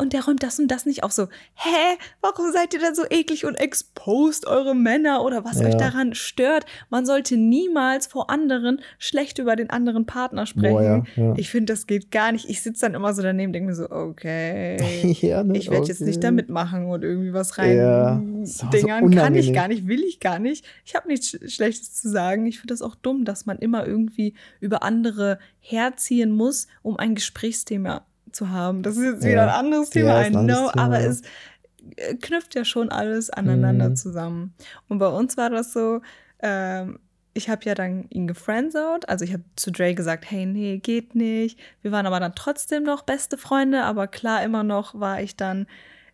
Und 0.00 0.12
der 0.12 0.24
räumt 0.24 0.42
das 0.42 0.58
und 0.58 0.68
das 0.68 0.84
nicht 0.84 1.04
auf. 1.04 1.12
So, 1.12 1.28
hä? 1.54 1.96
Warum 2.20 2.52
seid 2.52 2.74
ihr 2.74 2.80
denn 2.80 2.94
so 2.94 3.04
eklig 3.08 3.46
und 3.46 3.54
exposed 3.54 4.46
eure 4.46 4.74
Männer 4.74 5.24
oder 5.24 5.44
was 5.44 5.60
ja. 5.60 5.68
euch 5.68 5.76
daran 5.76 6.14
stört? 6.14 6.66
Man 6.90 7.06
sollte 7.06 7.36
niemals 7.36 8.06
vor 8.06 8.30
anderen 8.30 8.80
schlecht 8.98 9.38
über 9.38 9.56
den 9.56 9.70
anderen 9.70 10.06
Partner 10.06 10.44
sprechen. 10.46 10.74
Boah, 10.74 10.82
ja, 10.82 11.02
ja. 11.16 11.34
Ich 11.36 11.50
finde, 11.50 11.72
das 11.72 11.86
geht 11.86 12.10
gar 12.10 12.32
nicht. 12.32 12.50
Ich 12.50 12.62
sitze 12.62 12.86
dann 12.86 12.94
immer 12.94 13.14
so 13.14 13.22
daneben, 13.22 13.52
denke 13.52 13.68
mir 13.68 13.74
so, 13.74 13.90
okay, 13.90 14.76
ich 15.02 15.22
werde 15.22 15.50
okay. 15.50 15.84
jetzt 15.86 16.00
nicht 16.00 16.22
da 16.22 16.30
mitmachen 16.30 16.86
und 16.86 17.02
irgendwie 17.02 17.32
was 17.32 17.56
rein 17.58 17.76
ja. 17.76 18.22
dingern. 18.72 19.10
So 19.10 19.18
Kann 19.18 19.34
ich 19.34 19.52
gar 19.52 19.68
nicht, 19.68 19.86
will 19.86 20.02
ich 20.02 20.20
gar 20.20 20.38
nicht. 20.38 20.64
Ich 20.84 20.94
habe 20.94 21.08
nichts 21.08 21.38
Schlechtes 21.52 21.94
zu 21.94 22.10
sagen. 22.10 22.46
Ich 22.46 22.60
finde 22.60 22.74
das 22.74 22.82
auch 22.82 22.96
dumm, 22.96 23.24
dass 23.24 23.46
man 23.46 23.58
immer 23.58 23.86
irgendwie 23.86 24.34
über 24.60 24.82
andere 24.82 25.38
herziehen 25.60 26.32
muss, 26.32 26.66
um 26.82 26.96
ein 26.96 27.14
Gesprächsthema 27.14 28.04
zu 28.32 28.50
haben. 28.50 28.82
Das 28.82 28.96
ist 28.96 29.04
jetzt 29.04 29.24
wieder 29.24 29.34
ja. 29.34 29.44
ein 29.44 29.66
anderes 29.66 29.90
Thema, 29.90 30.22
ja, 30.22 30.28
I 30.28 30.30
know, 30.30 30.70
aber 30.74 31.00
es 31.00 31.22
äh, 31.96 32.14
knüpft 32.14 32.54
ja 32.54 32.64
schon 32.64 32.90
alles 32.90 33.30
aneinander 33.30 33.90
mhm. 33.90 33.96
zusammen. 33.96 34.54
Und 34.88 34.98
bei 34.98 35.08
uns 35.08 35.36
war 35.36 35.50
das 35.50 35.72
so, 35.72 36.00
ähm, 36.40 36.98
ich 37.32 37.48
habe 37.48 37.64
ja 37.64 37.74
dann 37.74 38.06
ihn 38.10 38.26
gefriendzoned, 38.26 39.08
also 39.08 39.24
ich 39.24 39.32
habe 39.32 39.44
zu 39.56 39.70
Dre 39.70 39.94
gesagt, 39.94 40.30
hey, 40.30 40.46
nee, 40.46 40.78
geht 40.78 41.14
nicht. 41.14 41.58
Wir 41.82 41.92
waren 41.92 42.06
aber 42.06 42.20
dann 42.20 42.34
trotzdem 42.34 42.82
noch 42.82 43.02
beste 43.02 43.38
Freunde, 43.38 43.84
aber 43.84 44.08
klar, 44.08 44.42
immer 44.42 44.62
noch 44.62 44.98
war 44.98 45.20
ich 45.20 45.36
dann, 45.36 45.66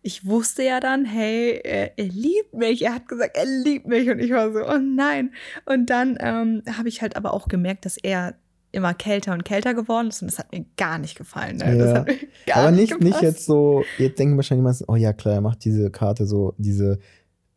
ich 0.03 0.25
wusste 0.25 0.63
ja 0.63 0.79
dann, 0.79 1.05
hey, 1.05 1.59
er, 1.63 1.97
er 1.97 2.05
liebt 2.05 2.53
mich. 2.53 2.83
Er 2.83 2.93
hat 2.93 3.07
gesagt, 3.07 3.35
er 3.35 3.45
liebt 3.45 3.87
mich 3.87 4.09
und 4.09 4.19
ich 4.19 4.31
war 4.31 4.51
so, 4.53 4.59
oh 4.59 4.77
nein. 4.77 5.33
Und 5.65 5.89
dann 5.89 6.17
ähm, 6.19 6.63
habe 6.77 6.87
ich 6.87 7.01
halt 7.01 7.15
aber 7.15 7.33
auch 7.33 7.47
gemerkt, 7.47 7.85
dass 7.85 7.97
er 7.97 8.35
immer 8.71 8.93
kälter 8.93 9.33
und 9.33 9.45
kälter 9.45 9.73
geworden 9.73 10.07
ist 10.07 10.21
und 10.21 10.31
das 10.31 10.39
hat 10.39 10.51
mir 10.51 10.65
gar 10.77 10.97
nicht 10.97 11.17
gefallen. 11.17 11.57
Ne? 11.57 11.77
Ja. 11.77 12.05
Aber 12.53 12.71
nicht, 12.71 12.91
nicht, 12.91 13.03
nicht 13.03 13.21
jetzt 13.21 13.45
so, 13.45 13.83
jetzt 13.97 14.19
denken 14.19 14.35
wahrscheinlich 14.35 14.65
immer, 14.65 14.91
oh 14.91 14.95
ja, 14.95 15.13
klar, 15.13 15.35
er 15.35 15.41
macht 15.41 15.63
diese 15.65 15.89
Karte 15.89 16.25
so, 16.25 16.53
diese 16.57 16.99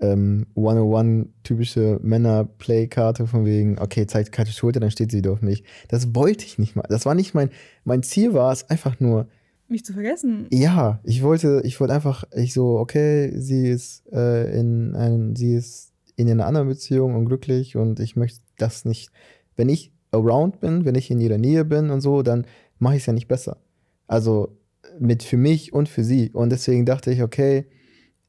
ähm, 0.01 0.46
101-typische 0.57 1.99
Männer-Play-Karte 2.03 3.27
von 3.27 3.44
wegen, 3.44 3.79
okay, 3.79 4.07
zeigt 4.07 4.33
kalte 4.33 4.53
Schulter, 4.53 4.81
dann 4.81 4.90
steht 4.90 5.11
sie 5.11 5.18
wieder 5.18 5.33
auf 5.33 5.42
mich. 5.42 5.64
Das 5.88 6.14
wollte 6.14 6.44
ich 6.44 6.59
nicht 6.59 6.77
mal. 6.77 6.85
Das 6.88 7.07
war 7.07 7.14
nicht 7.14 7.35
mein, 7.35 7.51
mein 7.85 8.03
Ziel 8.03 8.33
war 8.33 8.53
es 8.53 8.68
einfach 8.70 8.99
nur. 9.01 9.29
Mich 9.68 9.85
zu 9.85 9.92
vergessen. 9.92 10.46
Ja, 10.51 11.01
ich 11.05 11.23
wollte, 11.23 11.61
ich 11.64 11.79
wollte 11.81 11.94
einfach, 11.94 12.25
ich 12.35 12.55
so, 12.55 12.79
okay, 12.79 13.33
sie 13.37 13.68
ist 13.68 14.05
äh, 14.12 14.59
in 14.59 14.96
ein, 14.96 15.37
sie 15.37 15.55
ist 15.55 15.92
in 16.16 16.31
einer 16.31 16.46
anderen 16.46 16.68
Beziehung 16.68 17.14
und 17.14 17.27
glücklich 17.27 17.77
und 17.77 18.01
ich 18.01 18.16
möchte 18.16 18.40
das 18.59 18.85
nicht. 18.85 19.11
Wenn 19.57 19.68
ich 19.68 19.92
around 20.12 20.61
bin, 20.61 20.85
wenn 20.85 20.94
ich 20.94 21.11
in 21.11 21.20
ihrer 21.20 21.38
Nähe 21.38 21.64
bin 21.64 21.90
und 21.90 22.01
so, 22.01 22.23
dann 22.23 22.46
mache 22.79 22.96
ich 22.96 23.03
es 23.03 23.07
ja 23.07 23.12
nicht 23.12 23.29
besser. 23.29 23.59
Also 24.07 24.57
mit 24.99 25.23
für 25.23 25.37
mich 25.37 25.73
und 25.73 25.88
für 25.88 26.05
sie. 26.05 26.31
Und 26.31 26.51
deswegen 26.51 26.87
dachte 26.87 27.12
ich, 27.12 27.23
okay, 27.23 27.66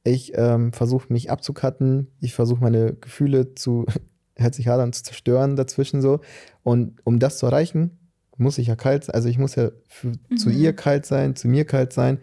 ich 0.04 0.34
ähm, 0.36 0.74
versuche 0.74 1.12
mich 1.12 1.30
abzukatten, 1.32 2.08
ich 2.20 2.34
versuche 2.34 2.62
meine 2.62 2.94
Gefühle 2.94 3.56
zu, 3.56 3.86
hört 4.36 4.56
sich 4.56 4.68
hart 4.68 4.82
an, 4.82 4.94
zu 4.94 5.04
zerstören 5.04 5.56
dazwischen 5.56 6.02
so. 6.02 6.20
Und 6.64 7.00
um 7.04 7.20
das 7.20 7.38
zu 7.38 7.46
erreichen, 7.46 7.98
muss 8.38 8.58
ich 8.58 8.68
ja 8.68 8.76
kalt 8.76 9.06
sein. 9.06 9.16
Also 9.16 9.30
ich 9.30 9.38
muss 9.38 9.56
ja 9.56 9.72
für, 9.88 10.08
mhm. 10.08 10.38
zu 10.38 10.50
ihr 10.50 10.74
kalt 10.74 11.06
sein, 11.06 11.36
zu 11.36 11.48
mir 11.48 11.66
kalt 11.66 11.94
sein. 11.94 12.20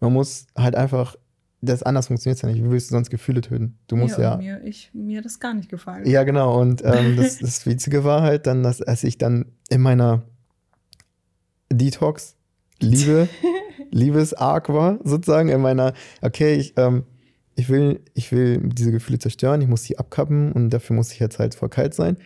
Man 0.00 0.12
muss 0.12 0.46
halt 0.56 0.74
einfach, 0.74 1.16
das 1.60 1.82
anders 1.82 2.06
funktioniert 2.06 2.40
ja 2.40 2.48
nicht. 2.48 2.62
Wie 2.62 2.70
willst 2.70 2.90
du 2.90 2.94
sonst 2.94 3.10
Gefühle 3.10 3.40
töten? 3.40 3.78
Du 3.88 3.96
musst 3.96 4.18
ja. 4.18 4.32
ja 4.32 4.36
mir, 4.36 4.64
ich, 4.64 4.90
mir 4.92 5.18
hat 5.18 5.24
das 5.24 5.40
gar 5.40 5.54
nicht 5.54 5.68
gefallen. 5.68 6.06
Ja, 6.08 6.22
genau. 6.22 6.60
Und 6.60 6.82
ähm, 6.84 7.16
das, 7.16 7.38
das 7.38 7.66
Witzige 7.66 8.04
war 8.04 8.22
halt 8.22 8.46
dann, 8.46 8.62
dass 8.62 8.80
als 8.80 9.04
ich 9.04 9.18
dann 9.18 9.46
in 9.68 9.80
meiner 9.80 10.22
Detox 11.70 12.36
Liebe, 12.80 13.28
Liebes-Arc 13.90 14.68
war, 14.68 15.00
sozusagen, 15.02 15.48
in 15.48 15.60
meiner, 15.60 15.94
okay, 16.22 16.54
ich, 16.54 16.74
ähm, 16.76 17.04
ich 17.56 17.68
will, 17.68 18.00
ich 18.14 18.30
will 18.30 18.60
diese 18.72 18.92
Gefühle 18.92 19.18
zerstören, 19.18 19.60
ich 19.60 19.68
muss 19.68 19.82
sie 19.82 19.98
abkappen 19.98 20.52
und 20.52 20.70
dafür 20.70 20.94
muss 20.94 21.12
ich 21.12 21.18
jetzt 21.18 21.40
halt 21.40 21.56
voll 21.56 21.68
kalt 21.68 21.92
sein. 21.92 22.18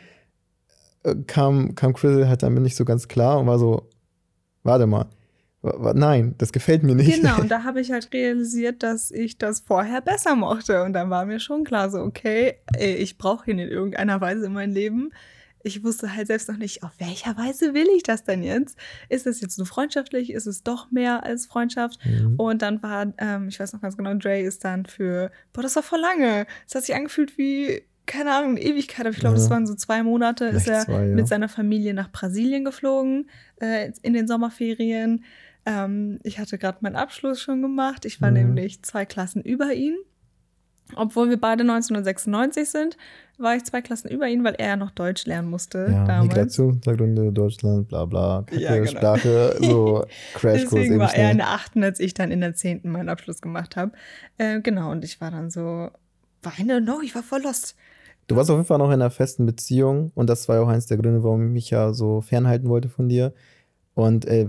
Äh, 1.04 1.16
kam, 1.26 1.74
kam 1.74 1.94
Chris 1.94 2.26
halt 2.26 2.42
dann 2.42 2.54
nicht 2.54 2.76
so 2.76 2.84
ganz 2.84 3.08
klar 3.08 3.40
und 3.40 3.46
war 3.46 3.58
so, 3.58 3.88
warte 4.62 4.86
mal, 4.86 5.06
nein, 5.62 6.34
das 6.38 6.52
gefällt 6.52 6.82
mir 6.82 6.94
nicht. 6.94 7.22
Genau, 7.22 7.40
und 7.40 7.48
da 7.50 7.64
habe 7.64 7.80
ich 7.80 7.92
halt 7.92 8.12
realisiert, 8.12 8.82
dass 8.82 9.10
ich 9.10 9.38
das 9.38 9.60
vorher 9.60 10.00
besser 10.00 10.34
mochte. 10.34 10.82
Und 10.82 10.92
dann 10.92 11.10
war 11.10 11.24
mir 11.24 11.40
schon 11.40 11.64
klar, 11.64 11.90
so, 11.90 11.98
okay, 11.98 12.56
ich 12.78 13.18
brauche 13.18 13.50
ihn 13.50 13.58
in 13.58 13.68
irgendeiner 13.68 14.20
Weise 14.20 14.46
in 14.46 14.52
mein 14.52 14.72
Leben 14.72 15.10
ich 15.64 15.84
wusste 15.84 16.14
halt 16.14 16.26
selbst 16.26 16.48
noch 16.48 16.56
nicht, 16.56 16.82
auf 16.82 16.92
welcher 16.98 17.36
Weise 17.36 17.74
will 17.74 17.86
ich 17.96 18.02
das 18.02 18.24
denn 18.24 18.42
jetzt? 18.42 18.76
Ist 19.08 19.26
es 19.26 19.40
jetzt 19.40 19.58
nur 19.58 19.66
freundschaftlich? 19.66 20.32
Ist 20.32 20.46
es 20.46 20.62
doch 20.62 20.90
mehr 20.90 21.24
als 21.24 21.46
Freundschaft? 21.46 21.98
Mhm. 22.04 22.34
Und 22.36 22.62
dann 22.62 22.82
war, 22.82 23.12
ähm, 23.18 23.48
ich 23.48 23.60
weiß 23.60 23.72
noch 23.72 23.80
ganz 23.80 23.96
genau, 23.96 24.14
Dre 24.14 24.40
ist 24.40 24.64
dann 24.64 24.86
für, 24.86 25.30
boah, 25.52 25.62
das 25.62 25.76
war 25.76 25.82
vor 25.82 25.98
lange. 25.98 26.46
Es 26.66 26.74
hat 26.74 26.84
sich 26.84 26.94
angefühlt 26.94 27.38
wie, 27.38 27.82
keine 28.06 28.32
Ahnung, 28.32 28.52
eine 28.52 28.62
Ewigkeit, 28.62 29.06
aber 29.06 29.10
ich 29.10 29.20
glaube, 29.20 29.36
ja. 29.36 29.42
das 29.42 29.50
waren 29.50 29.66
so 29.66 29.74
zwei 29.74 30.02
Monate, 30.02 30.48
Vielleicht 30.48 30.66
ist 30.66 30.72
er 30.72 30.80
zwei, 30.84 31.06
ja. 31.06 31.14
mit 31.14 31.28
seiner 31.28 31.48
Familie 31.48 31.94
nach 31.94 32.10
Brasilien 32.10 32.64
geflogen, 32.64 33.28
äh, 33.60 33.92
in 34.02 34.12
den 34.14 34.26
Sommerferien. 34.26 35.24
Ähm, 35.64 36.18
ich 36.22 36.38
hatte 36.38 36.58
gerade 36.58 36.78
meinen 36.80 36.96
Abschluss 36.96 37.40
schon 37.40 37.62
gemacht. 37.62 38.04
Ich 38.04 38.20
war 38.20 38.30
mhm. 38.30 38.38
nämlich 38.38 38.82
zwei 38.82 39.04
Klassen 39.04 39.42
über 39.42 39.72
ihn. 39.72 39.96
Obwohl 40.94 41.30
wir 41.30 41.40
beide 41.40 41.62
1996 41.62 42.68
sind, 42.68 42.96
war 43.38 43.56
ich 43.56 43.64
zwei 43.64 43.80
Klassen 43.80 44.08
über 44.08 44.28
ihn, 44.28 44.44
weil 44.44 44.54
er 44.54 44.68
ja 44.68 44.76
noch 44.76 44.90
Deutsch 44.90 45.24
lernen 45.26 45.48
musste. 45.48 45.86
Ja, 45.90 46.04
damals. 46.04 46.28
Migration, 46.28 46.72
Hintergründe, 46.72 47.32
Deutschland, 47.32 47.88
bla 47.88 48.04
bla, 48.04 48.44
Kacke, 48.46 48.60
ja, 48.60 48.76
genau. 48.76 48.90
Sprache, 48.90 49.56
so 49.60 50.04
Crashkurs. 50.34 50.70
Deswegen 50.70 50.98
war 50.98 51.14
er 51.14 51.30
in 51.30 51.38
der 51.38 51.48
achten, 51.48 51.82
als 51.82 51.98
ich 51.98 52.14
dann 52.14 52.30
in 52.30 52.40
der 52.40 52.54
zehnten 52.54 52.90
meinen 52.90 53.08
Abschluss 53.08 53.40
gemacht 53.40 53.76
habe. 53.76 53.92
Äh, 54.38 54.60
genau, 54.60 54.90
und 54.90 55.04
ich 55.04 55.20
war 55.20 55.30
dann 55.30 55.50
so, 55.50 55.88
weine, 56.42 56.80
no, 56.80 57.00
ich 57.02 57.14
war 57.14 57.22
voll 57.22 57.42
lost. 57.42 57.74
Du 58.26 58.36
warst 58.36 58.50
auf 58.50 58.56
jeden 58.56 58.66
Fall 58.66 58.78
noch 58.78 58.88
in 58.88 58.94
einer 58.94 59.10
festen 59.10 59.46
Beziehung 59.46 60.12
und 60.14 60.28
das 60.28 60.48
war 60.48 60.56
ja 60.56 60.62
auch 60.62 60.68
eins 60.68 60.86
der 60.86 60.96
Gründe, 60.96 61.24
warum 61.24 61.46
ich 61.46 61.52
mich 61.52 61.70
ja 61.70 61.92
so 61.92 62.20
fernhalten 62.20 62.68
wollte 62.68 62.88
von 62.88 63.08
dir. 63.08 63.32
Und 63.94 64.24
äh, 64.26 64.48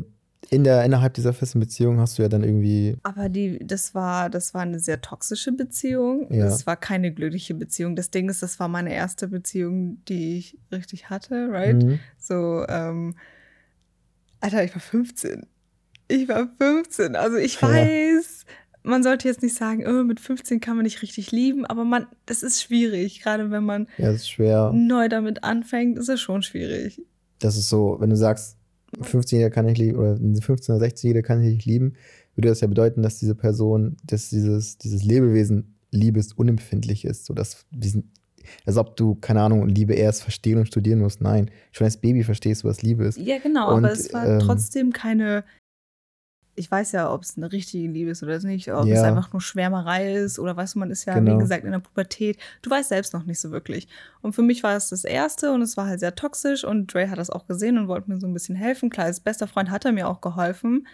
in 0.50 0.64
der, 0.64 0.84
innerhalb 0.84 1.14
dieser 1.14 1.34
festen 1.34 1.60
Beziehung 1.60 2.00
hast 2.00 2.18
du 2.18 2.22
ja 2.22 2.30
dann 2.30 2.44
irgendwie. 2.44 2.98
Aber 3.04 3.30
die, 3.30 3.60
das 3.66 3.96
war, 3.96 4.30
das 4.30 4.54
war 4.54 4.62
eine 4.62 4.80
sehr 4.80 5.02
toxische 5.02 5.52
Beziehung. 5.52 6.32
Ja. 6.32 6.46
Das 6.46 6.66
war 6.68 6.76
keine 6.76 7.12
glückliche 7.12 7.54
Beziehung. 7.54 7.96
Das 7.96 8.12
Ding 8.12 8.30
ist, 8.30 8.44
das 8.44 8.60
war 8.60 8.68
meine 8.68 8.94
erste 8.94 9.28
Beziehung, 9.28 10.04
die 10.08 10.38
ich 10.38 10.58
richtig 10.72 11.10
hatte, 11.10 11.50
right? 11.52 11.82
Mhm. 11.82 12.00
So, 12.18 12.66
ähm, 12.68 13.16
Alter, 14.42 14.64
ich 14.64 14.76
war 14.76 14.82
15. 14.82 15.46
Ich 16.08 16.28
war 16.28 16.50
15. 16.60 17.16
Also 17.16 17.38
ich 17.38 17.62
ja. 17.62 17.70
weiß, 17.70 18.46
man 18.84 19.02
sollte 19.04 19.28
jetzt 19.28 19.42
nicht 19.42 19.56
sagen, 19.56 19.86
oh, 19.88 20.04
mit 20.04 20.20
15 20.20 20.60
kann 20.60 20.76
man 20.76 20.84
nicht 20.84 21.02
richtig 21.02 21.32
lieben, 21.32 21.66
aber 21.66 21.86
man, 21.86 22.08
das 22.26 22.44
ist 22.44 22.62
schwierig. 22.62 23.22
Gerade 23.22 23.52
wenn 23.52 23.64
man 23.64 23.88
ja, 23.98 24.72
neu 24.72 25.08
damit 25.08 25.44
anfängt, 25.44 25.98
ist 25.98 26.10
es 26.10 26.20
schon 26.20 26.44
schwierig. 26.44 27.02
Das 27.40 27.58
ist 27.58 27.70
so, 27.70 27.98
wenn 28.00 28.10
du 28.10 28.18
sagst, 28.18 28.58
15-Jähriger 29.02 29.50
kann 29.50 29.68
ich 29.68 29.78
lieben, 29.78 29.98
oder 29.98 30.14
15- 30.14 30.76
oder 30.76 30.86
16-Jähriger 30.86 31.22
kann 31.22 31.42
ich 31.44 31.54
nicht 31.54 31.66
lieben, 31.66 31.94
würde 32.36 32.50
das 32.50 32.62
ja 32.62 32.68
bedeuten, 32.68 33.02
dass 33.02 33.20
diese 33.20 33.36
Person, 33.36 33.98
dass 34.04 34.30
dieses, 34.30 34.78
dieses 34.78 35.04
Lebewesen 35.04 35.76
Liebes 35.92 36.34
unempfindlich 36.34 37.06
ist. 37.06 37.26
So 37.26 37.34
dass 37.34 37.66
diesen, 37.72 38.12
als 38.66 38.78
ob 38.78 38.98
du, 38.98 39.16
keine 39.16 39.42
Ahnung, 39.42 39.68
Liebe 39.68 39.94
erst 39.94 40.24
verstehen 40.24 40.58
und 40.58 40.68
studieren 40.68 41.00
musst. 41.00 41.22
Nein, 41.22 41.52
schon 41.72 41.86
als 41.86 41.98
Baby 41.98 42.24
verstehst 42.24 42.64
du, 42.64 42.68
was 42.68 42.82
Liebe 42.82 43.06
ist. 43.06 43.18
Ja, 43.18 43.38
genau, 43.40 43.76
und, 43.76 43.86
aber 43.86 43.94
es 43.94 44.12
war 44.14 44.28
ähm, 44.28 44.40
trotzdem 44.40 44.92
keine 44.92 45.44
ich 46.56 46.70
weiß 46.70 46.92
ja, 46.92 47.12
ob 47.12 47.24
es 47.24 47.36
eine 47.36 47.52
richtige 47.52 47.88
Liebe 47.88 48.12
ist 48.12 48.22
oder 48.22 48.40
nicht, 48.40 48.72
ob 48.72 48.86
ja. 48.86 48.96
es 48.96 49.02
einfach 49.02 49.32
nur 49.34 49.42
Schwärmerei 49.42 50.14
ist 50.14 50.38
oder 50.38 50.56
weißt 50.56 50.76
du, 50.76 50.80
man 50.80 50.92
ist 50.92 51.06
ja, 51.06 51.16
genau. 51.16 51.34
wie 51.34 51.40
gesagt, 51.40 51.64
in 51.64 51.72
der 51.72 51.80
Pubertät. 51.80 52.38
Du 52.62 52.70
weißt 52.70 52.90
selbst 52.90 53.14
noch 53.14 53.26
nicht 53.26 53.40
so 53.40 53.52
wirklich. 53.52 53.88
Und 54.22 54.34
für 54.34 54.44
mich 54.44 54.62
war 54.62 54.76
es 54.76 54.90
das 54.90 55.04
Erste 55.04 55.52
und 55.52 55.62
es 55.62 55.78
war 55.78 55.88
halt 55.88 56.00
sehr 56.00 56.16
toxisch 56.16 56.64
und 56.64 56.94
Dre 56.94 57.10
hat 57.10 57.18
das 57.18 57.30
auch 57.30 57.48
gesehen 57.48 57.78
und 57.78 57.88
wollte 57.88 58.10
mir 58.10 58.20
so 58.20 58.28
ein 58.28 58.34
bisschen 58.34 58.56
helfen. 58.56 58.90
Klar, 58.90 59.08
als 59.08 59.20
bester 59.20 59.48
Freund 59.48 59.72
hat 59.72 59.86
er 59.86 59.92
mir 59.94 60.08
auch 60.08 60.22
geholfen, 60.22 60.88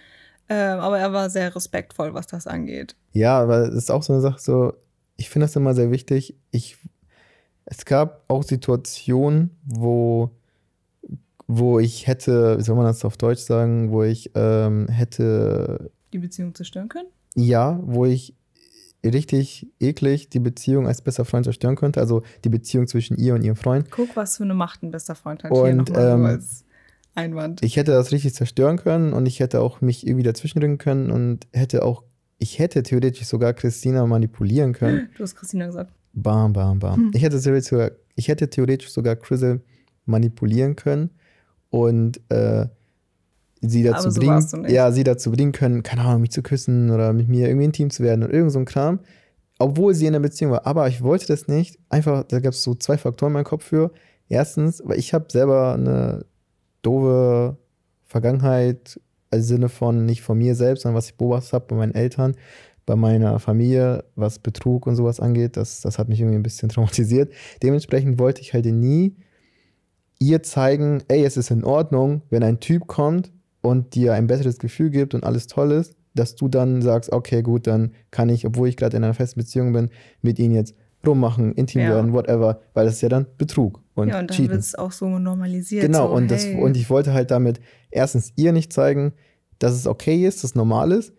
äh, 0.47 0.55
aber 0.55 0.99
er 0.99 1.11
war 1.11 1.29
sehr 1.29 1.53
respektvoll, 1.53 2.13
was 2.13 2.27
das 2.27 2.47
angeht. 2.47 2.95
Ja, 3.11 3.39
aber 3.39 3.67
es 3.67 3.75
ist 3.75 3.91
auch 3.91 4.03
so 4.03 4.13
eine 4.13 4.21
Sache, 4.21 4.39
so, 4.39 4.73
ich 5.17 5.29
finde 5.29 5.45
das 5.45 5.55
immer 5.55 5.73
sehr 5.73 5.91
wichtig. 5.91 6.37
Ich, 6.51 6.77
es 7.65 7.83
gab 7.83 8.23
auch 8.29 8.43
Situationen, 8.43 9.57
wo 9.65 10.31
wo 11.51 11.79
ich 11.79 12.05
hätte, 12.05 12.59
wie 12.59 12.61
soll 12.61 12.75
man 12.75 12.85
das 12.85 13.03
auf 13.03 13.17
Deutsch 13.17 13.41
sagen, 13.41 13.91
wo 13.91 14.03
ich 14.03 14.31
ähm, 14.35 14.87
hätte. 14.87 15.91
Die 16.13 16.19
Beziehung 16.19 16.53
zerstören 16.53 16.89
können? 16.89 17.07
Ja, 17.35 17.79
wo 17.81 18.05
ich 18.05 18.35
richtig 19.03 19.67
eklig 19.79 20.29
die 20.29 20.39
Beziehung 20.39 20.85
als 20.85 21.01
bester 21.01 21.25
Freund 21.25 21.45
zerstören 21.45 21.75
könnte. 21.75 22.01
Also 22.01 22.21
die 22.43 22.49
Beziehung 22.49 22.85
zwischen 22.85 23.17
ihr 23.17 23.33
und 23.33 23.43
ihrem 23.43 23.55
Freund. 23.55 23.89
Guck, 23.89 24.15
was 24.15 24.37
für 24.37 24.43
eine 24.43 24.53
Macht 24.53 24.83
ein 24.83 24.91
bester 24.91 25.15
Freund 25.15 25.43
hat. 25.43 25.51
Und, 25.51 25.89
hier 25.89 25.99
ähm, 25.99 26.39
Einwand. 27.15 27.63
Ich 27.63 27.77
hätte 27.77 27.93
das 27.93 28.11
richtig 28.11 28.35
zerstören 28.35 28.77
können 28.77 29.13
und 29.13 29.25
ich 29.25 29.39
hätte 29.39 29.61
auch 29.61 29.81
mich 29.81 30.05
irgendwie 30.05 30.23
dazwischenrücken 30.23 30.77
können 30.77 31.09
und 31.09 31.47
hätte 31.51 31.83
auch, 31.83 32.03
ich 32.37 32.59
hätte 32.59 32.83
theoretisch 32.83 33.25
sogar 33.25 33.53
Christina 33.53 34.05
manipulieren 34.05 34.73
können. 34.73 35.09
Du 35.17 35.23
hast 35.23 35.35
Christina 35.35 35.65
gesagt. 35.65 35.91
Bam, 36.13 36.53
bam, 36.53 36.77
bam. 36.77 36.95
Hm. 36.95 37.11
Ich, 37.15 37.23
hätte 37.23 37.41
theoretisch 37.41 37.69
sogar, 37.69 37.91
ich 38.13 38.27
hätte 38.27 38.51
theoretisch 38.51 38.91
sogar 38.91 39.15
Chrisel 39.15 39.61
manipulieren 40.05 40.75
können 40.75 41.09
und 41.69 42.19
äh, 42.29 42.67
sie 43.61 43.83
dazu 43.83 44.09
so 44.09 44.19
bringen, 44.19 44.65
ja, 44.69 44.91
sie 44.91 45.03
dazu 45.03 45.31
bringen 45.31 45.51
können, 45.51 45.83
keine 45.83 46.01
Ahnung, 46.01 46.21
mich 46.21 46.31
zu 46.31 46.41
küssen 46.41 46.89
oder 46.91 47.13
mit 47.13 47.27
mir 47.27 47.47
irgendwie 47.47 47.65
intim 47.65 47.89
zu 47.89 48.03
werden 48.03 48.23
und 48.23 48.31
irgend 48.31 48.51
so 48.51 48.59
ein 48.59 48.65
Kram. 48.65 48.99
Obwohl 49.61 49.93
sie 49.93 50.05
in 50.05 50.13
der 50.13 50.21
Beziehung 50.21 50.53
war. 50.53 50.65
Aber 50.65 50.87
ich 50.87 51.03
wollte 51.03 51.27
das 51.27 51.49
nicht. 51.49 51.79
Einfach, 51.89 52.23
da 52.23 52.39
gab 52.39 52.53
es 52.53 52.63
so 52.63 52.75
zwei 52.75 52.97
Faktoren 52.97 53.31
in 53.31 53.33
meinem 53.33 53.43
Kopf 53.43 53.65
für. 53.65 53.91
Erstens, 54.29 54.81
weil 54.85 54.97
ich 54.97 55.13
habe 55.13 55.25
selber 55.29 55.73
eine 55.73 56.25
doofe 56.81 57.57
Vergangenheit, 58.05 59.01
im 59.31 59.41
Sinne 59.41 59.69
von 59.69 60.05
nicht 60.05 60.21
von 60.21 60.37
mir 60.37 60.55
selbst, 60.55 60.83
sondern 60.83 60.97
was 60.97 61.07
ich 61.07 61.17
beobachtet 61.17 61.53
habe 61.53 61.65
bei 61.67 61.75
meinen 61.75 61.93
Eltern, 61.93 62.35
bei 62.85 62.95
meiner 62.95 63.39
Familie, 63.39 64.05
was 64.15 64.39
Betrug 64.39 64.87
und 64.87 64.95
sowas 64.95 65.19
angeht. 65.19 65.57
Das, 65.57 65.81
das 65.81 65.99
hat 65.99 66.07
mich 66.09 66.21
irgendwie 66.21 66.37
ein 66.37 66.43
bisschen 66.43 66.69
traumatisiert. 66.69 67.33
Dementsprechend 67.61 68.17
wollte 68.17 68.41
ich 68.41 68.53
halt 68.53 68.65
nie 68.65 69.15
ihr 70.19 70.43
zeigen, 70.43 71.01
ey, 71.07 71.23
es 71.23 71.37
ist 71.37 71.49
in 71.49 71.63
Ordnung, 71.63 72.21
wenn 72.29 72.43
ein 72.43 72.59
Typ 72.59 72.87
kommt 72.87 73.31
und 73.61 73.95
dir 73.95 74.13
ein 74.13 74.27
besseres 74.27 74.59
Gefühl 74.59 74.89
gibt 74.89 75.13
und 75.13 75.23
alles 75.23 75.47
toll 75.47 75.71
ist, 75.71 75.95
dass 76.13 76.35
du 76.35 76.47
dann 76.47 76.81
sagst, 76.81 77.11
okay, 77.11 77.41
gut, 77.41 77.67
dann 77.67 77.93
kann 78.11 78.29
ich, 78.29 78.45
obwohl 78.45 78.67
ich 78.67 78.77
gerade 78.77 78.97
in 78.97 79.03
einer 79.03 79.13
festen 79.13 79.39
Beziehung 79.39 79.73
bin, 79.73 79.89
mit 80.21 80.39
ihnen 80.39 80.53
jetzt 80.53 80.75
rummachen, 81.05 81.53
intim 81.53 81.81
ja. 81.81 81.89
werden, 81.91 82.13
whatever, 82.13 82.59
weil 82.73 82.85
das 82.85 82.95
ist 82.95 83.01
ja 83.01 83.09
dann 83.09 83.25
Betrug 83.37 83.81
und 83.95 84.09
Ja, 84.09 84.19
und 84.19 84.29
dann 84.29 84.49
wird 84.49 84.59
es 84.59 84.75
auch 84.75 84.91
so 84.91 85.07
normalisiert. 85.17 85.83
Genau, 85.83 86.07
so, 86.07 86.13
und, 86.13 86.29
das, 86.29 86.45
und 86.45 86.75
ich 86.75 86.89
wollte 86.89 87.13
halt 87.13 87.31
damit 87.31 87.61
erstens 87.89 88.33
ihr 88.35 88.51
nicht 88.51 88.73
zeigen, 88.73 89.13
dass 89.59 89.73
es 89.73 89.87
okay 89.87 90.25
ist, 90.25 90.43
dass 90.43 90.51
es 90.51 90.55
normal 90.55 90.91
ist 90.91 91.13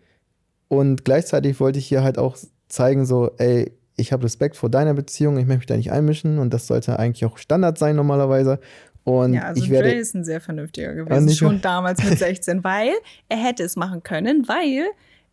und 0.67 1.03
gleichzeitig 1.03 1.59
wollte 1.59 1.79
ich 1.79 1.91
ihr 1.91 2.03
halt 2.03 2.19
auch 2.19 2.37
zeigen, 2.67 3.05
so, 3.05 3.31
ey, 3.37 3.71
ich 3.97 4.13
habe 4.13 4.23
Respekt 4.23 4.55
vor 4.55 4.69
deiner 4.69 4.93
Beziehung, 4.93 5.37
ich 5.37 5.45
möchte 5.45 5.59
mich 5.59 5.65
da 5.67 5.77
nicht 5.77 5.91
einmischen 5.91 6.39
und 6.39 6.53
das 6.53 6.67
sollte 6.67 6.97
eigentlich 6.99 7.25
auch 7.25 7.37
Standard 7.37 7.77
sein 7.77 7.95
normalerweise 7.95 8.59
Und 9.03 9.33
ja, 9.33 9.43
also 9.43 9.63
ich 9.63 9.69
werde, 9.69 9.89
Dre 9.89 9.97
ist 9.97 10.13
ein 10.13 10.23
sehr 10.23 10.39
vernünftiger 10.41 10.93
gewesen, 10.93 11.25
nicht 11.25 11.37
schon 11.39 11.59
damals 11.61 12.03
mit 12.03 12.17
16, 12.19 12.63
weil 12.63 12.91
er 13.29 13.37
hätte 13.37 13.63
es 13.63 13.75
machen 13.75 14.03
können, 14.03 14.47
weil 14.47 14.85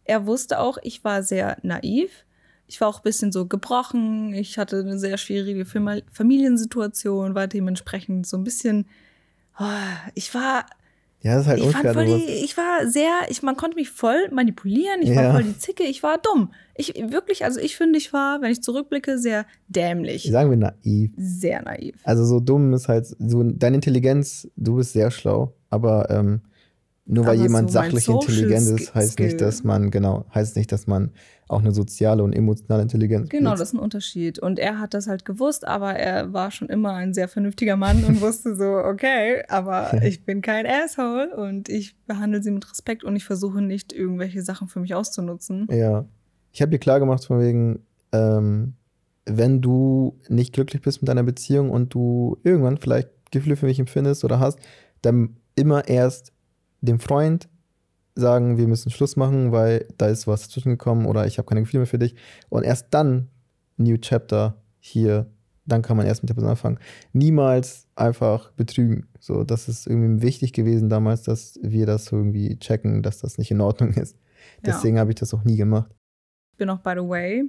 er 0.04 0.26
wusste 0.26 0.58
auch, 0.58 0.78
ich 0.82 1.04
war 1.04 1.22
sehr 1.22 1.58
naiv. 1.62 2.10
Ich 2.66 2.80
war 2.80 2.88
auch 2.88 2.98
ein 3.00 3.02
bisschen 3.02 3.32
so 3.32 3.46
gebrochen. 3.46 4.32
Ich 4.34 4.58
hatte 4.58 4.80
eine 4.80 4.98
sehr 4.98 5.16
schwierige 5.18 5.64
Fam- 5.64 6.02
Familiensituation, 6.12 7.34
war 7.34 7.46
dementsprechend 7.46 8.26
so 8.26 8.36
ein 8.36 8.44
bisschen. 8.44 8.86
Oh, 9.58 9.64
ich 10.14 10.32
war 10.34 10.66
ja, 11.20 11.32
das 11.34 11.42
ist 11.42 11.48
halt 11.48 11.58
ich, 11.58 11.64
fand 11.70 11.84
unfair. 11.84 11.94
voll 11.94 12.04
du 12.06 12.16
die, 12.26 12.32
ich 12.44 12.56
war 12.56 12.86
sehr, 12.86 13.10
ich, 13.28 13.42
man 13.42 13.56
konnte 13.56 13.76
mich 13.76 13.90
voll 13.90 14.28
manipulieren, 14.30 15.02
ich 15.02 15.08
Ja. 15.10 15.16
war 15.24 15.32
voll 15.32 15.44
die 15.44 15.58
Zicke, 15.58 15.82
ich 15.84 16.02
war 16.02 16.18
dumm. 16.18 16.52
Ich 16.76 16.94
wirklich, 17.10 17.44
also 17.44 17.58
ich 17.60 17.76
finde, 17.76 17.98
ich 17.98 18.12
war, 18.12 18.40
wenn 18.40 18.52
ich 18.52 18.62
zurückblicke, 18.62 19.18
sehr 19.18 19.44
dämlich, 19.68 20.30
Sagen 20.30 20.50
wir 20.50 20.56
naiv. 20.56 21.10
sehr 21.16 21.62
naiv. 21.62 21.96
Also 22.04 22.24
so 22.24 22.38
dumm 22.40 22.72
ist 22.72 22.88
halt, 22.88 23.06
so 23.06 23.42
deine 23.42 23.76
Intelligenz, 23.76 24.48
du 24.56 24.76
bist 24.76 24.92
sehr 24.92 25.10
schlau, 25.10 25.54
aber 25.70 26.08
ähm, 26.10 26.40
nur 27.11 27.24
weil 27.24 27.36
Aber 27.36 27.42
jemand 27.42 27.70
so 27.70 27.74
sachlich 27.74 28.06
intelligent 28.06 28.80
ist, 28.80 28.94
heißt 28.94 29.18
nicht, 29.18 29.30
Skill. 29.30 29.46
dass 29.46 29.64
man, 29.64 29.90
genau, 29.90 30.26
heißt 30.34 30.56
nicht, 30.56 30.70
dass 30.70 30.86
man 30.86 31.11
auch 31.48 31.61
eine 31.61 31.72
soziale 31.72 32.22
und 32.22 32.34
emotionale 32.34 32.82
Intelligenz 32.82 33.30
Genau, 33.30 33.52
besitzt. 33.52 33.61
das 33.62 33.68
ist 33.70 33.74
ein 33.74 33.82
Unterschied. 33.82 34.38
Und 34.38 34.59
er 34.59 34.78
hat 34.78 34.92
das 34.92 35.06
halt 35.09 35.24
gewusst, 35.24 35.66
aber 35.66 35.94
er 35.94 36.34
war 36.34 36.50
schon 36.50 36.68
immer 36.68 36.92
ein 36.92 37.14
sehr 37.14 37.26
vernünftiger 37.26 37.76
Mann 37.76 38.04
und 38.04 38.20
wusste 38.20 38.54
so, 38.54 38.64
okay, 38.84 39.42
aber 39.48 39.90
ich 40.04 40.26
bin 40.26 40.42
kein 40.42 40.66
Asshole 40.66 41.34
und 41.34 41.70
ich 41.70 41.96
behandle 42.06 42.42
sie 42.42 42.50
mit 42.50 42.70
Respekt 42.70 43.04
und 43.04 43.16
ich 43.16 43.24
versuche 43.24 43.62
nicht, 43.62 43.94
irgendwelche 43.94 44.42
Sachen 44.42 44.68
für 44.68 44.80
mich 44.80 44.94
auszunutzen. 44.94 45.66
Ja. 45.70 46.04
Ich 46.52 46.61
habe 46.61 46.70
dir 46.70 46.78
klar 46.78 47.00
gemacht, 47.00 47.24
von 47.24 47.40
wegen, 47.40 47.80
ähm, 48.12 48.74
wenn 49.24 49.62
du 49.62 50.18
nicht 50.28 50.52
glücklich 50.52 50.82
bist 50.82 51.00
mit 51.00 51.09
deiner 51.09 51.22
Beziehung 51.22 51.70
und 51.70 51.94
du 51.94 52.36
irgendwann 52.44 52.76
vielleicht 52.76 53.09
Gefühle 53.30 53.56
für 53.56 53.66
mich 53.66 53.78
empfindest 53.78 54.24
oder 54.24 54.40
hast, 54.40 54.59
dann 55.00 55.36
immer 55.54 55.88
erst 55.88 56.32
dem 56.80 57.00
Freund 57.00 57.48
sagen, 58.14 58.58
wir 58.58 58.66
müssen 58.66 58.90
Schluss 58.90 59.16
machen, 59.16 59.52
weil 59.52 59.86
da 59.96 60.08
ist 60.08 60.26
was 60.26 60.48
zwischengekommen 60.48 61.06
oder 61.06 61.26
ich 61.26 61.38
habe 61.38 61.46
keine 61.46 61.62
Gefühle 61.62 61.80
mehr 61.80 61.86
für 61.86 61.98
dich. 61.98 62.14
Und 62.48 62.64
erst 62.64 62.88
dann, 62.90 63.28
New 63.76 63.96
Chapter 63.96 64.60
hier, 64.80 65.30
dann 65.64 65.82
kann 65.82 65.96
man 65.96 66.06
erst 66.06 66.22
mit 66.22 66.30
der 66.30 66.34
Person 66.34 66.50
anfangen. 66.50 66.78
Niemals 67.12 67.86
einfach 67.94 68.50
betrügen. 68.52 69.06
So, 69.20 69.44
das 69.44 69.68
ist 69.68 69.86
irgendwie 69.86 70.22
wichtig 70.22 70.52
gewesen 70.52 70.88
damals, 70.88 71.22
dass 71.22 71.58
wir 71.62 71.86
das 71.86 72.10
irgendwie 72.10 72.58
checken, 72.58 73.02
dass 73.02 73.18
das 73.18 73.38
nicht 73.38 73.50
in 73.50 73.60
Ordnung 73.60 73.92
ist. 73.92 74.16
Ja. 74.64 74.72
Deswegen 74.72 74.98
habe 74.98 75.10
ich 75.10 75.16
das 75.16 75.34
auch 75.34 75.44
nie 75.44 75.56
gemacht. 75.56 75.90
Ich 76.52 76.58
bin 76.58 76.70
auch, 76.70 76.80
by 76.80 76.94
the 76.96 77.08
way, 77.08 77.44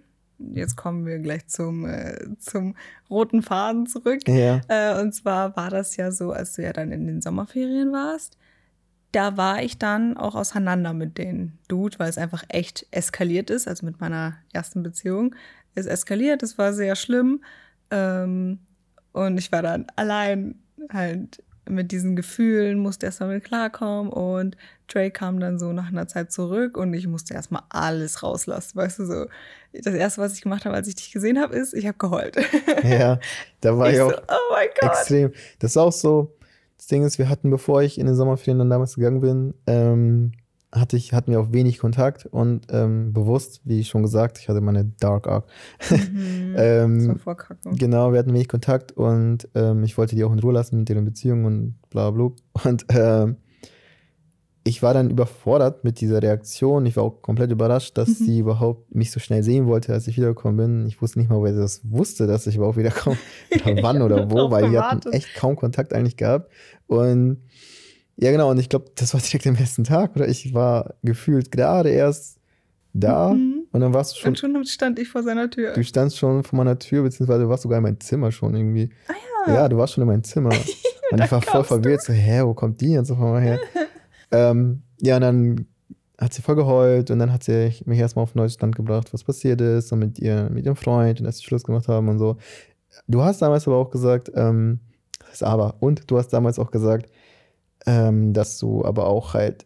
jetzt 0.53 0.75
kommen 0.75 1.05
wir 1.05 1.19
gleich 1.19 1.47
zum, 1.47 1.85
äh, 1.85 2.35
zum 2.37 2.75
roten 3.09 3.41
Faden 3.41 3.87
zurück. 3.87 4.27
Ja. 4.27 4.61
Äh, 4.67 5.01
und 5.01 5.13
zwar 5.13 5.55
war 5.55 5.69
das 5.69 5.95
ja 5.95 6.11
so, 6.11 6.31
als 6.31 6.53
du 6.53 6.63
ja 6.63 6.73
dann 6.73 6.91
in 6.91 7.07
den 7.07 7.21
Sommerferien 7.21 7.91
warst. 7.91 8.37
Da 9.11 9.37
war 9.37 9.63
ich 9.63 9.77
dann 9.77 10.17
auch 10.17 10.35
auseinander 10.35 10.93
mit 10.93 11.17
den 11.17 11.57
Dude, 11.67 11.97
weil 11.99 12.09
es 12.09 12.17
einfach 12.17 12.43
echt 12.49 12.85
eskaliert 12.91 13.49
ist, 13.49 13.67
also 13.67 13.85
mit 13.85 13.99
meiner 13.99 14.37
ersten 14.53 14.83
Beziehung. 14.83 15.35
Es 15.75 15.85
eskaliert, 15.85 16.43
es 16.43 16.57
war 16.57 16.73
sehr 16.73 16.95
schlimm. 16.95 17.43
Ähm, 17.91 18.59
und 19.11 19.37
ich 19.37 19.51
war 19.51 19.63
dann 19.63 19.87
allein 19.95 20.55
halt 20.91 21.43
mit 21.69 21.91
diesen 21.91 22.15
Gefühlen, 22.15 22.79
musste 22.79 23.05
erstmal 23.05 23.29
mit 23.29 23.43
klarkommen 23.43 24.11
und 24.11 24.57
Trey 24.87 25.11
kam 25.11 25.39
dann 25.39 25.59
so 25.59 25.71
nach 25.71 25.89
einer 25.89 26.07
Zeit 26.07 26.31
zurück 26.31 26.77
und 26.77 26.93
ich 26.93 27.07
musste 27.07 27.35
erstmal 27.35 27.61
alles 27.69 28.23
rauslassen, 28.23 28.75
weißt 28.75 28.99
du 28.99 29.05
so. 29.05 29.25
Das 29.71 29.93
erste, 29.93 30.21
was 30.21 30.33
ich 30.33 30.41
gemacht 30.41 30.65
habe, 30.65 30.75
als 30.75 30.87
ich 30.87 30.95
dich 30.95 31.11
gesehen 31.11 31.39
habe, 31.39 31.55
ist, 31.55 31.73
ich 31.75 31.85
habe 31.85 31.97
geheult. 31.97 32.37
Ja, 32.83 33.19
da 33.61 33.77
war 33.77 33.87
ich 33.89 33.93
ich 33.93 33.99
so, 33.99 34.07
auch 34.07 34.21
oh 34.29 34.53
mein 34.53 34.67
Gott. 34.81 34.91
extrem. 34.91 35.31
Das 35.59 35.71
ist 35.71 35.77
auch 35.77 35.91
so, 35.91 36.35
das 36.79 36.87
Ding 36.87 37.03
ist, 37.03 37.19
wir 37.19 37.27
hatten, 37.27 37.49
bevor 37.49 37.83
ich 37.83 37.99
in 37.99 38.05
den 38.05 38.15
Sommerferien 38.15 38.57
dann 38.57 38.69
damals 38.69 38.95
gegangen 38.95 39.19
bin, 39.19 39.53
ähm, 39.67 40.31
hatte 40.71 40.95
ich, 40.95 41.11
hatten 41.13 41.31
wir 41.31 41.41
auch 41.41 41.51
wenig 41.51 41.77
Kontakt 41.77 42.25
und 42.25 42.67
ähm, 42.71 43.11
bewusst, 43.11 43.59
wie 43.65 43.83
schon 43.83 44.01
gesagt, 44.01 44.37
ich 44.39 44.47
hatte 44.47 44.61
meine 44.61 44.85
Dark 44.85 45.27
Arc. 45.27 45.45
Mhm. 45.89 46.53
das 46.55 47.25
war 47.25 47.37
ähm, 47.65 47.75
genau, 47.75 48.13
wir 48.13 48.19
hatten 48.19 48.33
wenig 48.33 48.47
Kontakt 48.47 48.93
und 48.93 49.49
ähm, 49.55 49.83
ich 49.83 49.97
wollte 49.97 50.15
die 50.15 50.23
auch 50.23 50.31
in 50.31 50.39
Ruhe 50.39 50.53
lassen 50.53 50.79
mit 50.79 50.87
deren 50.87 51.03
Beziehung 51.03 51.43
und 51.43 51.75
bla 51.89 52.11
bla. 52.11 52.29
bla. 52.29 52.71
Und 52.71 52.85
ähm, 52.89 53.37
ich 54.63 54.83
war 54.83 54.93
dann 54.93 55.09
überfordert 55.09 55.83
mit 55.83 56.01
dieser 56.01 56.21
Reaktion. 56.21 56.85
Ich 56.85 56.97
war 56.97 57.03
auch 57.03 57.21
komplett 57.21 57.49
überrascht, 57.51 57.97
dass 57.97 58.09
Mhm. 58.09 58.25
sie 58.25 58.39
überhaupt 58.39 58.93
mich 58.93 59.09
so 59.11 59.19
schnell 59.19 59.41
sehen 59.41 59.67
wollte, 59.67 59.93
als 59.93 60.07
ich 60.07 60.17
wiedergekommen 60.17 60.57
bin. 60.57 60.85
Ich 60.87 61.01
wusste 61.01 61.17
nicht 61.19 61.29
mal, 61.29 61.41
wer 61.41 61.53
das 61.53 61.81
wusste, 61.89 62.27
dass 62.27 62.45
ich 62.45 62.57
überhaupt 62.57 62.77
wiederkomme. 62.77 63.17
Oder 63.65 63.83
wann 63.83 64.01
oder 64.01 64.29
wo, 64.29 64.51
weil 64.51 64.71
wir 64.71 64.81
hatten 64.87 65.11
echt 65.11 65.33
kaum 65.35 65.55
Kontakt 65.55 65.93
eigentlich 65.93 66.17
gehabt. 66.17 66.51
Und 66.87 67.37
ja, 68.17 68.31
genau, 68.31 68.51
und 68.51 68.59
ich 68.59 68.67
glaube, 68.69 68.91
das 68.95 69.13
war 69.13 69.21
direkt 69.21 69.47
am 69.47 69.55
ersten 69.55 69.85
Tag, 69.85 70.15
oder? 70.15 70.27
Ich 70.27 70.53
war 70.53 70.95
gefühlt 71.03 71.51
gerade 71.51 71.89
erst 71.89 72.37
da 72.93 73.29
Mhm. 73.33 73.65
und 73.71 73.79
dann 73.81 73.93
warst 73.93 74.13
du 74.15 74.19
schon, 74.19 74.29
Und 74.29 74.39
schon 74.39 74.65
stand 74.65 74.99
ich 74.99 75.07
vor 75.07 75.23
seiner 75.23 75.49
Tür. 75.49 75.73
du 75.73 75.83
standst 75.83 76.17
schon 76.17 76.43
vor 76.43 76.57
meiner 76.57 76.77
Tür, 76.77 77.03
beziehungsweise 77.03 77.43
du 77.43 77.49
warst 77.49 77.63
sogar 77.63 77.77
in 77.77 77.83
meinem 77.83 77.99
Zimmer 78.01 78.31
schon 78.31 78.55
irgendwie. 78.55 78.89
ah 79.07 79.13
ja. 79.47 79.53
Ja, 79.55 79.69
du 79.69 79.77
warst 79.77 79.93
schon 79.93 80.01
in 80.01 80.07
meinem 80.09 80.23
Zimmer. 80.23 80.49
Und 81.11 81.23
ich 81.23 81.31
war 81.31 81.41
voll 81.41 81.63
verwirrt, 81.63 82.03
so, 82.03 82.13
hä, 82.13 82.41
wo 82.43 82.53
kommt 82.53 82.81
die 82.81 82.91
jetzt 82.91 83.09
auf 83.09 83.17
einmal 83.19 83.41
her? 83.41 83.59
ähm, 84.31 84.83
ja, 85.01 85.15
und 85.15 85.21
dann 85.21 85.65
hat 86.19 86.33
sie 86.33 86.41
voll 86.41 86.55
geheult 86.55 87.11
und 87.11 87.19
dann 87.19 87.31
hat 87.31 87.43
sie 87.43 87.73
mich 87.85 87.99
erstmal 87.99 88.23
auf 88.23 88.33
den 88.33 88.39
neuesten 88.39 88.59
Stand 88.59 88.75
gebracht, 88.75 89.13
was 89.13 89.23
passiert 89.23 89.61
ist 89.61 89.91
und 89.91 89.99
mit, 89.99 90.19
ihr, 90.19 90.49
mit 90.51 90.65
ihrem 90.65 90.75
Freund 90.75 91.19
und 91.19 91.25
dass 91.25 91.37
sie 91.37 91.45
Schluss 91.45 91.63
gemacht 91.63 91.87
haben 91.87 92.09
und 92.09 92.19
so. 92.19 92.37
Du 93.07 93.21
hast 93.21 93.41
damals 93.41 93.67
aber 93.67 93.77
auch 93.77 93.89
gesagt, 93.89 94.31
ähm, 94.35 94.79
das 95.19 95.35
ist 95.35 95.43
aber, 95.43 95.75
und 95.79 96.09
du 96.11 96.17
hast 96.17 96.29
damals 96.29 96.59
auch 96.59 96.71
gesagt, 96.71 97.09
ähm, 97.85 98.33
dass 98.33 98.59
du 98.59 98.83
aber 98.83 99.07
auch 99.07 99.33
halt 99.33 99.65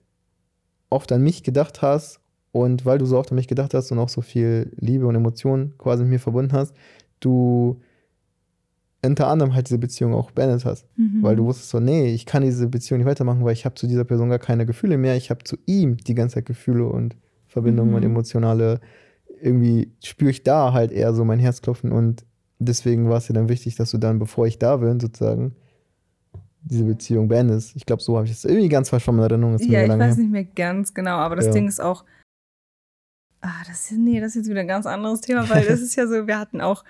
oft 0.90 1.12
an 1.12 1.24
mich 1.24 1.44
gedacht 1.44 1.82
hast 1.82 2.20
und 2.52 2.86
weil 2.86 3.00
du 3.00 3.06
so 3.06 3.18
oft 3.18 3.32
an 3.32 3.36
mich 3.36 3.48
gedacht 3.48 3.74
hast 3.74 3.92
und 3.92 3.98
auch 3.98 4.10
so 4.10 4.22
viel 4.22 4.72
Liebe 4.76 5.08
und 5.08 5.16
Emotionen 5.16 5.76
quasi 5.80 6.04
mit 6.04 6.12
mir 6.12 6.20
verbunden 6.20 6.54
hast, 6.54 6.76
du 7.20 7.82
unter 9.06 9.28
anderem 9.28 9.54
halt 9.54 9.68
diese 9.68 9.78
Beziehung 9.78 10.14
auch 10.14 10.32
beendet 10.32 10.66
hast. 10.66 10.86
Mhm. 10.98 11.22
Weil 11.22 11.36
du 11.36 11.46
wusstest 11.46 11.70
so, 11.70 11.80
nee, 11.80 12.14
ich 12.14 12.26
kann 12.26 12.44
diese 12.44 12.68
Beziehung 12.68 13.00
nicht 13.00 13.08
weitermachen, 13.08 13.44
weil 13.44 13.54
ich 13.54 13.66
habe 13.66 13.76
zu 13.76 13.88
dieser 13.88 14.04
Person 14.06 14.30
gar 14.30 14.40
keine 14.40 14.66
Gefühle 14.66 14.98
mehr. 14.98 15.16
Ich 15.18 15.30
habe 15.30 15.44
zu 15.44 15.58
ihm 15.66 15.98
die 15.98 16.16
ganze 16.16 16.36
Zeit 16.36 16.46
Gefühle 16.46 16.86
und 16.88 17.16
Verbindungen 17.48 17.92
Mhm. 17.92 17.98
und 17.98 18.04
emotionale, 18.04 18.80
irgendwie 19.42 19.92
spüre 20.04 20.32
ich 20.32 20.44
da 20.44 20.74
halt 20.74 20.92
eher 20.92 21.14
so 21.14 21.26
mein 21.26 21.40
Herzklopfen 21.40 21.92
und 21.92 22.24
deswegen 22.60 23.10
war 23.10 23.18
es 23.18 23.28
dir 23.28 23.34
dann 23.34 23.50
wichtig, 23.50 23.76
dass 23.76 23.92
du 23.92 23.98
dann, 23.98 24.20
bevor 24.20 24.48
ich 24.48 24.58
da 24.58 24.78
bin, 24.78 25.00
sozusagen, 25.00 25.54
diese 26.66 26.86
Beziehung 26.86 27.28
beendest. 27.28 27.76
Ich 27.76 27.86
glaube, 27.86 28.02
so 28.02 28.16
habe 28.16 28.26
ich 28.26 28.32
das 28.32 28.46
irgendwie 28.46 28.70
ganz 28.70 28.88
verschwommen 28.88 29.20
in 29.26 29.30
Erinnerung. 29.30 29.56
ist 29.56 29.68
mir 29.68 29.74
Ja, 29.74 29.84
ich 29.84 29.90
weiß 29.90 30.16
her. 30.16 30.24
nicht 30.24 30.32
mehr 30.32 30.46
ganz 30.46 30.94
genau, 30.94 31.18
aber 31.18 31.36
das 31.36 31.48
Ja. 31.48 31.52
Ding 31.52 31.68
ist 31.68 31.82
auch. 31.82 32.06
Ah, 33.42 33.62
das 33.68 33.92
ist, 33.92 33.98
nee, 33.98 34.22
das 34.22 34.30
ist 34.30 34.36
jetzt 34.36 34.50
wieder 34.50 34.62
ein 34.62 34.68
ganz 34.70 34.86
anderes 34.86 35.20
Thema, 35.20 35.50
weil 35.50 35.66
das 35.66 35.82
ist 35.82 35.96
ja 35.98 36.08
so, 36.08 36.26
wir 36.26 36.40
hatten 36.40 36.62
auch 36.62 36.86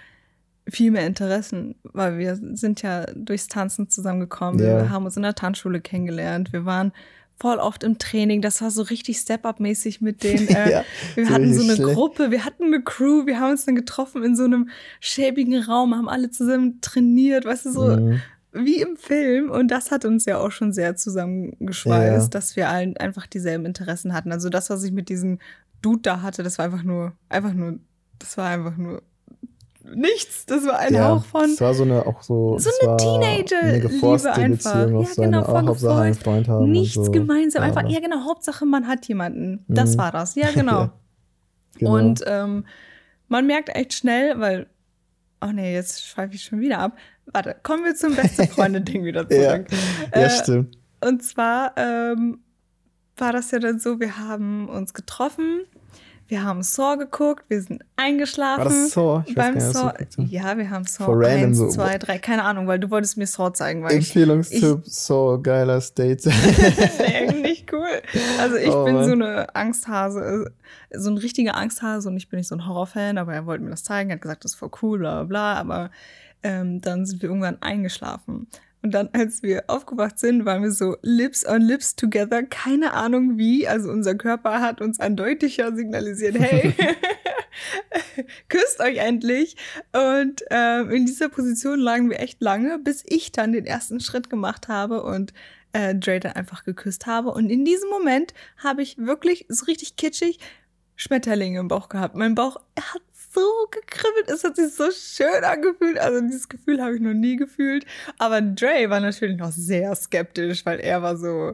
viel 0.70 0.92
mehr 0.92 1.06
Interessen, 1.08 1.76
weil 1.84 2.18
wir 2.18 2.36
sind 2.54 2.82
ja 2.82 3.06
durchs 3.16 3.48
Tanzen 3.48 3.90
zusammengekommen. 3.90 4.60
Ja. 4.60 4.78
Wir 4.84 4.90
haben 4.90 5.06
uns 5.06 5.18
in 5.18 5.24
der 5.24 5.36
Tanzschule 5.36 5.82
kennengelernt. 5.82 6.54
Wir 6.54 6.66
waren 6.66 6.94
voll 7.38 7.58
oft 7.58 7.84
im 7.84 7.98
Training. 7.98 8.42
Das 8.42 8.62
war 8.62 8.72
so 8.72 8.84
richtig 8.84 9.18
Step-Up-mäßig 9.18 10.00
mit 10.02 10.24
den. 10.24 10.48
Äh, 10.56 10.72
Ja, 10.72 10.84
wir 11.16 11.26
so 11.26 11.34
hatten 11.34 11.54
so 11.54 11.64
eine 11.64 11.76
schlecht. 11.76 11.94
Gruppe, 11.96 12.32
wir 12.32 12.46
hatten 12.46 12.66
eine 12.66 12.82
Crew, 12.82 13.26
wir 13.26 13.40
haben 13.40 13.52
uns 13.52 13.66
dann 13.66 13.76
getroffen 13.76 14.24
in 14.24 14.36
so 14.36 14.44
einem 14.46 14.70
schäbigen 15.00 15.62
Raum, 15.64 15.96
haben 15.96 16.08
alle 16.08 16.30
zusammen 16.30 16.80
trainiert, 16.82 17.44
weißt 17.46 17.66
du, 17.66 17.72
so 17.72 17.88
Mhm. 17.98 18.22
wie 18.54 18.82
im 18.82 18.96
Film. 18.96 19.50
Und 19.50 19.70
das 19.70 19.92
hat 19.92 20.06
uns 20.06 20.26
ja 20.26 20.38
auch 20.38 20.52
schon 20.52 20.72
sehr 20.72 20.96
zusammengeschweißt, 20.96 22.26
Ja. 22.26 22.30
dass 22.30 22.56
wir 22.56 22.70
allen 22.70 22.96
einfach 22.98 23.28
dieselben 23.28 23.66
Interessen 23.66 24.14
hatten. 24.14 24.32
Also 24.32 24.50
das, 24.50 24.70
was 24.70 24.84
ich 24.84 24.92
mit 24.92 25.10
diesem 25.10 25.40
Dude 25.82 26.02
da 26.04 26.22
hatte, 26.22 26.44
das 26.44 26.58
war 26.58 26.66
einfach 26.66 26.84
nur, 26.84 27.14
einfach 27.30 27.54
nur, 27.54 27.80
das 28.20 28.38
war 28.38 28.50
einfach 28.50 28.78
nur 28.78 29.02
nichts. 29.96 30.46
Das 30.46 30.66
war 30.66 30.80
ein 30.80 30.94
ja, 30.94 31.10
Hauch 31.10 31.26
von. 31.26 31.46
Es 31.46 31.62
war 31.62 31.74
so 31.74 31.84
eine 31.84 32.06
auch 32.06 32.22
so. 32.24 32.58
So 32.58 32.70
eine 32.82 32.98
Teenager-Liebe 32.98 34.32
einfach. 34.34 34.74
Beziehung 34.86 35.04
Ja, 35.04 35.24
genau, 35.26 35.42
oh, 35.44 35.68
Hauptsache 35.68 36.02
einen. 36.02 36.14
Freund 36.16 36.48
haben. 36.48 36.72
Nichts 36.72 36.94
so. 36.96 37.12
gemeinsam, 37.12 37.64
einfach, 37.64 37.82
Aber- 37.84 37.90
ja 37.92 38.00
genau, 38.00 38.24
Hauptsache 38.26 38.66
man 38.66 38.88
hat 38.88 39.06
jemanden. 39.08 39.66
Das 39.68 39.94
Mhm. 39.96 40.00
war 40.00 40.12
das, 40.12 40.36
ja 40.36 40.48
genau. 40.54 40.82
Ja, 40.82 40.94
genau. 41.78 41.96
Und 41.96 42.24
ähm, 42.26 42.66
man 43.28 43.48
merkt 43.48 43.70
echt 43.76 43.94
schnell, 43.94 44.40
weil, 44.40 44.68
oh 45.42 45.48
nee, 45.54 45.74
jetzt 45.74 46.06
schweife 46.06 46.36
ich 46.36 46.44
schon 46.44 46.60
wieder 46.60 46.80
ab. 46.80 46.96
Warte, 47.26 47.56
kommen 47.64 47.84
wir 47.86 47.96
zum 47.96 48.16
beste 48.16 48.48
Freunde-Ding 48.48 49.04
wieder 49.06 49.26
ja, 49.32 49.54
zurück. 49.56 49.68
ja, 50.14 50.22
Äh, 50.22 50.30
stimmt. 50.30 50.78
Und 51.04 51.24
zwar 51.24 51.74
ähm, 51.78 52.40
war 53.18 53.32
das 53.34 53.52
ja 53.52 53.60
dann 53.60 53.80
so, 53.80 54.00
wir 54.00 54.18
haben 54.18 54.70
uns 54.70 54.94
getroffen, 54.94 55.62
wir 56.28 56.44
haben 56.44 56.64
Saw 56.64 56.98
geguckt, 56.98 57.44
wir 57.50 57.62
sind 57.62 57.84
eingeschlafen. 57.96 58.64
War 58.66 58.70
das 58.72 58.92
Saw? 58.92 59.24
Ich 59.26 59.36
weiß 59.36 59.46
Beim 59.46 59.58
gar 59.60 59.98
nicht, 60.00 60.14
Saw, 60.14 60.24
ja, 60.24 60.58
wir 60.58 60.70
haben 60.70 60.86
Saw 60.86 61.06
For 61.06 61.16
random 61.20 61.50
1, 61.50 61.58
so. 61.58 61.68
2, 61.70 61.98
3, 62.00 62.18
keine 62.20 62.44
Ahnung, 62.44 62.68
weil 62.68 62.80
du 62.80 62.90
wolltest 62.90 63.18
mir 63.18 63.28
Saw 63.28 63.52
zeigen, 63.54 63.84
weil 63.84 63.92
ich 63.92 63.98
Empfehlungstipp, 64.08 64.82
so 64.86 65.40
geiler 65.42 65.80
State. 65.82 66.30
Nicht 67.42 67.72
cool. 67.74 67.88
Also 68.40 68.56
ich 68.56 68.70
Oh 68.70 68.86
bin 68.86 68.96
Mann. 68.96 69.06
so 69.06 69.12
eine 69.12 69.56
Angsthase, 69.56 70.52
äh, 70.90 70.98
so 70.98 71.10
ein 71.12 71.18
richtiger 71.18 71.56
Angsthase 71.56 72.08
und 72.10 72.18
ich 72.18 72.30
bin 72.30 72.38
nicht 72.40 72.48
so 72.48 72.56
ein 72.56 72.68
Horrorfan, 72.68 73.18
aber 73.18 73.34
er 73.34 73.46
wollte 73.46 73.64
mir 73.64 73.72
das 73.72 73.84
zeigen, 73.84 74.12
hat 74.12 74.22
gesagt, 74.22 74.44
das 74.44 74.54
ist 74.54 74.58
voll 74.60 74.72
cool, 74.82 75.00
bla 75.00 75.24
bla 75.24 75.26
bla, 75.26 75.54
aber 75.60 75.92
ähm, 76.44 76.82
dann 76.82 77.06
sind 77.06 77.22
wir 77.22 77.30
irgendwann 77.30 77.62
eingeschlafen. 77.62 78.48
Und 78.84 78.94
dann, 78.94 79.10
als 79.14 79.44
wir 79.44 79.64
aufgewacht 79.68 80.20
sind, 80.20 80.44
waren 80.44 80.62
wir 80.62 80.72
so 80.72 80.98
Lips 81.02 81.48
on 81.48 81.62
Lips 81.62 81.96
together. 81.96 82.44
Keine 82.44 82.92
Ahnung 82.92 83.38
wie. 83.38 83.66
Also 83.66 83.90
unser 83.90 84.16
Körper 84.16 84.60
hat 84.60 84.82
uns 84.82 85.00
eindeutiger 85.00 85.74
signalisiert, 85.74 86.38
hey, 86.38 86.76
küsst 88.50 88.82
euch 88.82 88.98
endlich. 88.98 89.56
Und 89.94 90.44
ähm, 90.50 90.92
in 90.92 91.06
dieser 91.06 91.30
Position 91.30 91.80
lagen 91.80 92.10
wir 92.10 92.20
echt 92.20 92.42
lange, 92.42 92.78
bis 92.78 93.04
ich 93.08 93.32
dann 93.32 93.54
den 93.54 93.66
ersten 93.66 94.02
Schritt 94.02 94.30
gemacht 94.30 94.68
habe 94.68 95.04
und 95.04 95.34
äh, 95.72 95.96
Dre 95.96 96.20
dann 96.20 96.34
einfach 96.34 96.66
geküsst 96.66 97.06
habe. 97.06 97.32
Und 97.32 97.50
in 97.50 97.64
diesem 97.64 97.90
Moment 97.90 98.34
habe 98.58 98.82
ich 98.82 98.98
wirklich 98.98 99.46
so 99.48 99.64
richtig 99.64 99.96
kitschig 99.96 100.40
Schmetterlinge 100.98 101.60
im 101.60 101.70
Bauch 101.70 101.88
gehabt. 101.88 102.16
Mein 102.16 102.36
Bauch 102.36 102.58
hat 102.78 103.02
so 103.34 103.42
gekribbelt, 103.72 104.30
es 104.30 104.44
hat 104.44 104.56
sich 104.56 104.74
so 104.74 104.86
schön 104.92 105.44
angefühlt. 105.44 105.98
Also 106.00 106.22
dieses 106.22 106.48
Gefühl 106.50 106.82
habe 106.82 106.96
ich 106.96 107.02
noch 107.02 107.14
nie 107.14 107.36
gefühlt. 107.36 107.86
Aber 108.20 108.42
Dre 108.42 108.90
war 108.90 109.00
natürlich 109.00 109.38
noch 109.38 109.52
sehr 109.52 109.96
skeptisch, 109.96 110.66
weil 110.66 110.80
er 110.80 111.02
war 111.02 111.18
so, 111.18 111.54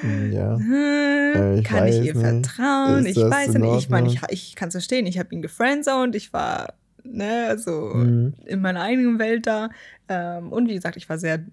Hm, 0.00 0.32
Ja. 0.32 0.56
hm, 0.56 1.58
ich 1.58 1.64
kann 1.64 1.86
ich 1.86 1.96
ihr 2.02 2.14
nicht. 2.14 2.20
vertrauen? 2.50 3.06
Ist 3.06 3.16
Ich 3.16 3.22
weiß 3.24 3.54
nicht. 3.54 3.78
Ich 3.78 3.88
meine, 3.90 4.08
ich, 4.08 4.20
ich 4.30 4.56
kann 4.56 4.68
es 4.68 4.74
verstehen. 4.74 5.06
Ich 5.06 5.18
habe 5.18 5.34
ihn 5.34 5.42
gefriendzoned. 5.42 6.14
Ich 6.16 6.32
war, 6.32 6.74
ne, 7.04 7.56
so 7.58 7.70
Mhm. 7.94 8.34
in 8.46 8.60
meiner 8.60 8.82
eigenen 8.82 9.18
Welt 9.18 9.46
da. 9.46 9.70
Ähm, 10.08 10.52
und 10.52 10.68
wie 10.68 10.74
gesagt, 10.74 10.96
ich 10.96 11.08
war 11.08 11.18
sehr, 11.18 11.44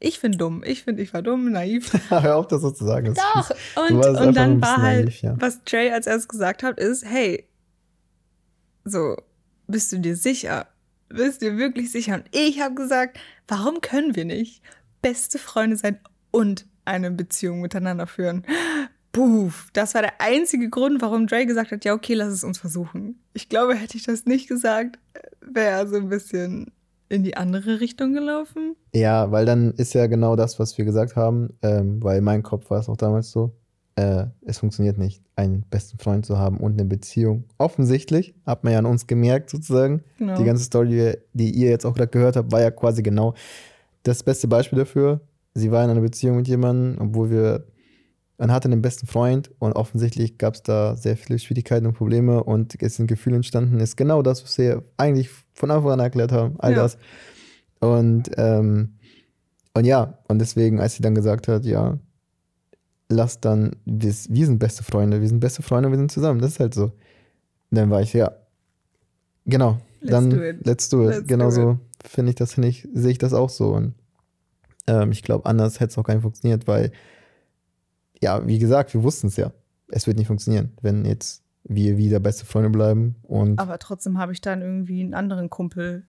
ich 0.00 0.18
finde 0.18 0.38
dumm. 0.38 0.62
Ich 0.66 0.82
finde, 0.82 1.02
ich 1.02 1.14
war 1.14 1.22
dumm, 1.22 1.50
naiv. 1.52 1.92
Hör 2.10 2.36
auf, 2.36 2.48
das 2.48 2.60
so 2.60 2.70
zu 2.70 2.84
sagen. 2.84 3.06
Das 3.14 3.16
ist 3.18 3.54
Doch. 3.76 3.90
Und, 3.90 4.04
und 4.04 4.36
dann 4.36 4.60
war 4.60 4.82
halt, 4.82 5.04
naiv, 5.06 5.22
ja. 5.22 5.34
was 5.38 5.60
Jay 5.66 5.90
als 5.90 6.06
erstes 6.06 6.28
gesagt 6.28 6.62
hat, 6.62 6.78
ist, 6.78 7.04
hey, 7.04 7.46
so, 8.84 9.16
bist 9.66 9.92
du 9.92 9.98
dir 9.98 10.16
sicher? 10.16 10.66
Bist 11.08 11.42
du 11.42 11.50
dir 11.50 11.58
wirklich 11.58 11.90
sicher? 11.90 12.14
Und 12.14 12.24
ich 12.32 12.60
habe 12.60 12.74
gesagt, 12.74 13.18
warum 13.48 13.80
können 13.80 14.16
wir 14.16 14.24
nicht 14.24 14.62
beste 15.02 15.38
Freunde 15.38 15.76
sein 15.76 15.98
und 16.30 16.66
eine 16.84 17.10
Beziehung 17.10 17.60
miteinander 17.60 18.06
führen? 18.06 18.44
Puff, 19.12 19.68
das 19.74 19.94
war 19.94 20.02
der 20.02 20.20
einzige 20.20 20.70
Grund, 20.70 21.02
warum 21.02 21.26
Dre 21.26 21.44
gesagt 21.44 21.70
hat, 21.70 21.84
ja, 21.84 21.92
okay, 21.92 22.14
lass 22.14 22.32
es 22.32 22.44
uns 22.44 22.58
versuchen. 22.58 23.20
Ich 23.34 23.50
glaube, 23.50 23.74
hätte 23.74 23.98
ich 23.98 24.04
das 24.04 24.24
nicht 24.24 24.48
gesagt, 24.48 24.98
wäre 25.42 25.80
er 25.80 25.86
so 25.86 25.96
ein 25.96 26.08
bisschen 26.08 26.72
in 27.10 27.22
die 27.22 27.36
andere 27.36 27.78
Richtung 27.80 28.14
gelaufen. 28.14 28.74
Ja, 28.94 29.30
weil 29.30 29.44
dann 29.44 29.72
ist 29.72 29.92
ja 29.92 30.06
genau 30.06 30.34
das, 30.34 30.58
was 30.58 30.78
wir 30.78 30.86
gesagt 30.86 31.14
haben, 31.14 31.50
ähm, 31.60 32.02
weil 32.02 32.18
in 32.18 32.24
meinem 32.24 32.42
Kopf 32.42 32.70
war 32.70 32.80
es 32.80 32.88
auch 32.88 32.96
damals 32.96 33.30
so. 33.30 33.52
Äh, 33.96 34.26
es 34.46 34.58
funktioniert 34.58 34.96
nicht, 34.96 35.22
einen 35.36 35.62
besten 35.68 35.98
Freund 35.98 36.24
zu 36.24 36.38
haben 36.38 36.56
und 36.58 36.72
eine 36.72 36.84
Beziehung. 36.86 37.44
Offensichtlich, 37.58 38.34
hat 38.46 38.64
man 38.64 38.72
ja 38.72 38.78
an 38.78 38.86
uns 38.86 39.06
gemerkt, 39.06 39.50
sozusagen. 39.50 40.02
Genau. 40.18 40.36
Die 40.36 40.44
ganze 40.44 40.64
Story, 40.64 41.16
die 41.34 41.50
ihr 41.50 41.68
jetzt 41.68 41.84
auch 41.84 41.94
gerade 41.94 42.10
gehört 42.10 42.36
habt, 42.36 42.52
war 42.52 42.60
ja 42.62 42.70
quasi 42.70 43.02
genau 43.02 43.34
das 44.02 44.22
beste 44.22 44.48
Beispiel 44.48 44.78
dafür. 44.78 45.20
Sie 45.54 45.70
war 45.70 45.84
in 45.84 45.90
einer 45.90 46.00
Beziehung 46.00 46.36
mit 46.36 46.48
jemandem, 46.48 46.96
obwohl 47.06 47.30
wir, 47.30 47.66
man 48.38 48.50
hatte 48.50 48.66
einen 48.68 48.80
besten 48.80 49.06
Freund 49.06 49.50
und 49.58 49.74
offensichtlich 49.74 50.38
gab 50.38 50.54
es 50.54 50.62
da 50.62 50.96
sehr 50.96 51.16
viele 51.18 51.38
Schwierigkeiten 51.38 51.86
und 51.86 51.92
Probleme 51.92 52.42
und 52.42 52.80
es 52.82 52.96
sind 52.96 53.06
Gefühle 53.06 53.36
entstanden. 53.36 53.78
Ist 53.78 53.96
genau 53.98 54.22
das, 54.22 54.42
was 54.42 54.56
wir 54.56 54.82
eigentlich 54.96 55.28
von 55.52 55.70
Anfang 55.70 55.92
an 55.92 56.00
erklärt 56.00 56.32
haben, 56.32 56.54
all 56.58 56.72
Ja. 56.72 56.78
das. 56.82 56.96
Und, 57.80 58.30
ähm, 58.38 58.94
und 59.74 59.84
ja, 59.84 60.18
und 60.28 60.38
deswegen, 60.38 60.80
als 60.80 60.94
sie 60.94 61.02
dann 61.02 61.14
gesagt 61.14 61.46
hat, 61.48 61.64
ja, 61.66 61.98
lass 63.12 63.40
dann, 63.40 63.76
wir, 63.84 64.12
wir 64.28 64.46
sind 64.46 64.58
beste 64.58 64.82
Freunde, 64.82 65.20
wir 65.20 65.28
sind 65.28 65.40
beste 65.40 65.62
Freunde, 65.62 65.90
wir 65.90 65.98
sind 65.98 66.10
zusammen, 66.10 66.40
das 66.40 66.52
ist 66.52 66.60
halt 66.60 66.74
so. 66.74 66.92
Dann 67.70 67.90
war 67.90 68.02
ich, 68.02 68.12
ja, 68.12 68.32
genau, 69.46 69.78
Let's 70.00 70.10
dann 70.10 70.30
do 70.30 70.42
it. 70.42 70.66
let's 70.66 70.88
do 70.88 71.08
it. 71.08 71.16
Let's 71.16 71.28
genau 71.28 71.46
do 71.46 71.50
so 71.50 71.78
finde 72.06 72.30
ich 72.30 72.36
das, 72.36 72.54
finde 72.54 72.68
ich, 72.68 72.88
sehe 72.92 73.12
ich 73.12 73.18
das 73.18 73.32
auch 73.32 73.50
so. 73.50 73.74
Und 73.74 73.94
ähm, 74.86 75.12
ich 75.12 75.22
glaube, 75.22 75.46
anders 75.46 75.80
hätte 75.80 75.90
es 75.92 75.98
auch 75.98 76.04
gar 76.04 76.14
nicht 76.14 76.22
funktioniert, 76.22 76.66
weil, 76.66 76.92
ja, 78.20 78.46
wie 78.46 78.58
gesagt, 78.58 78.94
wir 78.94 79.02
wussten 79.02 79.28
es 79.28 79.36
ja. 79.36 79.52
Es 79.88 80.06
wird 80.06 80.16
nicht 80.16 80.26
funktionieren, 80.26 80.72
wenn 80.80 81.04
jetzt 81.04 81.42
wir 81.64 81.96
wieder 81.96 82.18
beste 82.18 82.44
Freunde 82.44 82.70
bleiben 82.70 83.16
und 83.22 83.60
Aber 83.60 83.78
trotzdem 83.78 84.18
habe 84.18 84.32
ich 84.32 84.40
dann 84.40 84.62
irgendwie 84.62 85.00
einen 85.00 85.14
anderen 85.14 85.48
Kumpel 85.48 86.08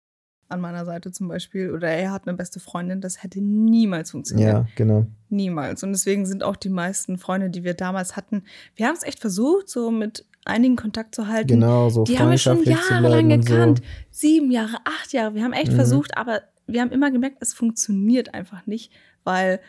an 0.49 0.59
meiner 0.61 0.85
Seite 0.85 1.11
zum 1.11 1.27
Beispiel. 1.27 1.71
Oder 1.71 1.89
er 1.89 2.11
hat 2.11 2.27
eine 2.27 2.35
beste 2.35 2.59
Freundin. 2.59 3.01
Das 3.01 3.23
hätte 3.23 3.39
niemals 3.41 4.11
funktioniert. 4.11 4.51
ja, 4.53 4.67
genau. 4.75 5.05
Niemals. 5.29 5.83
Und 5.83 5.91
deswegen 5.91 6.25
sind 6.25 6.43
auch 6.43 6.55
die 6.55 6.69
meisten 6.69 7.17
Freunde, 7.17 7.49
die 7.49 7.63
wir 7.63 7.73
damals 7.75 8.15
hatten, 8.15 8.43
wir 8.75 8.87
haben 8.87 8.95
es 8.95 9.03
echt 9.03 9.19
versucht, 9.19 9.69
so 9.69 9.91
mit 9.91 10.25
einigen 10.45 10.75
Kontakt 10.75 11.13
zu 11.13 11.27
halten. 11.27 11.47
Genau, 11.49 11.89
so 11.89 12.03
die 12.03 12.17
haben 12.17 12.31
wir 12.31 12.37
schon 12.37 12.63
jahrelang 12.63 13.29
gekannt. 13.29 13.79
So. 13.79 13.83
Sieben 14.11 14.49
Jahre, 14.51 14.77
acht 14.85 15.13
Jahre. 15.13 15.35
Wir 15.35 15.43
haben 15.43 15.53
echt 15.53 15.71
Mhm. 15.71 15.75
versucht, 15.75 16.17
aber 16.17 16.41
wir 16.65 16.81
haben 16.81 16.91
immer 16.91 17.11
gemerkt, 17.11 17.37
es 17.41 17.53
funktioniert 17.53 18.33
einfach 18.33 18.65
nicht, 18.65 18.91
weil 19.23 19.59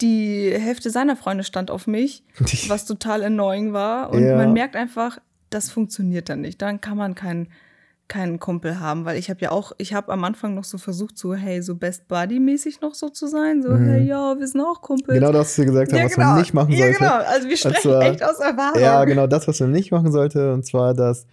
die 0.00 0.50
Hälfte 0.52 0.90
seiner 0.90 1.16
Freunde 1.16 1.44
stand 1.44 1.70
auf 1.70 1.86
mich, 1.86 2.24
was 2.68 2.84
total 2.86 3.22
annoying 3.24 3.72
war. 3.72 4.10
Und 4.10 4.24
Ja. 4.24 4.36
man 4.36 4.52
merkt 4.52 4.76
einfach, 4.76 5.18
das 5.50 5.70
funktioniert 5.70 6.28
dann 6.28 6.40
nicht. 6.40 6.60
Dann 6.62 6.80
kann 6.80 6.96
man 6.96 7.14
keinen 7.14 7.48
keinen 8.12 8.38
Kumpel 8.38 8.78
haben, 8.78 9.04
weil 9.06 9.18
ich 9.18 9.30
habe 9.30 9.40
ja 9.40 9.50
auch, 9.50 9.72
ich 9.78 9.94
habe 9.94 10.12
am 10.12 10.22
Anfang 10.24 10.54
noch 10.54 10.64
so 10.64 10.76
versucht, 10.76 11.16
so 11.16 11.34
hey, 11.34 11.62
so 11.62 11.74
Best 11.76 12.08
Buddy 12.08 12.38
mäßig 12.40 12.80
noch 12.82 12.94
so 12.94 13.08
zu 13.08 13.26
sein, 13.26 13.62
so 13.62 13.70
Mhm. 13.70 13.84
hey, 13.88 14.02
ja, 14.04 14.38
wir 14.38 14.46
sind 14.46 14.60
auch 14.60 14.82
Kumpels. 14.82 15.14
Genau 15.18 15.32
das, 15.32 15.46
was 15.48 15.56
du 15.56 15.64
gesagt 15.64 15.92
hast, 15.92 16.04
was 16.04 16.16
man 16.18 16.38
nicht 16.38 16.52
machen 16.52 16.72
ja, 16.72 16.78
sollte. 16.78 16.98
genau. 16.98 17.14
Also 17.14 17.48
wir 17.48 17.56
sprechen 17.56 17.80
zwar- 17.82 18.02
echt 18.02 18.22
aus 18.22 18.38
Erfahrung. 18.38 18.80
Ja, 18.82 19.04
genau 19.06 19.26
das, 19.26 19.48
was 19.48 19.58
man 19.60 19.70
nicht 19.72 19.90
machen 19.90 20.12
sollte. 20.12 20.52
Und 20.52 20.64
zwar 20.66 20.92
das, 20.94 21.26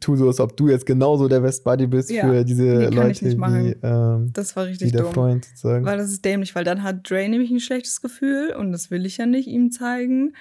tu 0.00 0.16
so, 0.16 0.26
als 0.26 0.40
ob 0.40 0.56
du 0.56 0.68
jetzt 0.68 0.86
genauso 0.86 1.28
der 1.28 1.40
Best 1.40 1.62
Buddy 1.62 1.86
bist 1.86 2.10
Ja, 2.10 2.26
für 2.26 2.44
diese 2.44 2.86
ich 2.86 2.94
Leute, 2.94 3.24
wie, 3.26 3.76
ähm, 3.82 4.30
Das 4.32 4.56
war 4.56 4.64
wie 4.64 4.70
richtig 4.70 4.90
der 4.92 5.02
dumm. 5.02 5.12
Freund 5.14 5.44
sozusagen. 5.44 5.84
Weil 5.84 5.98
das 5.98 6.10
ist 6.10 6.24
dämlich, 6.24 6.54
weil 6.56 6.64
dann 6.64 6.82
hat 6.82 7.08
Dre 7.08 7.28
nämlich 7.28 7.50
ein 7.52 7.60
schlechtes 7.60 8.00
Gefühl 8.02 8.52
und 8.58 8.72
das 8.72 8.90
will 8.90 9.06
ich 9.06 9.18
ja 9.18 9.26
nicht 9.26 9.46
ihm 9.46 9.70
zeigen. 9.70 10.32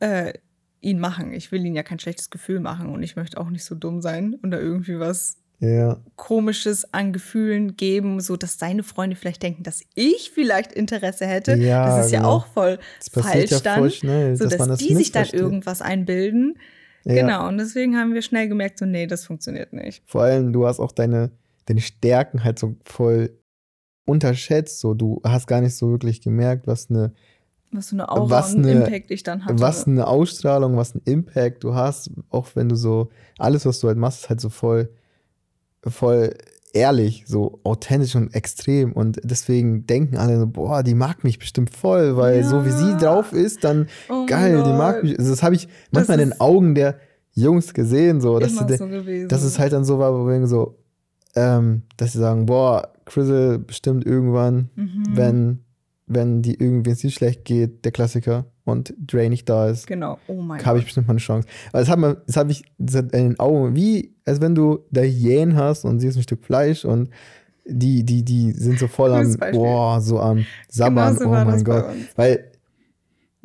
Äh, 0.00 0.32
ihn 0.80 0.98
machen. 0.98 1.32
Ich 1.32 1.52
will 1.52 1.64
ihm 1.64 1.74
ja 1.74 1.82
kein 1.82 1.98
schlechtes 1.98 2.30
Gefühl 2.30 2.60
machen 2.60 2.88
und 2.88 3.02
ich 3.02 3.16
möchte 3.16 3.38
auch 3.38 3.50
nicht 3.50 3.64
so 3.64 3.74
dumm 3.74 4.00
sein 4.00 4.34
und 4.34 4.50
da 4.50 4.58
irgendwie 4.58 4.98
was 4.98 5.36
ja, 5.60 6.00
Komisches 6.14 6.92
an 6.94 7.12
Gefühlen 7.12 7.76
geben, 7.76 8.20
so 8.20 8.36
dass 8.36 8.58
seine 8.58 8.84
Freunde 8.84 9.16
vielleicht 9.16 9.42
denken, 9.42 9.64
dass 9.64 9.82
ich 9.94 10.30
vielleicht 10.32 10.72
Interesse 10.72 11.26
hätte. 11.26 11.56
Ja, 11.56 11.96
das 11.96 12.06
ist 12.06 12.12
ja 12.12 12.20
genau. 12.20 12.30
auch 12.30 12.46
voll 12.46 12.78
das 12.98 13.24
falsch 13.24 13.50
ja 13.50 13.60
dann, 13.60 13.78
voll 13.80 13.90
schnell, 13.90 14.36
so 14.36 14.44
dass 14.44 14.56
dass, 14.56 14.68
das 14.68 14.78
die 14.78 14.94
sich 14.94 15.10
dann 15.10 15.26
irgendwas 15.26 15.82
einbilden. 15.82 16.58
Ja. 17.04 17.14
Genau, 17.14 17.48
und 17.48 17.58
deswegen 17.58 17.96
haben 17.96 18.14
wir 18.14 18.22
schnell 18.22 18.48
gemerkt, 18.48 18.78
so 18.78 18.84
nee, 18.84 19.06
das 19.06 19.24
funktioniert 19.24 19.72
nicht. 19.72 20.02
Vor 20.06 20.22
allem, 20.22 20.52
du 20.52 20.66
hast 20.66 20.78
auch 20.78 20.92
deine, 20.92 21.32
deine 21.64 21.80
Stärken 21.80 22.44
halt 22.44 22.58
so 22.58 22.76
voll 22.84 23.38
unterschätzt. 24.04 24.80
So, 24.80 24.94
du 24.94 25.20
hast 25.24 25.46
gar 25.46 25.60
nicht 25.60 25.74
so 25.74 25.90
wirklich 25.90 26.20
gemerkt, 26.20 26.66
was 26.66 26.90
eine, 26.90 27.12
Was 27.70 27.88
für 27.90 27.96
eine 27.96 28.08
Aura 28.10 28.30
Was 28.30 28.54
und 28.54 28.64
eine- 28.66 28.84
Impact 28.84 29.10
ich 29.10 29.22
dann 29.22 29.44
hatte. 29.44 29.60
was 29.60 29.86
eine 29.86 30.06
Ausstrahlung, 30.06 30.76
was 30.76 30.94
ein 30.94 31.02
Impact 31.04 31.62
du 31.64 31.74
hast, 31.74 32.10
auch 32.30 32.48
wenn 32.54 32.68
du 32.68 32.76
so, 32.76 33.10
alles, 33.38 33.66
was 33.66 33.80
du 33.80 33.88
halt 33.88 33.98
machst, 33.98 34.22
ist 34.22 34.28
halt 34.30 34.40
so 34.40 34.48
voll, 34.48 34.88
voll 35.86 36.34
ehrlich, 36.72 37.24
so 37.26 37.60
authentisch 37.64 38.14
und 38.14 38.34
extrem. 38.34 38.92
Und 38.92 39.20
deswegen 39.24 39.86
denken 39.86 40.16
alle 40.16 40.38
so, 40.38 40.46
boah, 40.46 40.82
die 40.82 40.94
mag 40.94 41.24
mich 41.24 41.38
bestimmt 41.38 41.74
voll, 41.74 42.16
weil 42.16 42.44
so 42.44 42.64
wie 42.64 42.70
sie 42.70 42.90
Ja. 42.90 42.98
drauf 42.98 43.32
ist, 43.32 43.64
dann 43.64 43.88
Oh 44.08 44.26
geil, 44.26 44.62
die 44.64 44.72
mag 44.72 45.02
mich. 45.02 45.18
Also 45.18 45.30
das 45.30 45.42
habe 45.42 45.54
ich 45.54 45.68
manchmal 45.90 46.20
in 46.20 46.30
den 46.30 46.40
Augen 46.40 46.74
der 46.74 46.98
Jungs 47.32 47.72
gesehen, 47.72 48.20
so, 48.20 48.38
dass, 48.38 48.52
sie, 48.52 48.76
so 48.76 49.28
dass 49.28 49.42
es 49.42 49.58
halt 49.58 49.72
dann 49.72 49.84
so 49.84 49.98
war, 49.98 50.12
wo 50.12 50.26
wir 50.26 50.46
so, 50.46 50.76
ähm, 51.36 51.82
dass 51.96 52.12
sie 52.12 52.18
sagen, 52.18 52.46
boah, 52.46 52.92
Crizzle 53.06 53.58
bestimmt 53.58 54.04
irgendwann, 54.04 54.70
Mhm. 54.74 55.02
wenn, 55.12 55.58
wenn 56.08 56.42
die 56.42 56.54
irgendwie 56.54 56.90
es 56.90 57.04
nicht 57.04 57.14
schlecht 57.14 57.44
geht, 57.44 57.84
der 57.84 57.92
Klassiker, 57.92 58.46
und 58.68 58.94
Dre 58.98 59.28
nicht 59.28 59.48
da 59.48 59.68
ist, 59.68 59.86
Genau, 59.86 60.18
oh 60.26 60.42
mein 60.42 60.60
habe 60.64 60.74
Gott. 60.74 60.80
ich 60.80 60.84
bestimmt 60.84 61.08
mal 61.08 61.12
eine 61.12 61.20
Chance. 61.20 61.48
Aber 61.72 61.80
das 61.80 61.88
habe 61.88 62.22
das 62.26 62.36
hab 62.36 62.50
ich 62.50 62.64
das 62.78 62.96
hat 62.96 63.12
in 63.12 63.30
den 63.30 63.40
Augen, 63.40 63.74
wie 63.74 64.14
als 64.24 64.40
wenn 64.40 64.54
du 64.54 64.80
da 64.90 65.00
Hyänen 65.00 65.56
hast 65.56 65.84
und 65.84 66.00
sie 66.00 66.06
ist 66.06 66.16
ein 66.16 66.22
Stück 66.22 66.44
Fleisch 66.44 66.84
und 66.84 67.08
die, 67.64 68.04
die, 68.04 68.24
die 68.24 68.52
sind 68.52 68.78
so 68.78 68.88
voll 68.88 69.12
am, 69.12 69.36
boah, 69.52 70.00
so 70.00 70.20
am 70.20 70.46
Sabbern, 70.68 71.14
Genauso 71.14 71.28
oh 71.28 71.32
war 71.32 71.44
mein 71.44 71.64
Gott. 71.64 71.84
Weil 72.16 72.50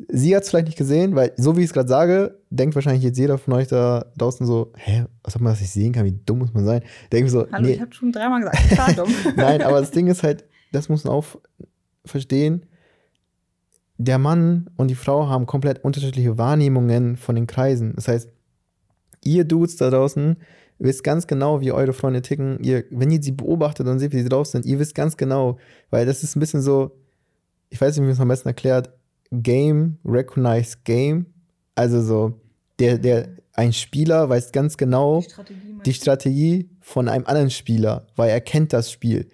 sie 0.08 0.34
hat 0.34 0.44
es 0.44 0.50
vielleicht 0.50 0.66
nicht 0.66 0.78
gesehen, 0.78 1.14
weil 1.14 1.32
so 1.36 1.56
wie 1.56 1.60
ich 1.60 1.66
es 1.66 1.72
gerade 1.72 1.88
sage, 1.88 2.38
denkt 2.50 2.74
wahrscheinlich 2.74 3.02
jetzt 3.02 3.18
jeder 3.18 3.36
von 3.38 3.54
euch 3.54 3.68
da 3.68 4.06
draußen 4.16 4.46
so, 4.46 4.72
hä, 4.76 5.04
was 5.22 5.34
hat 5.34 5.42
man 5.42 5.52
das 5.52 5.60
nicht 5.60 5.72
sehen 5.72 5.92
kann, 5.92 6.04
wie 6.04 6.18
dumm 6.24 6.38
muss 6.38 6.54
man 6.54 6.64
sein? 6.64 6.82
Denke 7.12 7.26
ich 7.26 7.32
so, 7.32 7.46
Hallo, 7.52 7.66
nee, 7.66 7.74
ich 7.74 7.80
habe 7.80 7.92
schon 7.92 8.12
dreimal 8.12 8.40
gesagt, 8.40 8.58
klar 8.70 8.92
dumm. 8.92 9.14
Nein, 9.36 9.62
aber 9.62 9.80
das 9.80 9.90
Ding 9.90 10.06
ist 10.06 10.22
halt, 10.22 10.44
das 10.72 10.88
muss 10.88 11.04
man 11.04 11.12
auch 11.12 11.24
verstehen. 12.04 12.66
Der 13.96 14.18
Mann 14.18 14.70
und 14.76 14.88
die 14.88 14.94
Frau 14.94 15.28
haben 15.28 15.46
komplett 15.46 15.84
unterschiedliche 15.84 16.36
Wahrnehmungen 16.36 17.16
von 17.16 17.34
den 17.34 17.46
Kreisen. 17.46 17.94
Das 17.94 18.08
heißt, 18.08 18.28
ihr 19.22 19.44
Dudes 19.44 19.76
da 19.76 19.90
draußen 19.90 20.36
wisst 20.78 21.04
ganz 21.04 21.26
genau, 21.26 21.60
wie 21.60 21.72
eure 21.72 21.92
Freunde 21.92 22.20
ticken. 22.20 22.62
Ihr, 22.62 22.84
wenn 22.90 23.10
ihr 23.10 23.22
sie 23.22 23.32
beobachtet 23.32 23.86
und 23.86 24.00
seht, 24.00 24.12
wie 24.12 24.22
sie 24.22 24.28
drauf 24.28 24.48
sind, 24.48 24.66
ihr 24.66 24.78
wisst 24.78 24.94
ganz 24.94 25.16
genau, 25.16 25.58
weil 25.90 26.06
das 26.06 26.22
ist 26.22 26.36
ein 26.36 26.40
bisschen 26.40 26.62
so, 26.62 26.90
ich 27.70 27.80
weiß 27.80 27.94
nicht, 27.94 28.02
wie 28.02 28.06
man 28.06 28.14
es 28.14 28.20
am 28.20 28.28
besten 28.28 28.48
erklärt, 28.48 28.90
Game, 29.30 29.98
Recognize 30.04 30.76
Game. 30.84 31.26
Also 31.76 32.02
so, 32.02 32.40
der, 32.80 32.98
der, 32.98 33.28
ein 33.52 33.72
Spieler 33.72 34.28
weiß 34.28 34.50
ganz 34.50 34.76
genau, 34.76 35.20
Strategie 35.22 35.64
die 35.84 35.94
Strategie 35.94 36.70
von 36.80 37.08
einem 37.08 37.26
anderen 37.26 37.50
Spieler, 37.50 38.06
weil 38.16 38.30
er 38.30 38.40
kennt 38.40 38.72
das 38.72 38.90
Spiel. 38.90 39.28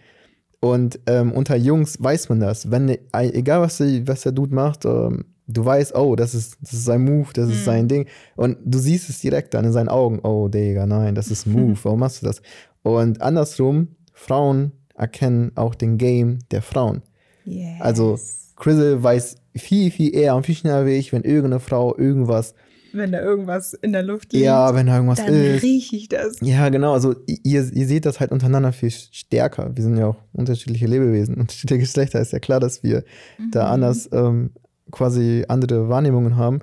Und 0.60 1.00
ähm, 1.06 1.32
unter 1.32 1.56
Jungs 1.56 2.02
weiß 2.02 2.28
man 2.28 2.40
das. 2.40 2.70
Wenn, 2.70 2.96
egal 3.12 3.62
was, 3.62 3.78
der, 3.78 4.06
was 4.06 4.22
der 4.22 4.32
Dude 4.32 4.54
macht, 4.54 4.84
ähm, 4.84 5.24
du 5.46 5.64
weißt, 5.64 5.94
oh, 5.94 6.16
das 6.16 6.34
ist, 6.34 6.58
das 6.60 6.74
ist 6.74 6.84
sein 6.84 7.02
Move, 7.02 7.28
das 7.32 7.48
ist 7.48 7.60
mhm. 7.60 7.64
sein 7.64 7.88
Ding. 7.88 8.06
Und 8.36 8.58
du 8.64 8.78
siehst 8.78 9.08
es 9.08 9.20
direkt 9.20 9.54
dann 9.54 9.64
in 9.64 9.72
seinen 9.72 9.88
Augen. 9.88 10.20
Oh, 10.22 10.48
Digga, 10.48 10.86
nein, 10.86 11.14
das 11.14 11.30
ist 11.30 11.46
Move. 11.46 11.78
Warum 11.82 12.00
machst 12.00 12.22
du 12.22 12.26
das? 12.26 12.42
Und 12.82 13.22
andersrum, 13.22 13.88
Frauen 14.12 14.72
erkennen 14.94 15.52
auch 15.54 15.74
den 15.74 15.96
Game 15.96 16.40
der 16.50 16.62
Frauen. 16.62 17.02
Yes. 17.44 17.80
Also, 17.80 18.18
Crizzle 18.56 19.02
weiß 19.02 19.36
viel, 19.56 19.90
viel 19.90 20.14
eher 20.14 20.36
und 20.36 20.44
viel 20.44 20.54
schneller 20.54 20.84
wie 20.86 20.92
ich, 20.96 21.12
wenn 21.12 21.22
irgendeine 21.22 21.60
Frau 21.60 21.96
irgendwas 21.96 22.54
wenn 22.92 23.12
da 23.12 23.20
irgendwas 23.20 23.74
in 23.74 23.92
der 23.92 24.02
Luft 24.02 24.32
liegt. 24.32 24.44
Ja, 24.44 24.74
wenn 24.74 24.86
da 24.86 24.96
irgendwas 24.96 25.18
dann 25.18 25.34
ist. 25.34 25.62
Dann 25.62 25.70
rieche 25.70 25.96
ich 25.96 26.08
das. 26.08 26.36
Ja, 26.40 26.68
genau. 26.68 26.92
Also 26.92 27.14
ihr, 27.26 27.72
ihr 27.72 27.86
seht 27.86 28.06
das 28.06 28.20
halt 28.20 28.32
untereinander 28.32 28.72
viel 28.72 28.90
stärker. 28.90 29.70
Wir 29.74 29.82
sind 29.82 29.96
ja 29.96 30.08
auch 30.08 30.16
unterschiedliche 30.32 30.86
Lebewesen, 30.86 31.36
unterschiedliche 31.36 31.80
Geschlechter. 31.84 32.20
Ist 32.20 32.32
ja 32.32 32.38
klar, 32.38 32.60
dass 32.60 32.82
wir 32.82 33.04
mhm. 33.38 33.50
da 33.52 33.70
anders 33.70 34.08
ähm, 34.12 34.50
quasi 34.90 35.44
andere 35.48 35.88
Wahrnehmungen 35.88 36.36
haben. 36.36 36.60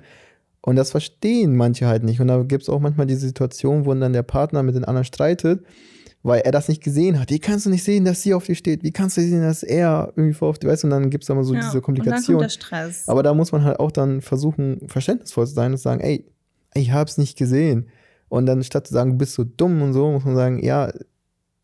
Und 0.60 0.76
das 0.76 0.90
verstehen 0.90 1.56
manche 1.56 1.86
halt 1.86 2.02
nicht. 2.02 2.20
Und 2.20 2.28
da 2.28 2.42
gibt 2.42 2.62
es 2.62 2.68
auch 2.68 2.80
manchmal 2.80 3.06
die 3.06 3.14
Situation, 3.14 3.86
wo 3.86 3.94
dann 3.94 4.12
der 4.12 4.22
Partner 4.22 4.62
mit 4.62 4.74
den 4.74 4.84
anderen 4.84 5.04
streitet, 5.04 5.64
weil 6.28 6.42
er 6.42 6.52
das 6.52 6.68
nicht 6.68 6.82
gesehen 6.82 7.18
hat. 7.18 7.30
Wie 7.30 7.38
kannst 7.38 7.66
du 7.66 7.70
nicht 7.70 7.82
sehen, 7.82 8.04
dass 8.04 8.22
sie 8.22 8.34
auf 8.34 8.44
dir 8.44 8.54
steht? 8.54 8.82
Wie 8.82 8.92
kannst 8.92 9.16
du 9.16 9.22
sehen, 9.22 9.42
dass 9.42 9.62
er 9.62 10.12
irgendwie 10.14 10.34
vor 10.34 10.50
auf 10.50 10.58
dir 10.58 10.68
weißt? 10.68 10.84
Und 10.84 10.90
dann 10.90 11.08
gibt 11.10 11.24
es 11.24 11.30
immer 11.30 11.42
so 11.42 11.54
ja, 11.54 11.60
diese 11.60 11.80
Komplikation. 11.80 12.36
Und 12.36 12.42
dann 12.42 12.48
kommt 12.48 12.60
der 12.60 12.66
Stress. 12.84 13.08
Aber 13.08 13.22
da 13.22 13.32
muss 13.32 13.50
man 13.50 13.64
halt 13.64 13.80
auch 13.80 13.90
dann 13.90 14.20
versuchen, 14.20 14.86
verständnisvoll 14.88 15.46
zu 15.46 15.54
sein 15.54 15.72
und 15.72 15.78
sagen, 15.78 16.00
ey, 16.00 16.24
ich 16.74 16.92
hab's 16.92 17.16
nicht 17.16 17.38
gesehen. 17.38 17.88
Und 18.28 18.46
dann 18.46 18.62
statt 18.62 18.86
zu 18.86 18.92
sagen, 18.92 19.12
du 19.12 19.16
bist 19.16 19.32
so 19.32 19.44
dumm 19.44 19.80
und 19.80 19.94
so, 19.94 20.12
muss 20.12 20.24
man 20.24 20.36
sagen, 20.36 20.62
ja, 20.62 20.92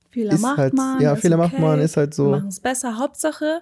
Fehler 0.09 0.39
macht 0.39 0.57
halt, 0.57 0.75
man. 0.75 1.01
Ja, 1.01 1.15
Fehler 1.15 1.39
okay. 1.39 1.49
macht 1.51 1.59
man, 1.61 1.81
ist 1.81 1.97
halt 1.97 2.15
so. 2.15 2.27
Wir 2.27 2.37
machen 2.37 2.49
es 2.49 2.61
besser. 2.61 2.99
Hauptsache, 2.99 3.61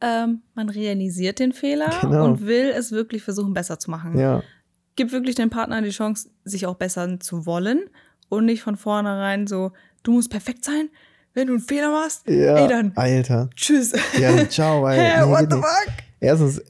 ähm, 0.00 0.42
man 0.54 0.68
realisiert 0.68 1.40
den 1.40 1.52
Fehler 1.52 1.90
genau. 2.00 2.26
und 2.26 2.46
will 2.46 2.72
es 2.76 2.92
wirklich 2.92 3.24
versuchen, 3.24 3.54
besser 3.54 3.80
zu 3.80 3.90
machen. 3.90 4.16
Ja. 4.16 4.42
Gibt 4.94 5.10
wirklich 5.10 5.34
den 5.34 5.50
Partner 5.50 5.82
die 5.82 5.90
Chance, 5.90 6.28
sich 6.44 6.66
auch 6.66 6.76
bessern 6.76 7.20
zu 7.20 7.44
wollen 7.44 7.90
und 8.28 8.44
nicht 8.44 8.62
von 8.62 8.76
vornherein 8.76 9.48
so, 9.48 9.72
du 10.04 10.12
musst 10.12 10.30
perfekt 10.30 10.64
sein. 10.64 10.88
Wenn 11.36 11.48
du 11.48 11.54
einen 11.54 11.62
Fehler 11.62 11.90
machst, 11.90 12.28
ja, 12.28 12.56
ey, 12.56 12.68
dann 12.68 12.92
Alter. 12.94 13.50
tschüss. 13.56 13.92
Ja, 14.20 14.48
ciao, 14.48 14.82
weil. 14.84 15.00
hey, 15.00 15.26
nee, 15.26 15.32
what 15.32 15.50
the 15.50 15.56
fuck? 15.56 15.92
Erstens, 16.20 16.62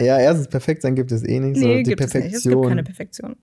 ja, 0.00 0.18
erstens 0.18 0.48
perfekt 0.48 0.82
sein 0.82 0.94
gibt 0.94 1.12
es 1.12 1.22
eh 1.22 1.38
nicht. 1.38 1.60
Nee, 1.60 1.82
die 1.82 1.94
Perfektion 1.94 2.22
es, 2.22 2.32
nicht. 2.32 2.46
es 2.46 2.50
gibt 2.50 2.66
keine 2.66 2.82
Perfektion. 2.82 3.36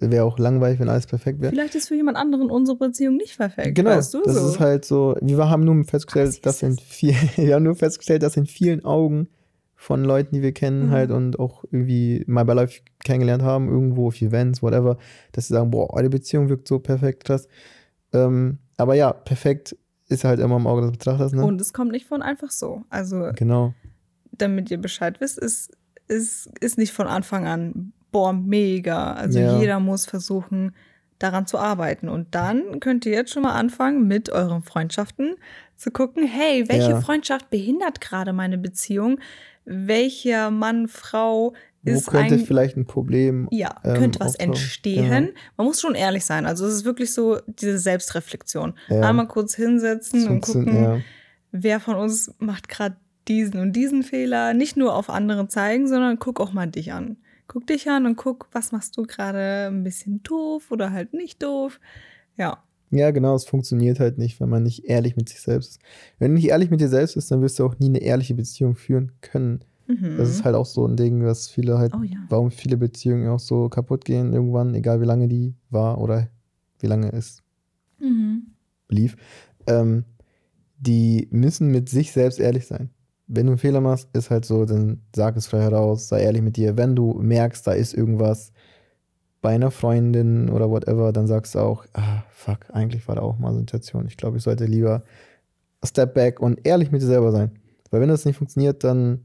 wäre 0.00 0.24
auch 0.24 0.38
langweilig, 0.38 0.80
wenn 0.80 0.88
alles 0.88 1.06
perfekt 1.06 1.40
wäre. 1.40 1.52
Vielleicht 1.52 1.76
ist 1.76 1.88
für 1.88 1.94
jemand 1.94 2.16
anderen 2.18 2.50
unsere 2.50 2.76
Beziehung 2.76 3.16
nicht 3.16 3.36
perfekt. 3.36 3.76
Genau, 3.76 3.90
weißt 3.90 4.14
du, 4.14 4.22
das 4.22 4.34
so. 4.34 4.48
ist 4.48 4.60
halt 4.60 4.84
so. 4.84 5.16
Wir 5.20 5.38
haben 5.48 5.64
nur 5.64 5.84
festgestellt, 5.84 6.44
dass 6.44 6.62
in 6.62 6.76
viel, 6.76 7.14
wir 7.36 7.54
haben 7.54 7.62
nur 7.62 7.76
festgestellt, 7.76 8.24
dass 8.24 8.36
in 8.36 8.46
vielen 8.46 8.84
Augen 8.84 9.28
von 9.76 10.02
Leuten, 10.02 10.34
die 10.34 10.42
wir 10.42 10.52
kennen, 10.52 10.86
mhm. 10.86 10.90
halt 10.90 11.10
und 11.12 11.38
auch 11.38 11.62
irgendwie 11.70 12.24
mal 12.26 12.44
bei 12.44 12.54
Live 12.54 12.82
kennengelernt 13.04 13.44
haben, 13.44 13.68
irgendwo 13.68 14.08
auf 14.08 14.20
Events, 14.20 14.60
whatever, 14.60 14.98
dass 15.30 15.46
sie 15.46 15.54
sagen, 15.54 15.70
boah, 15.70 15.94
eure 15.94 16.10
Beziehung 16.10 16.48
wirkt 16.48 16.66
so 16.66 16.80
perfekt, 16.80 17.24
krass. 17.24 17.48
Ähm, 18.12 18.58
aber 18.76 18.94
ja, 18.94 19.12
perfekt 19.12 19.76
ist 20.08 20.24
halt 20.24 20.40
immer 20.40 20.56
im 20.56 20.66
Auge 20.66 20.82
des 20.82 20.92
Betrachters, 20.92 21.32
ne? 21.32 21.44
Und 21.44 21.60
es 21.60 21.72
kommt 21.72 21.92
nicht 21.92 22.06
von 22.06 22.22
einfach 22.22 22.50
so. 22.50 22.84
Also, 22.88 23.30
genau. 23.34 23.74
damit 24.32 24.70
ihr 24.70 24.78
Bescheid 24.78 25.20
wisst, 25.20 25.38
ist, 25.38 25.76
ist, 26.06 26.50
ist 26.60 26.78
nicht 26.78 26.92
von 26.92 27.06
Anfang 27.06 27.46
an, 27.46 27.92
boah, 28.10 28.32
mega. 28.32 29.12
Also 29.12 29.38
ja. 29.38 29.58
jeder 29.58 29.80
muss 29.80 30.06
versuchen, 30.06 30.74
daran 31.18 31.46
zu 31.46 31.58
arbeiten. 31.58 32.08
Und 32.08 32.34
dann 32.34 32.80
könnt 32.80 33.04
ihr 33.04 33.12
jetzt 33.12 33.32
schon 33.32 33.42
mal 33.42 33.54
anfangen, 33.54 34.06
mit 34.06 34.30
euren 34.30 34.62
Freundschaften 34.62 35.34
zu 35.76 35.90
gucken, 35.90 36.26
hey, 36.26 36.64
welche 36.68 36.90
ja. 36.90 37.00
Freundschaft 37.00 37.50
behindert 37.50 38.00
gerade 38.00 38.32
meine 38.32 38.56
Beziehung? 38.56 39.20
welcher 39.68 40.50
Mann, 40.50 40.88
Frau 40.88 41.52
ist. 41.88 42.06
Wo 42.06 42.12
könnte 42.12 42.34
ein, 42.34 42.40
vielleicht 42.40 42.76
ein 42.76 42.86
Problem. 42.86 43.48
Ja, 43.50 43.76
ähm, 43.84 43.94
könnte 43.94 44.20
was 44.20 44.34
entstehen. 44.34 45.24
Ja. 45.26 45.32
Man 45.56 45.66
muss 45.66 45.80
schon 45.80 45.94
ehrlich 45.94 46.24
sein. 46.24 46.46
Also 46.46 46.66
es 46.66 46.74
ist 46.74 46.84
wirklich 46.84 47.12
so 47.12 47.38
diese 47.46 47.78
Selbstreflexion. 47.78 48.74
Ja. 48.88 49.00
Einmal 49.00 49.28
kurz 49.28 49.54
hinsetzen 49.54 50.28
und 50.28 50.40
gucken, 50.40 50.82
ja. 50.82 51.00
wer 51.52 51.80
von 51.80 51.96
uns 51.96 52.34
macht 52.38 52.68
gerade 52.68 52.96
diesen 53.28 53.60
und 53.60 53.72
diesen 53.72 54.02
Fehler. 54.02 54.54
Nicht 54.54 54.76
nur 54.76 54.94
auf 54.94 55.10
andere 55.10 55.48
zeigen, 55.48 55.86
sondern 55.86 56.18
guck 56.18 56.40
auch 56.40 56.52
mal 56.52 56.66
dich 56.66 56.92
an. 56.92 57.18
Guck 57.46 57.66
dich 57.66 57.88
an 57.88 58.06
und 58.06 58.16
guck, 58.16 58.48
was 58.52 58.72
machst 58.72 58.96
du 58.96 59.02
gerade 59.02 59.68
ein 59.68 59.84
bisschen 59.84 60.22
doof 60.22 60.70
oder 60.70 60.92
halt 60.92 61.14
nicht 61.14 61.42
doof. 61.42 61.80
Ja. 62.36 62.62
Ja, 62.90 63.10
genau, 63.10 63.34
es 63.34 63.44
funktioniert 63.44 64.00
halt 64.00 64.16
nicht, 64.16 64.40
wenn 64.40 64.48
man 64.48 64.62
nicht 64.62 64.86
ehrlich 64.86 65.16
mit 65.16 65.28
sich 65.28 65.40
selbst 65.40 65.72
ist. 65.72 65.80
Wenn 66.18 66.30
du 66.30 66.36
nicht 66.36 66.48
ehrlich 66.48 66.70
mit 66.70 66.80
dir 66.80 66.88
selbst 66.88 67.14
bist, 67.16 67.30
dann 67.30 67.42
wirst 67.42 67.58
du 67.58 67.66
auch 67.66 67.78
nie 67.78 67.88
eine 67.88 68.00
ehrliche 68.00 68.34
Beziehung 68.34 68.76
führen 68.76 69.12
können. 69.20 69.62
Mhm. 69.88 70.18
Das 70.18 70.28
ist 70.28 70.44
halt 70.44 70.54
auch 70.54 70.66
so 70.66 70.86
ein 70.86 70.96
Ding, 70.96 71.24
was 71.24 71.48
viele 71.48 71.78
halt, 71.78 71.94
oh, 71.94 72.02
ja. 72.02 72.18
warum 72.28 72.50
viele 72.50 72.76
Beziehungen 72.76 73.28
auch 73.28 73.40
so 73.40 73.68
kaputt 73.68 74.04
gehen 74.04 74.32
irgendwann, 74.32 74.74
egal 74.74 75.00
wie 75.00 75.06
lange 75.06 75.28
die 75.28 75.54
war 75.70 75.98
oder 75.98 76.28
wie 76.78 76.86
lange 76.86 77.12
es 77.12 77.42
mhm. 77.98 78.48
lief. 78.88 79.16
Ähm, 79.66 80.04
die 80.78 81.26
müssen 81.30 81.68
mit 81.68 81.88
sich 81.88 82.12
selbst 82.12 82.38
ehrlich 82.38 82.66
sein. 82.66 82.90
Wenn 83.26 83.46
du 83.46 83.52
einen 83.52 83.58
Fehler 83.58 83.80
machst, 83.80 84.08
ist 84.12 84.30
halt 84.30 84.44
so, 84.44 84.64
dann 84.64 85.02
sag 85.14 85.36
es 85.36 85.48
frei 85.48 85.60
heraus, 85.60 86.08
sei 86.08 86.22
ehrlich 86.22 86.42
mit 86.42 86.56
dir. 86.56 86.76
Wenn 86.76 86.94
du 86.94 87.14
merkst, 87.14 87.66
da 87.66 87.72
ist 87.72 87.94
irgendwas, 87.94 88.52
bei 89.40 89.54
einer 89.54 89.70
Freundin 89.70 90.50
oder 90.50 90.70
whatever, 90.70 91.12
dann 91.12 91.26
sagst 91.26 91.54
du 91.54 91.60
auch, 91.60 91.84
ah, 91.94 92.24
fuck, 92.30 92.66
eigentlich 92.72 93.06
war 93.06 93.16
da 93.16 93.22
auch 93.22 93.38
mal 93.38 93.50
eine 93.50 93.60
Situation. 93.60 94.06
Ich 94.06 94.16
glaube, 94.16 94.36
ich 94.36 94.42
sollte 94.42 94.64
lieber 94.64 95.04
step 95.84 96.14
back 96.14 96.40
und 96.40 96.66
ehrlich 96.66 96.90
mit 96.90 97.02
dir 97.02 97.06
selber 97.06 97.30
sein. 97.30 97.52
Weil 97.90 98.00
wenn 98.00 98.08
das 98.08 98.24
nicht 98.24 98.36
funktioniert, 98.36 98.82
dann 98.84 99.24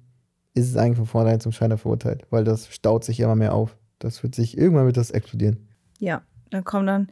ist 0.54 0.70
es 0.70 0.78
eigentlich 0.78 0.98
von 0.98 1.06
vornherein 1.06 1.40
zum 1.40 1.52
Scheiner 1.52 1.78
verurteilt, 1.78 2.26
weil 2.30 2.44
das 2.44 2.68
staut 2.74 3.04
sich 3.04 3.20
immer 3.20 3.36
mehr 3.36 3.54
auf. 3.54 3.78
Das 4.00 4.24
wird 4.24 4.36
sich, 4.36 4.58
irgendwann 4.58 4.86
wird 4.86 4.98
das 4.98 5.12
explodieren. 5.12 5.68
Ja, 6.00 6.24
dann 6.50 6.64
kommen 6.64 6.88
dann, 6.88 7.12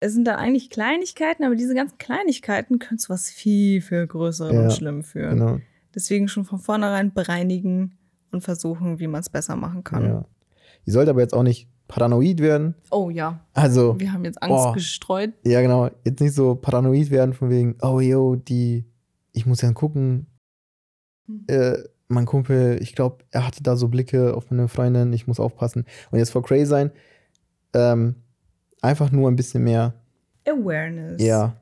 es 0.00 0.12
sind 0.12 0.24
dann 0.26 0.36
eigentlich 0.36 0.70
Kleinigkeiten, 0.70 1.44
aber 1.44 1.56
diese 1.56 1.74
ganzen 1.74 1.98
Kleinigkeiten 1.98 2.78
können 2.78 2.98
zu 2.98 3.10
was 3.10 3.30
viel, 3.30 3.80
viel 3.80 4.06
Größerem 4.06 4.54
ja, 4.54 4.62
und 4.64 4.72
Schlimm 4.72 5.02
führen. 5.02 5.38
Genau. 5.38 5.58
Deswegen 5.94 6.28
schon 6.28 6.44
von 6.44 6.58
vornherein 6.58 7.12
bereinigen 7.12 7.98
und 8.30 8.42
versuchen, 8.42 8.98
wie 8.98 9.06
man 9.06 9.20
es 9.20 9.30
besser 9.30 9.56
machen 9.56 9.84
kann. 9.84 10.04
Ja. 10.04 10.24
Ihr 10.84 10.92
sollt 10.92 11.08
aber 11.08 11.20
jetzt 11.20 11.34
auch 11.34 11.42
nicht 11.42 11.68
paranoid 11.88 12.40
werden. 12.40 12.74
Oh 12.90 13.10
ja. 13.10 13.40
Also. 13.54 13.98
Wir 13.98 14.12
haben 14.12 14.24
jetzt 14.24 14.42
Angst 14.42 14.54
boah, 14.54 14.72
gestreut. 14.74 15.32
Ja, 15.44 15.60
genau. 15.62 15.90
Jetzt 16.04 16.20
nicht 16.20 16.34
so 16.34 16.54
paranoid 16.54 17.10
werden 17.10 17.32
von 17.32 17.50
wegen, 17.50 17.76
oh 17.82 18.00
yo, 18.00 18.36
die, 18.36 18.84
ich 19.32 19.46
muss 19.46 19.62
ja 19.62 19.72
gucken. 19.72 20.26
Hm. 21.26 21.44
Äh, 21.48 21.78
mein 22.08 22.26
Kumpel, 22.26 22.78
ich 22.80 22.94
glaube, 22.94 23.24
er 23.30 23.46
hatte 23.46 23.62
da 23.62 23.76
so 23.76 23.88
Blicke 23.88 24.34
auf 24.34 24.50
meine 24.50 24.68
Freundin, 24.68 25.12
ich 25.12 25.26
muss 25.26 25.40
aufpassen. 25.40 25.84
Und 26.10 26.18
jetzt 26.18 26.30
vor 26.30 26.42
Cray 26.42 26.64
sein, 26.64 26.90
ähm, 27.74 28.16
einfach 28.80 29.10
nur 29.10 29.30
ein 29.30 29.36
bisschen 29.36 29.64
mehr 29.64 29.94
Awareness. 30.46 31.20
Ja. 31.22 31.56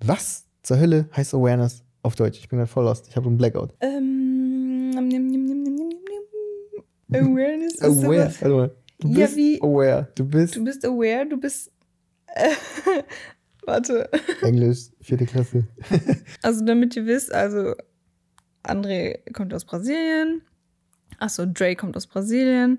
Was 0.00 0.44
zur 0.62 0.78
Hölle 0.78 1.08
heißt 1.16 1.34
Awareness 1.34 1.82
auf 2.02 2.14
Deutsch? 2.14 2.38
Ich 2.38 2.48
bin 2.48 2.58
gerade 2.58 2.70
voll 2.70 2.84
lost. 2.84 3.08
Ich 3.08 3.16
habe 3.16 3.28
einen 3.28 3.38
Blackout. 3.38 3.74
Ähm, 3.80 4.92
Awareness 7.14 7.74
ist 7.74 7.82
Aware. 7.82 8.32
Warte 8.40 8.48
mal. 8.48 8.70
Du 8.98 9.08
ja, 9.08 9.26
bist 9.26 9.36
wie, 9.36 9.60
aware. 9.60 10.08
Du 10.14 10.24
bist. 10.24 10.56
Du 10.56 10.64
bist 10.64 10.84
aware, 10.84 11.26
du 11.28 11.36
bist. 11.36 11.72
Äh, 12.26 12.50
warte. 13.66 14.08
Englisch, 14.42 14.90
vierte 15.00 15.26
Klasse. 15.26 15.66
also, 16.42 16.64
damit 16.64 16.94
ihr 16.96 17.04
wisst, 17.06 17.32
also 17.34 17.74
André 18.62 19.18
kommt 19.32 19.52
aus 19.54 19.64
Brasilien. 19.64 20.42
Achso, 21.18 21.44
Dre 21.46 21.76
kommt 21.76 21.96
aus 21.96 22.06
Brasilien. 22.06 22.78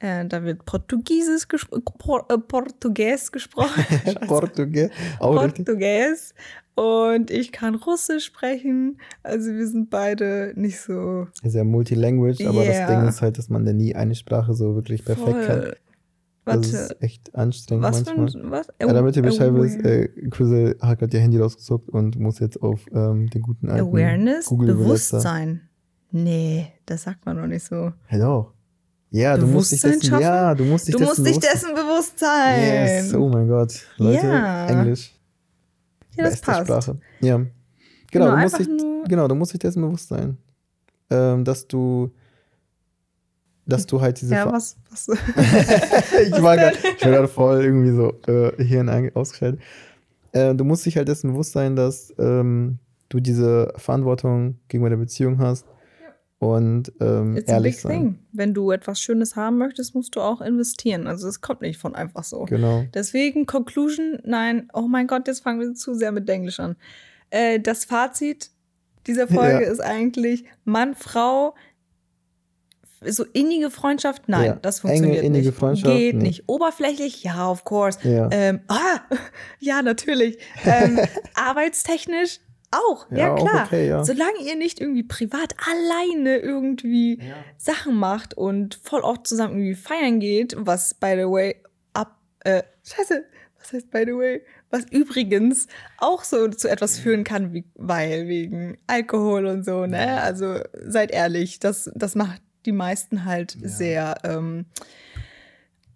Äh, 0.00 0.26
da 0.26 0.44
wird 0.44 0.64
Portugiesisch 0.64 1.48
gespro 1.48 1.80
Por 1.80 2.30
äh, 2.30 2.38
Portugies 2.38 3.32
gesprochen. 3.32 3.84
Portugies. 4.26 4.90
Portugies. 5.18 6.34
Und 6.76 7.32
ich 7.32 7.50
kann 7.50 7.74
Russisch 7.74 8.26
sprechen. 8.26 9.00
Also 9.24 9.52
wir 9.52 9.66
sind 9.66 9.90
beide 9.90 10.52
nicht 10.54 10.80
so. 10.80 11.26
Sehr 11.42 11.64
multilanguage, 11.64 12.48
aber 12.48 12.62
yeah. 12.62 12.86
das 12.86 12.90
Ding 12.90 13.08
ist 13.08 13.22
halt, 13.22 13.38
dass 13.38 13.48
man 13.48 13.64
da 13.64 13.72
nie 13.72 13.96
eine 13.96 14.14
Sprache 14.14 14.54
so 14.54 14.76
wirklich 14.76 15.04
perfekt 15.04 15.30
Voll. 15.30 15.46
kann. 15.46 15.72
Warte. 16.48 16.60
Das 16.60 16.90
ist 16.90 17.02
echt 17.02 17.34
anstrengend 17.34 17.84
was 17.84 18.04
manchmal. 18.04 18.30
Für 18.30 18.38
ein, 18.38 18.50
was? 18.50 18.68
Ja, 18.80 18.92
damit 18.92 19.16
ihr 19.16 19.22
Bescheid 19.22 19.54
wisst, 19.54 19.84
äh, 19.84 20.08
Chrisel 20.30 20.76
hat 20.80 20.98
gerade 20.98 21.16
ihr 21.16 21.22
Handy 21.22 21.38
rausgezuckt 21.38 21.88
und 21.88 22.18
muss 22.18 22.38
jetzt 22.38 22.60
auf 22.62 22.86
ähm, 22.92 23.28
den 23.30 23.42
guten 23.42 23.68
alten 23.68 23.88
Awareness, 23.88 24.46
Google 24.46 24.74
Bewusstsein. 24.74 25.68
Nee, 26.10 26.72
das 26.86 27.02
sagt 27.02 27.26
man 27.26 27.36
noch 27.36 27.46
nicht 27.46 27.64
so. 27.64 27.92
Doch. 28.10 28.54
Ja, 29.10 29.36
du 29.38 29.46
musst 29.46 29.72
dich 29.72 29.80
dessen, 29.80 30.02
schaffen? 30.02 30.22
ja, 30.22 30.54
du 30.54 30.64
musst 30.64 30.86
dich 30.86 30.94
du 30.94 30.98
dessen, 30.98 31.22
musst 31.22 31.26
dich 31.26 31.38
dessen 31.38 31.74
bewusst 31.74 32.18
sein. 32.18 32.60
Yes, 32.60 33.14
oh 33.14 33.28
mein 33.28 33.48
Gott. 33.48 33.86
Leute, 33.96 34.26
ja. 34.26 34.66
Englisch. 34.66 35.14
Ja, 36.14 36.24
das 36.24 36.40
passt. 36.40 36.66
Sprache. 36.66 36.98
Ja. 37.20 37.36
Genau, 37.36 37.50
genau, 38.10 38.30
du 38.30 38.42
musst 38.42 38.58
dich, 38.58 38.68
genau, 39.08 39.28
du 39.28 39.34
musst 39.34 39.52
dich 39.52 39.60
dessen 39.60 39.82
bewusst 39.82 40.08
sein. 40.08 40.36
Ähm, 41.10 41.44
dass 41.44 41.66
du 41.66 42.10
dass 43.68 43.86
du 43.86 44.00
halt 44.00 44.20
diese. 44.20 44.34
Ja, 44.34 44.50
was? 44.50 44.76
was? 44.90 45.08
ich 46.26 46.42
war 46.42 46.56
gerade 46.56 47.28
voll 47.28 47.64
irgendwie 47.64 47.90
so 47.90 48.12
äh, 48.26 48.62
Hirn 48.62 48.88
ausgeschaltet. 49.14 49.60
Äh, 50.32 50.54
du 50.54 50.64
musst 50.64 50.84
dich 50.86 50.96
halt 50.96 51.08
dessen 51.08 51.32
bewusst 51.32 51.52
sein, 51.52 51.76
dass 51.76 52.12
ähm, 52.18 52.78
du 53.08 53.20
diese 53.20 53.72
Verantwortung 53.76 54.58
gegenüber 54.68 54.90
der 54.90 54.96
Beziehung 54.96 55.38
hast 55.38 55.66
und 56.38 56.92
ähm, 57.00 57.36
It's 57.36 57.48
a 57.50 57.54
ehrlich 57.54 57.74
big 57.76 57.80
sein. 57.82 57.90
thing. 57.92 58.18
Wenn 58.32 58.54
du 58.54 58.70
etwas 58.70 59.00
Schönes 59.00 59.36
haben 59.36 59.58
möchtest, 59.58 59.94
musst 59.94 60.14
du 60.16 60.20
auch 60.20 60.40
investieren. 60.40 61.06
Also 61.06 61.26
es 61.28 61.40
kommt 61.40 61.62
nicht 61.62 61.78
von 61.80 61.94
einfach 61.94 62.24
so. 62.24 62.44
Genau. 62.44 62.84
Deswegen, 62.94 63.46
Conclusion, 63.46 64.18
nein, 64.24 64.68
oh 64.72 64.82
mein 64.88 65.06
Gott, 65.06 65.26
jetzt 65.26 65.40
fangen 65.40 65.60
wir 65.60 65.74
zu 65.74 65.94
sehr 65.94 66.12
mit 66.12 66.28
Englisch 66.28 66.60
an. 66.60 66.76
Äh, 67.30 67.58
das 67.60 67.84
Fazit 67.84 68.50
dieser 69.06 69.26
Folge 69.28 69.64
Ja. 69.64 69.70
ist 69.70 69.80
eigentlich 69.80 70.44
Mann, 70.64 70.94
Frau, 70.94 71.54
so 73.06 73.24
innige 73.32 73.70
Freundschaft, 73.70 74.28
nein, 74.28 74.44
Ja. 74.46 74.52
das 74.56 74.82
Enge, 74.84 74.92
funktioniert 74.94 75.24
innige 75.24 75.48
nicht. 75.48 75.58
Freundschaft, 75.58 75.94
Geht 75.96 76.16
nee. 76.16 76.22
nicht. 76.24 76.44
Oberflächlich, 76.48 77.22
ja, 77.24 77.50
of 77.50 77.64
course. 77.64 77.98
Ja. 78.08 78.28
Ähm, 78.32 78.60
ah, 78.68 79.00
ja, 79.60 79.82
natürlich. 79.82 80.38
Ähm, 80.64 80.98
arbeitstechnisch 81.34 82.40
auch, 82.70 83.06
ja, 83.10 83.18
Ja, 83.18 83.34
auch 83.34 83.48
klar. 83.48 83.64
okay, 83.66 83.88
ja. 83.88 84.04
Solange 84.04 84.40
ihr 84.44 84.54
nicht 84.56 84.80
irgendwie 84.80 85.02
privat 85.02 85.54
alleine 85.70 86.36
irgendwie 86.38 87.20
Sachen 87.56 87.94
macht 87.94 88.34
und 88.34 88.78
voll 88.82 89.00
oft 89.00 89.26
zusammen 89.26 89.54
irgendwie 89.54 89.74
feiern 89.74 90.20
geht, 90.20 90.54
was 90.58 90.92
by 90.94 91.14
the 91.16 91.24
way 91.24 91.56
ab, 91.94 92.18
äh, 92.40 92.62
scheiße, 92.84 93.24
was 93.58 93.72
heißt 93.72 93.90
by 93.90 94.02
the 94.06 94.12
way? 94.12 94.42
Was 94.70 94.84
übrigens 94.90 95.66
auch 95.96 96.24
so 96.24 96.46
zu 96.48 96.68
etwas 96.68 96.98
führen 96.98 97.24
kann, 97.24 97.54
wie, 97.54 97.64
weil 97.74 98.28
wegen 98.28 98.76
Alkohol 98.86 99.46
und 99.46 99.64
so, 99.64 99.86
ne? 99.86 100.20
Also 100.20 100.56
seid 100.84 101.10
ehrlich, 101.10 101.58
das, 101.58 101.90
das 101.94 102.14
macht 102.14 102.42
die 102.68 102.72
meisten 102.72 103.24
halt 103.24 103.56
sehr 103.62 104.14
ähm, 104.24 104.66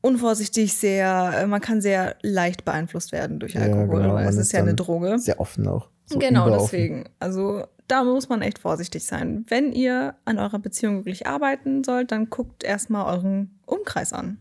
unvorsichtig, 0.01 0.75
sehr, 0.75 1.33
äh, 1.37 1.47
man 1.47 1.61
kann 1.61 1.83
sehr 1.83 2.17
leicht 2.23 2.65
beeinflusst 2.65 3.13
werden 3.13 3.39
durch 3.39 3.53
Ja, 3.53 3.61
Alkohol, 3.61 4.01
genau, 4.01 4.15
weil 4.15 4.27
es 4.27 4.37
ist 4.37 4.47
ist 4.47 4.53
ja 4.53 4.61
eine 4.61 4.75
Droge. 4.75 5.19
Sehr 5.19 5.39
offen 5.39 5.69
auch. 5.69 5.91
So 6.07 6.19
genau, 6.19 6.47
überoffen. 6.49 6.65
deswegen. 6.65 7.05
Also 7.19 7.65
da 7.89 8.05
muss 8.05 8.31
man 8.31 8.41
echt 8.41 8.59
vorsichtig 8.59 9.05
sein. 9.05 9.45
Wenn 9.49 9.73
ihr 9.73 10.15
an 10.25 10.39
eurer 10.39 10.59
Beziehung 10.59 11.01
wirklich 11.01 11.27
arbeiten 11.27 11.85
sollt, 11.85 12.11
dann 12.11 12.31
guckt 12.31 12.65
erstmal 12.65 13.15
euren 13.15 13.59
Umkreis 13.67 14.15
an. 14.15 14.39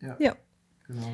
Ja. 0.00 0.16
Ja. 0.20 0.36
Genau. 0.86 1.08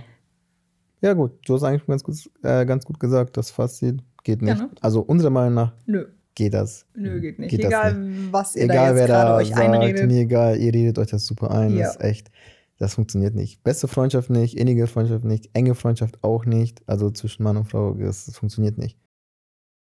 Ja, 1.01 1.15
gut, 1.15 1.33
du 1.47 1.55
hast 1.55 1.63
eigentlich 1.63 1.87
ganz 1.87 2.05
gut, 2.05 2.31
äh, 2.43 2.67
ganz 2.67 2.85
gut 2.85 3.01
gesagt, 3.01 3.39
das 3.39 3.51
Fazit 3.51 4.03
geht 4.25 4.43
nicht. 4.43 4.59
Ja, 4.59 4.67
ne? 4.67 4.71
Also 4.83 5.01
unserer 5.01 5.31
Meinung 5.31 5.55
nach 5.55 5.73
Nö. 5.87 6.07
Geht 6.41 6.55
das. 6.55 6.87
Nö, 6.95 7.21
geht 7.21 7.39
nicht. 7.39 7.51
Geht 7.51 7.67
Egal, 7.67 7.95
nicht. 7.95 8.33
was 8.33 8.57
ihr 8.57 8.65
Egal, 8.65 8.77
da 8.77 8.95
wer 8.95 9.01
jetzt 9.03 9.09
gerade 9.09 9.29
da 9.29 9.37
euch 9.37 9.49
sagt, 9.49 9.61
einredet. 9.61 10.07
mir 10.07 10.21
egal, 10.21 10.57
ihr 10.57 10.73
redet 10.73 10.99
euch 10.99 11.09
das 11.09 11.27
super 11.27 11.51
ein. 11.51 11.77
Ja. 11.77 11.85
Das 11.85 11.97
ist 11.97 12.01
echt, 12.03 12.31
das 12.79 12.95
funktioniert 12.95 13.35
nicht. 13.35 13.63
Beste 13.63 13.89
Freundschaft 13.89 14.31
nicht, 14.31 14.57
innige 14.57 14.87
Freundschaft 14.87 15.25
nicht, 15.25 15.51
enge 15.53 15.75
Freundschaft 15.75 16.25
auch 16.25 16.47
nicht. 16.47 16.83
Also 16.87 17.11
zwischen 17.11 17.43
Mann 17.43 17.59
und 17.59 17.67
Frau, 17.67 17.93
das, 17.93 18.25
das 18.25 18.39
funktioniert 18.39 18.79
nicht. 18.79 18.99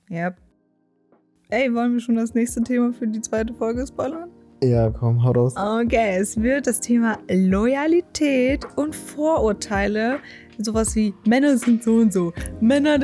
Ja. 0.08 0.34
Ey, 1.50 1.74
wollen 1.74 1.92
wir 1.92 2.00
schon 2.00 2.14
das 2.14 2.34
nächste 2.34 2.62
Thema 2.62 2.92
für 2.92 3.08
die 3.08 3.20
zweite 3.20 3.52
Folge 3.52 3.84
spoilern? 3.86 4.30
Ja, 4.62 4.90
komm, 4.90 5.24
hau 5.24 5.32
raus. 5.32 5.54
Okay, 5.56 6.18
es 6.20 6.40
wird 6.40 6.68
das 6.68 6.80
Thema 6.80 7.18
Loyalität 7.28 8.64
und 8.76 8.94
Vorurteile. 8.94 10.20
Sowas 10.58 10.94
wie 10.94 11.12
Männer 11.26 11.58
sind 11.58 11.82
so 11.82 11.96
und 11.96 12.12
so. 12.12 12.32
Männer. 12.60 12.98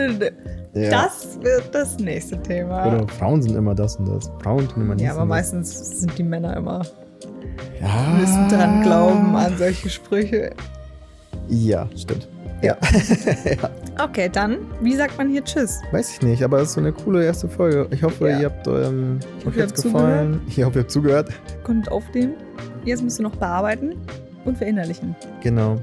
Ja. 0.74 0.90
Das 0.90 1.38
wird 1.42 1.74
das 1.74 1.98
nächste 1.98 2.40
Thema. 2.42 2.86
Oder 2.86 3.08
Frauen 3.08 3.42
sind 3.42 3.56
immer 3.56 3.74
das 3.74 3.96
und 3.96 4.08
das. 4.08 4.30
Frauen 4.42 4.68
tun 4.68 4.84
immer 4.84 4.94
dies 4.94 5.04
Ja, 5.06 5.12
aber 5.12 5.20
das. 5.22 5.28
meistens 5.28 6.00
sind 6.00 6.16
die 6.16 6.22
Männer 6.22 6.56
immer 6.56 6.82
ja. 7.80 7.88
müssen 8.18 8.48
dran 8.48 8.82
glauben 8.82 9.34
an 9.34 9.56
solche 9.58 9.88
Sprüche. 9.90 10.50
Ja, 11.48 11.88
stimmt. 11.96 12.28
Ja. 12.62 12.76
Okay, 14.04 14.28
dann, 14.30 14.58
wie 14.82 14.94
sagt 14.94 15.16
man 15.16 15.30
hier 15.30 15.42
Tschüss? 15.42 15.80
Weiß 15.92 16.10
ich 16.10 16.20
nicht, 16.20 16.42
aber 16.42 16.58
es 16.58 16.68
ist 16.68 16.74
so 16.74 16.80
eine 16.82 16.92
coole 16.92 17.24
erste 17.24 17.48
Folge. 17.48 17.86
Ich 17.90 18.02
hoffe, 18.02 18.28
Ja. 18.28 18.38
ihr 18.38 18.46
habt 18.46 18.66
ähm, 18.66 19.18
hoffe, 19.38 19.48
euch 19.48 19.56
jetzt 19.56 19.82
gefallen. 19.82 20.42
Ich 20.46 20.62
hoffe, 20.62 20.78
ihr 20.78 20.82
habt 20.82 20.90
zugehört. 20.90 21.30
Konntet 21.64 21.90
aufnehmen. 21.90 22.34
Jetzt 22.84 23.02
müsst 23.02 23.18
ihr 23.18 23.22
noch 23.22 23.36
bearbeiten 23.36 23.94
und 24.44 24.58
verinnerlichen. 24.58 25.16
Genau. 25.42 25.76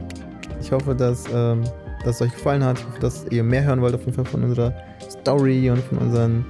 Ich 0.61 0.71
hoffe, 0.71 0.93
dass, 0.93 1.23
ähm, 1.33 1.63
dass 2.07 2.15
es 2.15 2.21
euch 2.23 2.33
gefallen 2.33 2.63
hat. 2.63 2.79
Ich 2.79 2.85
hoffe, 2.87 2.99
dass 2.99 3.25
ihr 3.29 3.43
mehr 3.43 3.63
hören 3.63 3.81
wollt 3.81 3.93
auf 3.95 4.01
jeden 4.01 4.13
Fall 4.13 4.25
von 4.25 4.43
unserer 4.43 4.73
Story 5.09 5.69
und 5.69 5.79
von 5.83 5.97
unseren 5.99 6.45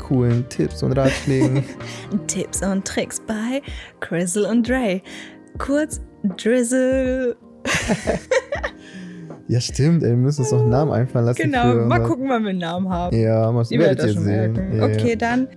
coolen 0.00 0.48
Tipps 0.48 0.82
und 0.82 0.92
Ratschlägen. 0.92 1.62
Tipps 2.26 2.62
und 2.62 2.84
Tricks 2.84 3.20
bei 3.26 3.62
Crizzle 4.00 4.48
und 4.48 4.68
Dre. 4.68 5.00
Kurz 5.58 6.00
Drizzle. 6.36 7.36
ja, 9.48 9.60
stimmt, 9.60 10.02
ey, 10.02 10.10
wir 10.10 10.16
müssen 10.16 10.40
uns 10.42 10.50
noch 10.52 10.60
einen 10.60 10.70
Namen 10.70 10.92
einfallen 10.92 11.26
lassen. 11.26 11.42
Genau, 11.42 11.74
mal 11.74 11.96
unser- 12.00 12.08
gucken, 12.08 12.28
wann 12.28 12.42
wir 12.42 12.50
einen 12.50 12.58
Namen 12.58 12.88
haben. 12.88 13.16
Ja, 13.16 13.50
Ihr 13.70 13.78
werdet 13.78 14.04
ihr 14.06 14.12
schon 14.14 14.22
sehen. 14.24 14.72
ja. 14.76 14.84
Okay, 14.84 15.16
dann. 15.16 15.48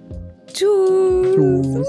Tschüss. 0.48 1.36
Tschüss. 1.36 1.88